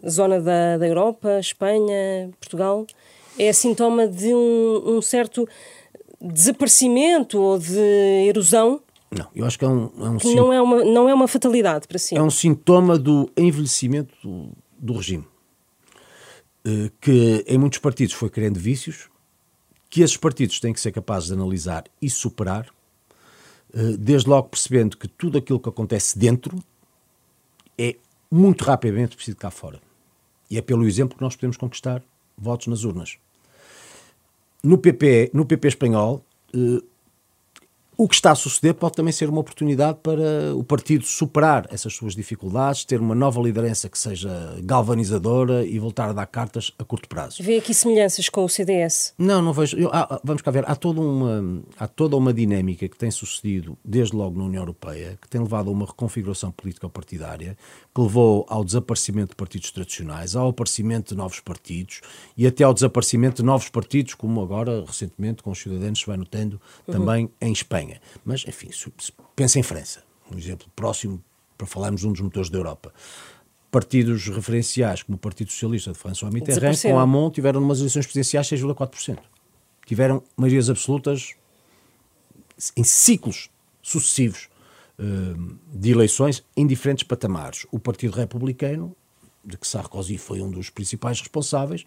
zona 0.06 0.40
da, 0.40 0.76
da 0.76 0.86
Europa, 0.86 1.38
Espanha, 1.40 2.30
Portugal, 2.38 2.86
é 3.38 3.52
sintoma 3.52 4.06
de 4.06 4.34
um, 4.34 4.96
um 4.96 5.02
certo 5.02 5.48
desaparecimento 6.20 7.40
ou 7.40 7.58
de 7.58 7.78
erosão? 8.26 8.80
Não, 9.10 9.26
eu 9.34 9.44
acho 9.44 9.58
que 9.58 9.64
é 9.64 9.68
um, 9.68 9.90
é 9.98 10.08
um 10.10 10.18
que 10.18 10.34
não 10.34 10.52
é 10.52 10.62
uma 10.62 10.84
não 10.84 11.08
é 11.08 11.14
uma 11.14 11.26
fatalidade 11.26 11.88
para 11.88 11.98
si. 11.98 12.16
É 12.16 12.22
um 12.22 12.30
sintoma 12.30 12.98
do 12.98 13.30
envelhecimento 13.36 14.14
do, 14.22 14.52
do 14.78 14.92
regime, 14.94 15.26
uh, 16.64 16.90
que 17.00 17.44
em 17.46 17.58
muitos 17.58 17.80
partidos 17.80 18.14
foi 18.14 18.30
criando 18.30 18.58
vícios, 18.58 19.08
que 19.88 20.02
esses 20.02 20.16
partidos 20.16 20.60
têm 20.60 20.72
que 20.72 20.80
ser 20.80 20.92
capazes 20.92 21.28
de 21.28 21.34
analisar 21.34 21.84
e 22.00 22.08
superar, 22.08 22.68
uh, 23.74 23.96
desde 23.98 24.28
logo 24.28 24.48
percebendo 24.48 24.96
que 24.96 25.08
tudo 25.08 25.38
aquilo 25.38 25.58
que 25.58 25.68
acontece 25.68 26.16
dentro 26.16 26.56
é 27.76 27.96
muito 28.30 28.64
rapidamente 28.64 29.16
preciso 29.16 29.36
cá 29.36 29.50
fora. 29.50 29.80
E 30.48 30.56
é 30.56 30.62
pelo 30.62 30.86
exemplo 30.86 31.16
que 31.16 31.22
nós 31.22 31.34
podemos 31.34 31.56
conquistar 31.56 32.02
votos 32.38 32.68
nas 32.68 32.84
urnas. 32.84 33.18
No 34.62 34.78
PP, 34.78 35.30
no 35.32 35.46
PP 35.46 35.68
espanhol, 35.68 36.24
eh, 36.54 36.82
o 38.00 38.08
que 38.08 38.14
está 38.14 38.30
a 38.30 38.34
suceder 38.34 38.72
pode 38.72 38.94
também 38.94 39.12
ser 39.12 39.28
uma 39.28 39.40
oportunidade 39.40 39.98
para 40.02 40.56
o 40.56 40.64
partido 40.64 41.04
superar 41.04 41.68
essas 41.70 41.92
suas 41.92 42.14
dificuldades, 42.14 42.82
ter 42.82 42.98
uma 42.98 43.14
nova 43.14 43.38
liderança 43.42 43.90
que 43.90 43.98
seja 43.98 44.56
galvanizadora 44.62 45.66
e 45.66 45.78
voltar 45.78 46.08
a 46.08 46.14
dar 46.14 46.24
cartas 46.24 46.72
a 46.78 46.84
curto 46.84 47.06
prazo. 47.10 47.42
Vê 47.42 47.58
aqui 47.58 47.74
semelhanças 47.74 48.30
com 48.30 48.42
o 48.42 48.48
CDS? 48.48 49.12
Não, 49.18 49.42
não 49.42 49.52
vejo. 49.52 49.76
Eu, 49.76 49.90
há, 49.92 50.18
vamos 50.24 50.40
cá 50.40 50.50
ver. 50.50 50.64
Há 50.66 50.74
toda, 50.74 50.98
uma, 50.98 51.62
há 51.78 51.86
toda 51.86 52.16
uma 52.16 52.32
dinâmica 52.32 52.88
que 52.88 52.96
tem 52.96 53.10
sucedido 53.10 53.76
desde 53.84 54.16
logo 54.16 54.38
na 54.38 54.44
União 54.44 54.62
Europeia, 54.62 55.18
que 55.20 55.28
tem 55.28 55.38
levado 55.38 55.68
a 55.68 55.70
uma 55.70 55.84
reconfiguração 55.84 56.50
política 56.52 56.88
partidária, 56.88 57.54
que 57.94 58.00
levou 58.00 58.46
ao 58.48 58.64
desaparecimento 58.64 59.30
de 59.30 59.36
partidos 59.36 59.70
tradicionais, 59.70 60.36
ao 60.36 60.50
aparecimento 60.50 61.08
de 61.08 61.16
novos 61.16 61.40
partidos 61.40 62.00
e 62.36 62.46
até 62.46 62.62
ao 62.62 62.72
desaparecimento 62.72 63.36
de 63.36 63.42
novos 63.42 63.68
partidos, 63.68 64.14
como 64.14 64.40
agora, 64.40 64.84
recentemente, 64.86 65.42
com 65.42 65.50
os 65.50 65.58
cidadãos 65.58 65.98
se 65.98 66.06
vai 66.06 66.16
notando 66.16 66.60
uhum. 66.86 66.94
também 66.94 67.30
em 67.40 67.52
Espanha. 67.52 68.00
Mas, 68.24 68.44
enfim, 68.46 68.70
pensa 69.34 69.58
em 69.58 69.62
França, 69.62 70.04
um 70.32 70.38
exemplo 70.38 70.68
próximo 70.76 71.22
para 71.58 71.66
falarmos 71.66 72.00
de 72.00 72.06
um 72.06 72.12
dos 72.12 72.20
motores 72.20 72.48
da 72.48 72.58
Europa. 72.58 72.92
Partidos 73.70 74.26
referenciais, 74.28 75.02
como 75.02 75.16
o 75.16 75.18
Partido 75.18 75.50
Socialista 75.50 75.92
de 75.92 75.98
François 75.98 76.32
Mitterrand, 76.32 76.74
com 76.82 76.98
Hamon, 76.98 77.30
tiveram 77.30 77.60
umas 77.60 77.78
eleições 77.78 78.06
presidenciais 78.06 78.46
6,4%. 78.48 79.18
Tiveram 79.86 80.22
maiorias 80.36 80.70
absolutas 80.70 81.34
em 82.76 82.84
ciclos 82.84 83.48
sucessivos 83.82 84.48
de 85.72 85.90
eleições 85.90 86.44
em 86.56 86.66
diferentes 86.66 87.04
patamares. 87.04 87.66
O 87.72 87.78
Partido 87.78 88.12
Republicano, 88.12 88.94
de 89.44 89.56
que 89.56 89.66
Sarkozy 89.66 90.18
foi 90.18 90.42
um 90.42 90.50
dos 90.50 90.70
principais 90.70 91.20
responsáveis, 91.20 91.84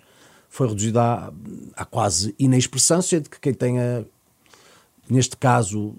foi 0.49 0.67
reduzido 0.67 0.99
à, 0.99 1.33
à 1.75 1.85
quase 1.85 2.35
inexpressão, 2.37 3.01
sendo 3.01 3.29
que 3.29 3.39
quem 3.39 3.53
tenha 3.53 4.05
neste 5.09 5.35
caso, 5.37 5.93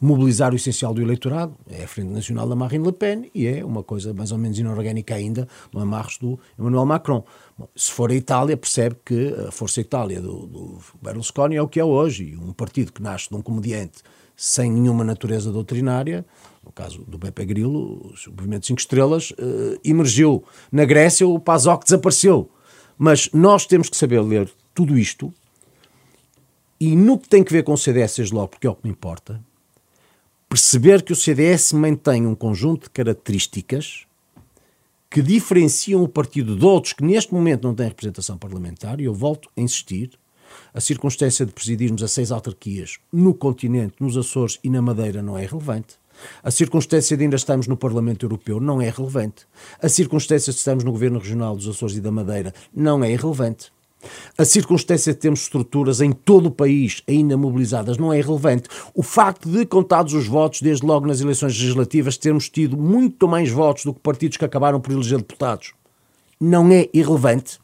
mobilizar 0.00 0.52
o 0.52 0.56
essencial 0.56 0.94
do 0.94 1.02
eleitorado, 1.02 1.54
é 1.68 1.84
a 1.84 1.88
Frente 1.88 2.08
Nacional 2.08 2.48
da 2.48 2.56
Marine 2.56 2.86
Le 2.86 2.92
Pen 2.92 3.30
e 3.34 3.46
é 3.46 3.64
uma 3.64 3.82
coisa 3.82 4.14
mais 4.14 4.32
ou 4.32 4.38
menos 4.38 4.58
inorgânica 4.58 5.14
ainda 5.14 5.46
no 5.72 5.80
amarros 5.80 6.16
do 6.18 6.38
Emmanuel 6.58 6.86
Macron. 6.86 7.22
Bom, 7.58 7.68
se 7.76 7.90
for 7.90 8.10
a 8.10 8.14
Itália, 8.14 8.56
percebe 8.56 8.96
que 9.04 9.34
a 9.46 9.50
Força 9.50 9.80
Itália 9.80 10.20
do, 10.20 10.46
do 10.46 10.78
Berlusconi 11.02 11.56
é 11.56 11.62
o 11.62 11.68
que 11.68 11.78
é 11.78 11.84
hoje, 11.84 12.36
um 12.36 12.52
partido 12.52 12.92
que 12.92 13.02
nasce 13.02 13.28
de 13.28 13.36
um 13.36 13.42
comediante 13.42 14.02
sem 14.42 14.72
nenhuma 14.72 15.04
natureza 15.04 15.52
doutrinária, 15.52 16.24
no 16.64 16.72
caso 16.72 17.04
do 17.06 17.18
Beppe 17.18 17.44
Grillo, 17.44 18.10
o 18.26 18.30
movimento 18.30 18.64
5 18.64 18.80
Estrelas, 18.80 19.32
uh, 19.32 19.78
emergiu. 19.84 20.42
Na 20.72 20.86
Grécia 20.86 21.28
o 21.28 21.38
PASOK 21.38 21.84
desapareceu. 21.84 22.50
Mas 22.96 23.28
nós 23.34 23.66
temos 23.66 23.90
que 23.90 23.96
saber 23.98 24.18
ler 24.22 24.50
tudo 24.74 24.96
isto 24.96 25.30
e 26.80 26.96
no 26.96 27.18
que 27.18 27.28
tem 27.28 27.44
que 27.44 27.52
ver 27.52 27.64
com 27.64 27.74
o 27.74 27.76
CDS, 27.76 28.12
seja 28.12 28.34
logo, 28.34 28.48
porque 28.48 28.66
é 28.66 28.70
o 28.70 28.74
que 28.74 28.86
me 28.86 28.90
importa, 28.90 29.44
perceber 30.48 31.02
que 31.02 31.12
o 31.12 31.16
CDS 31.16 31.74
mantém 31.74 32.26
um 32.26 32.34
conjunto 32.34 32.84
de 32.84 32.90
características 32.90 34.06
que 35.10 35.20
diferenciam 35.20 36.02
o 36.02 36.08
partido 36.08 36.56
de 36.56 36.64
outros 36.64 36.94
que 36.94 37.04
neste 37.04 37.34
momento 37.34 37.64
não 37.64 37.74
têm 37.74 37.88
representação 37.88 38.38
parlamentar, 38.38 39.00
e 39.00 39.04
eu 39.04 39.12
volto 39.12 39.50
a 39.54 39.60
insistir, 39.60 40.18
a 40.72 40.80
circunstância 40.80 41.44
de 41.44 41.52
presidirmos 41.52 42.02
a 42.02 42.08
seis 42.08 42.30
autarquias 42.30 42.98
no 43.12 43.34
continente, 43.34 43.94
nos 44.00 44.16
Açores 44.16 44.58
e 44.62 44.70
na 44.70 44.82
Madeira 44.82 45.22
não 45.22 45.36
é 45.36 45.44
relevante. 45.44 45.98
A 46.42 46.50
circunstância 46.50 47.16
de 47.16 47.24
ainda 47.24 47.36
estarmos 47.36 47.66
no 47.66 47.76
Parlamento 47.76 48.26
Europeu 48.26 48.60
não 48.60 48.80
é 48.80 48.90
relevante. 48.90 49.46
A 49.82 49.88
circunstância 49.88 50.52
de 50.52 50.58
estarmos 50.58 50.84
no 50.84 50.92
Governo 50.92 51.18
Regional 51.18 51.56
dos 51.56 51.68
Açores 51.68 51.96
e 51.96 52.00
da 52.00 52.10
Madeira 52.10 52.52
não 52.74 53.02
é 53.02 53.10
irrelevante. 53.10 53.72
A 54.38 54.44
circunstância 54.44 55.12
de 55.12 55.18
termos 55.18 55.42
estruturas 55.42 56.00
em 56.00 56.10
todo 56.10 56.46
o 56.46 56.50
país 56.50 57.02
ainda 57.06 57.36
mobilizadas 57.36 57.98
não 57.98 58.12
é 58.12 58.18
irrelevante. 58.18 58.68
O 58.94 59.02
facto 59.02 59.48
de, 59.48 59.66
contados 59.66 60.14
os 60.14 60.26
votos, 60.26 60.62
desde 60.62 60.86
logo 60.86 61.06
nas 61.06 61.20
eleições 61.20 61.52
legislativas, 61.52 62.16
termos 62.16 62.48
tido 62.48 62.76
muito 62.76 63.28
mais 63.28 63.50
votos 63.50 63.84
do 63.84 63.92
que 63.92 64.00
partidos 64.00 64.38
que 64.38 64.44
acabaram 64.44 64.80
por 64.80 64.92
eleger 64.92 65.18
deputados, 65.18 65.74
não 66.40 66.70
é 66.72 66.88
irrelevante. 66.94 67.58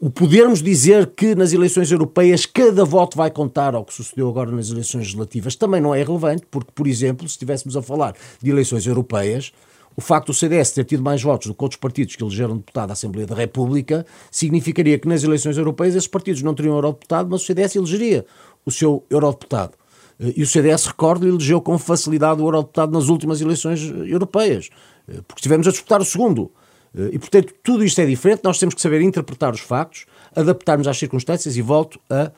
O 0.00 0.10
podermos 0.10 0.62
dizer 0.62 1.12
que 1.14 1.34
nas 1.34 1.52
eleições 1.52 1.90
europeias 1.90 2.46
cada 2.46 2.84
voto 2.84 3.16
vai 3.16 3.30
contar 3.30 3.74
ao 3.74 3.84
que 3.84 3.94
sucedeu 3.94 4.28
agora 4.28 4.50
nas 4.50 4.70
eleições 4.70 5.00
legislativas 5.00 5.54
também 5.56 5.80
não 5.80 5.94
é 5.94 6.00
irrelevante, 6.00 6.44
porque, 6.50 6.70
por 6.74 6.86
exemplo, 6.86 7.28
se 7.28 7.34
estivéssemos 7.34 7.76
a 7.76 7.82
falar 7.82 8.14
de 8.42 8.50
eleições 8.50 8.86
europeias, 8.86 9.52
o 9.96 10.00
facto 10.00 10.28
do 10.28 10.34
CDS 10.34 10.72
ter 10.72 10.84
tido 10.84 11.02
mais 11.02 11.22
votos 11.22 11.46
do 11.46 11.54
que 11.54 11.62
outros 11.62 11.78
partidos 11.80 12.16
que 12.16 12.22
elegeram 12.22 12.56
deputado 12.56 12.90
à 12.90 12.92
Assembleia 12.94 13.26
da 13.26 13.34
República 13.34 14.04
significaria 14.30 14.98
que 14.98 15.06
nas 15.06 15.22
eleições 15.22 15.56
europeias 15.56 15.94
esses 15.94 16.08
partidos 16.08 16.42
não 16.42 16.54
teriam 16.54 16.74
eurodeputado, 16.74 17.28
mas 17.30 17.42
o 17.42 17.46
CDS 17.46 17.76
elegeria 17.76 18.26
o 18.66 18.70
seu 18.70 19.04
eurodeputado. 19.08 19.72
Eh, 20.18 20.34
e 20.36 20.42
o 20.42 20.46
CDS, 20.46 20.86
recordo, 20.86 21.26
elegeu 21.28 21.60
com 21.60 21.78
facilidade 21.78 22.40
o 22.40 22.46
eurodeputado 22.46 22.92
nas 22.92 23.08
últimas 23.08 23.40
eleições 23.40 23.80
europeias, 23.82 24.68
eh, 25.08 25.20
porque 25.26 25.40
estivemos 25.40 25.68
a 25.68 25.70
disputar 25.70 26.00
o 26.00 26.04
segundo. 26.04 26.50
Eh, 26.94 27.10
e, 27.12 27.18
portanto, 27.18 27.54
tudo 27.62 27.84
isto 27.84 28.00
é 28.00 28.06
diferente, 28.06 28.42
nós 28.44 28.58
temos 28.58 28.74
que 28.74 28.80
saber 28.80 29.00
interpretar 29.00 29.52
os 29.52 29.60
factos, 29.60 30.06
adaptarmos 30.34 30.86
às 30.86 30.98
circunstâncias 30.98 31.56
e 31.56 31.62
volto 31.62 32.00
a 32.08 32.30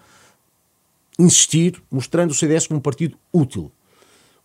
insistir, 1.18 1.82
mostrando 1.90 2.30
o 2.30 2.34
CDS 2.34 2.66
como 2.66 2.78
um 2.78 2.82
partido 2.82 3.16
útil. 3.32 3.70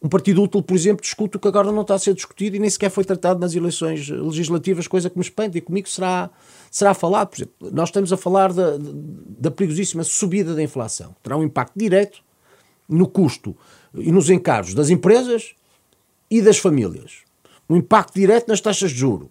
Um 0.03 0.09
partido 0.09 0.41
útil, 0.41 0.63
por 0.63 0.75
exemplo, 0.75 1.03
discute 1.03 1.37
o 1.37 1.39
que 1.39 1.47
agora 1.47 1.71
não 1.71 1.83
está 1.83 1.93
a 1.93 1.99
ser 1.99 2.15
discutido 2.15 2.55
e 2.55 2.59
nem 2.59 2.69
sequer 2.69 2.89
foi 2.89 3.03
tratado 3.03 3.39
nas 3.39 3.53
eleições 3.53 4.09
legislativas, 4.09 4.87
coisa 4.87 5.11
que 5.11 5.17
me 5.17 5.23
espanta. 5.23 5.59
E 5.59 5.61
comigo 5.61 5.87
será, 5.87 6.31
será 6.71 6.95
falado. 6.95 7.27
Por 7.27 7.37
exemplo, 7.37 7.53
nós 7.71 7.89
estamos 7.89 8.11
a 8.11 8.17
falar 8.17 8.51
da, 8.51 8.77
da 8.79 9.51
perigosíssima 9.51 10.03
subida 10.03 10.55
da 10.55 10.63
inflação. 10.63 11.15
Terá 11.21 11.37
um 11.37 11.43
impacto 11.43 11.73
direto 11.77 12.23
no 12.89 13.07
custo 13.07 13.55
e 13.93 14.11
nos 14.11 14.27
encargos 14.31 14.73
das 14.73 14.89
empresas 14.89 15.53
e 16.31 16.41
das 16.41 16.57
famílias. 16.57 17.19
Um 17.69 17.77
impacto 17.77 18.15
direto 18.15 18.47
nas 18.47 18.59
taxas 18.59 18.89
de 18.89 18.97
juro. 18.97 19.29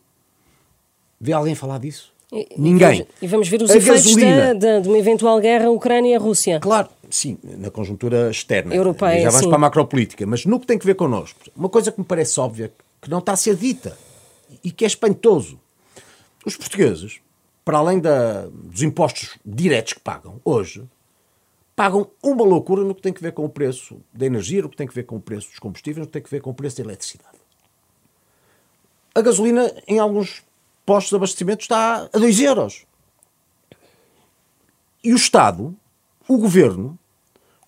Vê 1.21 1.33
alguém 1.33 1.55
falar 1.55 1.79
disso? 1.79 2.13
E, 2.33 2.49
Ninguém. 2.57 3.07
E 3.21 3.27
vamos 3.27 3.49
ver 3.49 3.61
os 3.63 3.71
a 3.71 3.77
efeitos 3.77 4.15
da, 4.17 4.53
da, 4.55 4.81
de 4.81 4.89
uma 4.89 4.99
eventual 4.99 5.41
guerra 5.41 5.69
Ucrânia-Rússia. 5.71 6.61
Claro, 6.61 6.89
sim, 7.11 7.37
na 7.43 7.71
conjuntura 7.71 8.31
externa. 8.31 8.75
Europeia, 8.75 9.23
Já 9.23 9.31
vamos 9.31 9.45
sim. 9.45 9.49
para 9.49 9.57
a 9.57 9.61
macropolítica. 9.61 10.27
Mas 10.27 10.47
no 10.47 10.59
que 10.59 10.67
tem 10.67 10.79
que 10.79 10.87
ver 10.87 10.95
connosco, 10.95 11.39
uma 11.55 11.69
coisa 11.69 11.93
que 11.93 11.99
me 12.01 12.07
parece 12.07 12.39
óbvia, 12.41 12.73
que 13.03 13.11
não 13.11 13.19
está 13.19 13.33
a 13.33 13.37
ser 13.37 13.57
dita 13.57 13.97
e 14.65 14.71
que 14.71 14.85
é 14.85 14.87
espantoso. 14.87 15.61
Os 16.47 16.57
portugueses, 16.57 17.21
para 17.65 17.79
além 17.79 17.99
da, 17.99 18.47
dos 18.47 18.83
impostos 18.83 19.37
diretos 19.45 19.93
que 19.93 20.01
pagam 20.01 20.41
hoje, 20.45 20.85
pagam 21.77 22.11
uma 22.23 22.45
loucura 22.45 22.83
no 22.83 22.95
que 22.95 23.03
tem 23.03 23.13
que 23.13 23.23
ver 23.23 23.33
com 23.33 23.45
o 23.45 23.49
preço 23.49 23.97
da 24.13 24.25
energia, 24.25 24.63
no 24.63 24.69
que 24.69 24.77
tem 24.77 24.87
que 24.87 24.95
ver 24.95 25.03
com 25.03 25.17
o 25.17 25.21
preço 25.21 25.49
dos 25.49 25.59
combustíveis, 25.59 25.99
no 25.99 26.07
que 26.07 26.13
tem 26.13 26.23
que 26.23 26.31
ver 26.31 26.41
com 26.41 26.51
o 26.51 26.55
preço 26.55 26.77
da 26.79 26.85
eletricidade. 26.85 27.39
A 29.15 29.21
gasolina, 29.21 29.71
em 29.89 29.99
alguns 29.99 30.43
postos 30.91 31.11
de 31.11 31.17
abastecimento 31.17 31.61
está 31.61 32.09
a 32.13 32.19
2 32.19 32.41
euros. 32.41 32.85
E 35.05 35.13
o 35.13 35.17
Estado 35.17 35.73
o 36.27 36.37
governo 36.37 36.99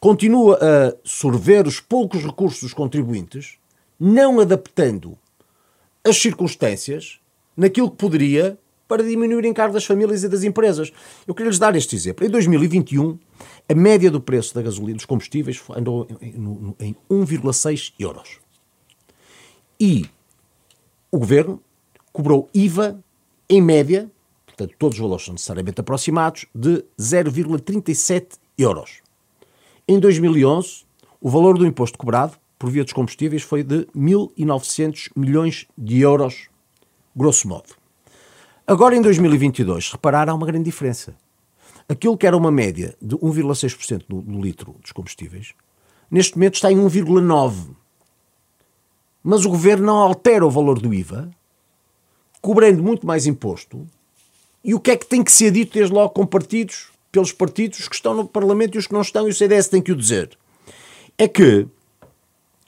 continua 0.01 0.59
a 0.61 0.97
sorver 1.05 1.69
os 1.69 1.79
poucos 1.79 2.25
recursos 2.25 2.61
dos 2.63 2.75
contribuintes, 2.75 3.59
não 3.99 4.41
adaptando 4.41 5.17
as 6.03 6.17
circunstâncias 6.17 7.21
naquilo 7.57 7.93
que 7.93 7.97
poderia 7.97 8.59
para 8.89 9.05
diminuir 9.05 9.45
o 9.45 9.47
encargo 9.47 9.73
das 9.73 9.85
famílias 9.85 10.25
e 10.25 10.29
das 10.29 10.43
empresas. 10.43 10.93
Eu 11.25 11.33
queria 11.33 11.51
lhes 11.51 11.61
dar 11.61 11.77
este 11.77 11.95
exemplo. 11.95 12.27
Em 12.27 12.29
2021, 12.29 13.17
a 13.69 13.75
média 13.77 14.11
do 14.11 14.21
preço 14.21 14.53
da 14.53 14.63
gasolina 14.63 14.97
dos 14.97 15.07
combustíveis 15.07 15.63
andou 15.71 16.09
em 16.21 16.97
1,6 17.09 17.93
euros. 18.01 18.41
E 19.79 20.11
o 21.09 21.21
governo 21.21 21.63
cobrou 22.13 22.51
IVA 22.53 23.01
em 23.57 23.61
média, 23.61 24.11
portanto 24.47 24.75
todos 24.79 24.97
os 24.97 25.03
valores 25.03 25.25
são 25.25 25.35
necessariamente 25.35 25.81
aproximados, 25.81 26.47
de 26.55 26.85
0,37 26.99 28.39
euros. 28.57 29.03
Em 29.87 29.99
2011, 29.99 30.85
o 31.21 31.29
valor 31.29 31.59
do 31.59 31.67
imposto 31.67 31.99
cobrado 31.99 32.37
por 32.59 32.71
via 32.71 32.83
dos 32.83 32.95
combustíveis 32.95 33.43
foi 33.43 33.63
de 33.63 33.87
1.900 33.95 35.11
milhões 35.15 35.67
de 35.77 36.01
euros, 36.01 36.49
grosso 37.15 37.47
modo. 37.47 37.75
Agora, 38.67 38.97
em 38.97 39.03
2022, 39.03 39.93
reparar, 39.93 40.31
há 40.31 40.35
uma 40.35 40.47
grande 40.47 40.65
diferença. 40.65 41.15
Aquilo 41.89 42.17
que 42.17 42.27
era 42.27 42.37
uma 42.37 42.51
média 42.51 42.97
de 43.03 43.17
1,6% 43.17 44.05
no, 44.09 44.23
no 44.23 44.41
litro 44.41 44.77
dos 44.81 44.93
combustíveis, 44.93 45.53
neste 46.11 46.37
momento 46.37 46.55
está 46.55 46.73
em 46.73 46.77
1,9%. 46.79 47.77
Mas 49.23 49.45
o 49.45 49.51
governo 49.51 49.87
não 49.87 49.99
altera 49.99 50.47
o 50.47 50.51
valor 50.51 50.81
do 50.81 50.95
IVA, 50.95 51.31
cobrando 52.43 52.83
muito 52.83 53.07
mais 53.07 53.27
imposto. 53.27 53.87
E 54.65 54.75
o 54.75 54.81
que 54.81 54.91
é 54.91 54.97
que 54.97 55.07
tem 55.07 55.23
que 55.23 55.33
ser 55.33 55.53
dito 55.53 55.73
desde 55.75 55.95
logo 55.95 56.11
com 56.11 56.27
partidos, 56.27 56.89
pelos 57.11 57.33
partidos 57.33 57.89
que 57.89 57.95
estão 57.95 58.15
no 58.15 58.27
Parlamento 58.27 58.75
e 58.75 58.79
os 58.79 58.87
que 58.87 58.93
não 58.93 59.01
estão, 59.01 59.27
e 59.27 59.31
o 59.31 59.35
CDS 59.35 59.69
tem 59.69 59.81
que 59.81 59.93
o 59.93 59.97
dizer? 59.97 60.37
É 61.17 61.29
que, 61.29 61.67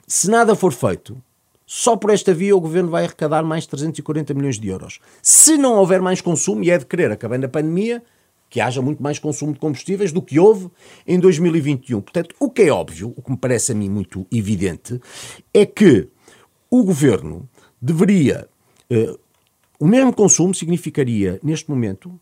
se 0.07 0.31
nada 0.31 0.55
for 0.55 0.73
feito, 0.73 1.21
só 1.67 1.97
por 1.97 2.11
esta 2.11 2.33
via 2.33 2.57
o 2.57 2.61
governo 2.61 2.91
vai 2.91 3.05
arrecadar 3.05 3.43
mais 3.43 3.67
340 3.67 4.33
milhões 4.33 4.61
de 4.61 4.69
euros. 4.69 5.01
Se 5.21 5.57
não 5.57 5.75
houver 5.75 6.01
mais 6.01 6.21
consumo, 6.21 6.63
e 6.63 6.71
é 6.71 6.79
de 6.79 6.87
querer, 6.87 7.11
acabando 7.11 7.45
a 7.45 7.49
pandemia, 7.49 8.03
que 8.51 8.61
haja 8.61 8.81
muito 8.81 9.03
mais 9.03 9.19
consumo 9.19 9.53
de 9.53 9.59
combustíveis 9.59 10.13
do 10.13 10.23
que 10.23 10.39
houve 10.39 10.71
em 11.05 11.19
2021. 11.19 12.01
Portanto, 12.01 12.37
o 12.39 12.49
que 12.49 12.63
é 12.63 12.71
óbvio, 12.71 13.13
o 13.17 13.23
que 13.23 13.31
me 13.33 13.37
parece 13.37 13.73
a 13.73 13.75
mim 13.75 13.89
muito 13.89 14.27
evidente, 14.31 15.01
é 15.53 15.67
que 15.67 16.09
o 16.71 16.85
governo 16.85 17.49
deveria. 17.81 18.49
Uh, 18.91 19.24
o 19.79 19.87
mesmo 19.87 20.13
consumo 20.13 20.55
significaria, 20.55 21.39
neste 21.43 21.69
momento, 21.69 22.19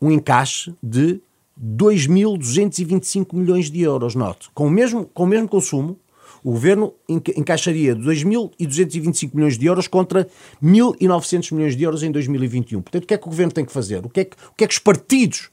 um 0.00 0.10
encaixe 0.10 0.74
de 0.82 1.20
2.225 1.60 3.34
milhões 3.34 3.70
de 3.70 3.82
euros. 3.82 4.14
Note, 4.14 4.50
com 4.54 4.66
o 4.66 4.70
mesmo, 4.70 5.06
com 5.06 5.24
o 5.24 5.26
mesmo 5.26 5.48
consumo, 5.48 5.98
o 6.42 6.50
governo 6.50 6.92
encaixaria 7.08 7.94
2.225 7.94 9.30
milhões 9.34 9.56
de 9.56 9.66
euros 9.66 9.86
contra 9.86 10.26
1.900 10.62 11.54
milhões 11.54 11.76
de 11.76 11.84
euros 11.84 12.02
em 12.02 12.10
2021. 12.10 12.82
Portanto, 12.82 13.04
o 13.04 13.06
que 13.06 13.14
é 13.14 13.18
que 13.18 13.26
o 13.26 13.30
governo 13.30 13.52
tem 13.52 13.64
que 13.64 13.72
fazer? 13.72 14.04
O 14.04 14.08
que 14.08 14.20
é 14.20 14.24
que, 14.24 14.36
o 14.50 14.54
que, 14.56 14.64
é 14.64 14.66
que 14.66 14.74
os 14.74 14.80
partidos 14.80 15.50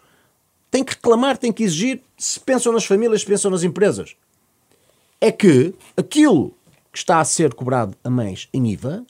têm 0.72 0.84
que 0.84 0.94
reclamar, 0.94 1.38
têm 1.38 1.52
que 1.52 1.64
exigir, 1.64 2.02
se 2.18 2.40
pensam 2.40 2.74
nas 2.74 2.86
famílias, 2.86 3.22
se 3.22 3.28
pensam 3.28 3.52
nas 3.52 3.64
empresas? 3.64 4.16
É 5.22 5.32
que 5.32 5.76
aquilo 5.96 6.56
que 6.92 6.98
está 6.98 7.20
a 7.20 7.26
ser 7.26 7.54
cobrado 7.54 7.96
a 8.04 8.10
mais 8.10 8.48
em 8.52 8.72
IVA, 8.72 9.06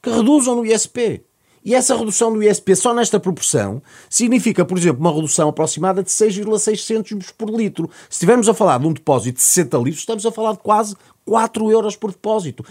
que 0.00 0.10
reduzam 0.10 0.54
no 0.54 0.64
ISP. 0.64 1.24
E 1.64 1.74
essa 1.74 1.96
redução 1.96 2.32
do 2.32 2.42
ISP 2.42 2.74
só 2.76 2.94
nesta 2.94 3.18
proporção 3.18 3.82
significa, 4.08 4.64
por 4.64 4.78
exemplo, 4.78 5.00
uma 5.00 5.12
redução 5.12 5.48
aproximada 5.48 6.02
de 6.02 6.10
6,6 6.10 6.76
cêntimos 6.78 7.30
por 7.30 7.50
litro. 7.50 7.90
Se 8.08 8.16
estivermos 8.16 8.48
a 8.48 8.54
falar 8.54 8.78
de 8.78 8.86
um 8.86 8.92
depósito 8.92 9.36
de 9.36 9.42
60 9.42 9.76
litros, 9.78 9.98
estamos 9.98 10.24
a 10.24 10.32
falar 10.32 10.52
de 10.52 10.58
quase 10.58 10.96
4 11.24 11.70
euros 11.70 11.94
por 11.94 12.10
depósito. 12.10 12.64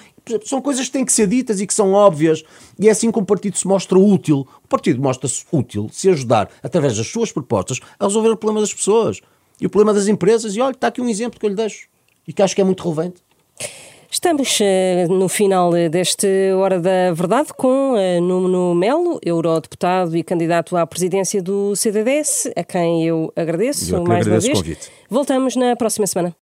São 0.44 0.62
coisas 0.62 0.88
que 0.88 0.92
têm 0.92 1.06
que 1.06 1.14
ser 1.14 1.28
ditas 1.28 1.62
e 1.62 1.68
que 1.68 1.74
são 1.74 1.94
óbvias, 1.94 2.44
e 2.80 2.88
é 2.88 2.92
assim 2.92 3.12
que 3.12 3.20
um 3.20 3.26
partido 3.26 3.58
se 3.58 3.68
mostra 3.68 4.00
útil. 4.00 4.48
O 4.64 4.68
partido 4.68 5.02
mostra-se 5.02 5.46
útil 5.52 5.90
se 5.92 6.10
ajudar, 6.10 6.50
através 6.64 6.98
das 6.98 7.08
suas 7.08 7.32
propostas, 7.32 7.80
a 8.00 8.06
resolver 8.06 8.30
o 8.30 8.38
problema 8.38 8.62
das 8.62 8.74
pessoas 8.74 9.22
e 9.62 9.66
o 9.66 9.70
problema 9.70 9.94
das 9.94 10.08
empresas. 10.08 10.56
E 10.56 10.62
olha, 10.62 10.72
está 10.72 10.88
aqui 10.88 11.02
um 11.02 11.10
exemplo 11.10 11.40
que 11.40 11.46
eu 11.46 11.50
lhe 11.50 11.56
deixo 11.56 11.88
e 12.28 12.34
que 12.34 12.42
acho 12.42 12.56
que 12.56 12.62
é 12.62 12.64
muito 12.64 12.84
relevante. 12.84 13.22
Estamos 14.10 14.60
uh, 14.62 15.14
no 15.14 15.28
final 15.28 15.72
deste 15.92 16.28
Hora 16.54 16.80
da 16.80 17.12
Verdade 17.14 17.50
com 17.56 17.94
uh, 17.94 18.22
Nuno 18.22 18.74
Melo, 18.74 19.20
eurodeputado 19.24 20.16
e 20.16 20.24
candidato 20.24 20.78
à 20.78 20.88
presidência 20.88 21.42
do 21.42 21.76
CDS, 21.76 22.50
a 22.56 22.64
quem 22.64 23.06
eu 23.06 23.32
agradeço 23.36 23.94
eu 23.96 24.04
mais 24.04 24.26
agradeço 24.26 24.48
uma 24.48 24.54
vez. 24.54 24.78
Convite. 24.78 24.92
Voltamos 25.10 25.56
na 25.58 25.76
próxima 25.76 26.08
semana. 26.08 26.34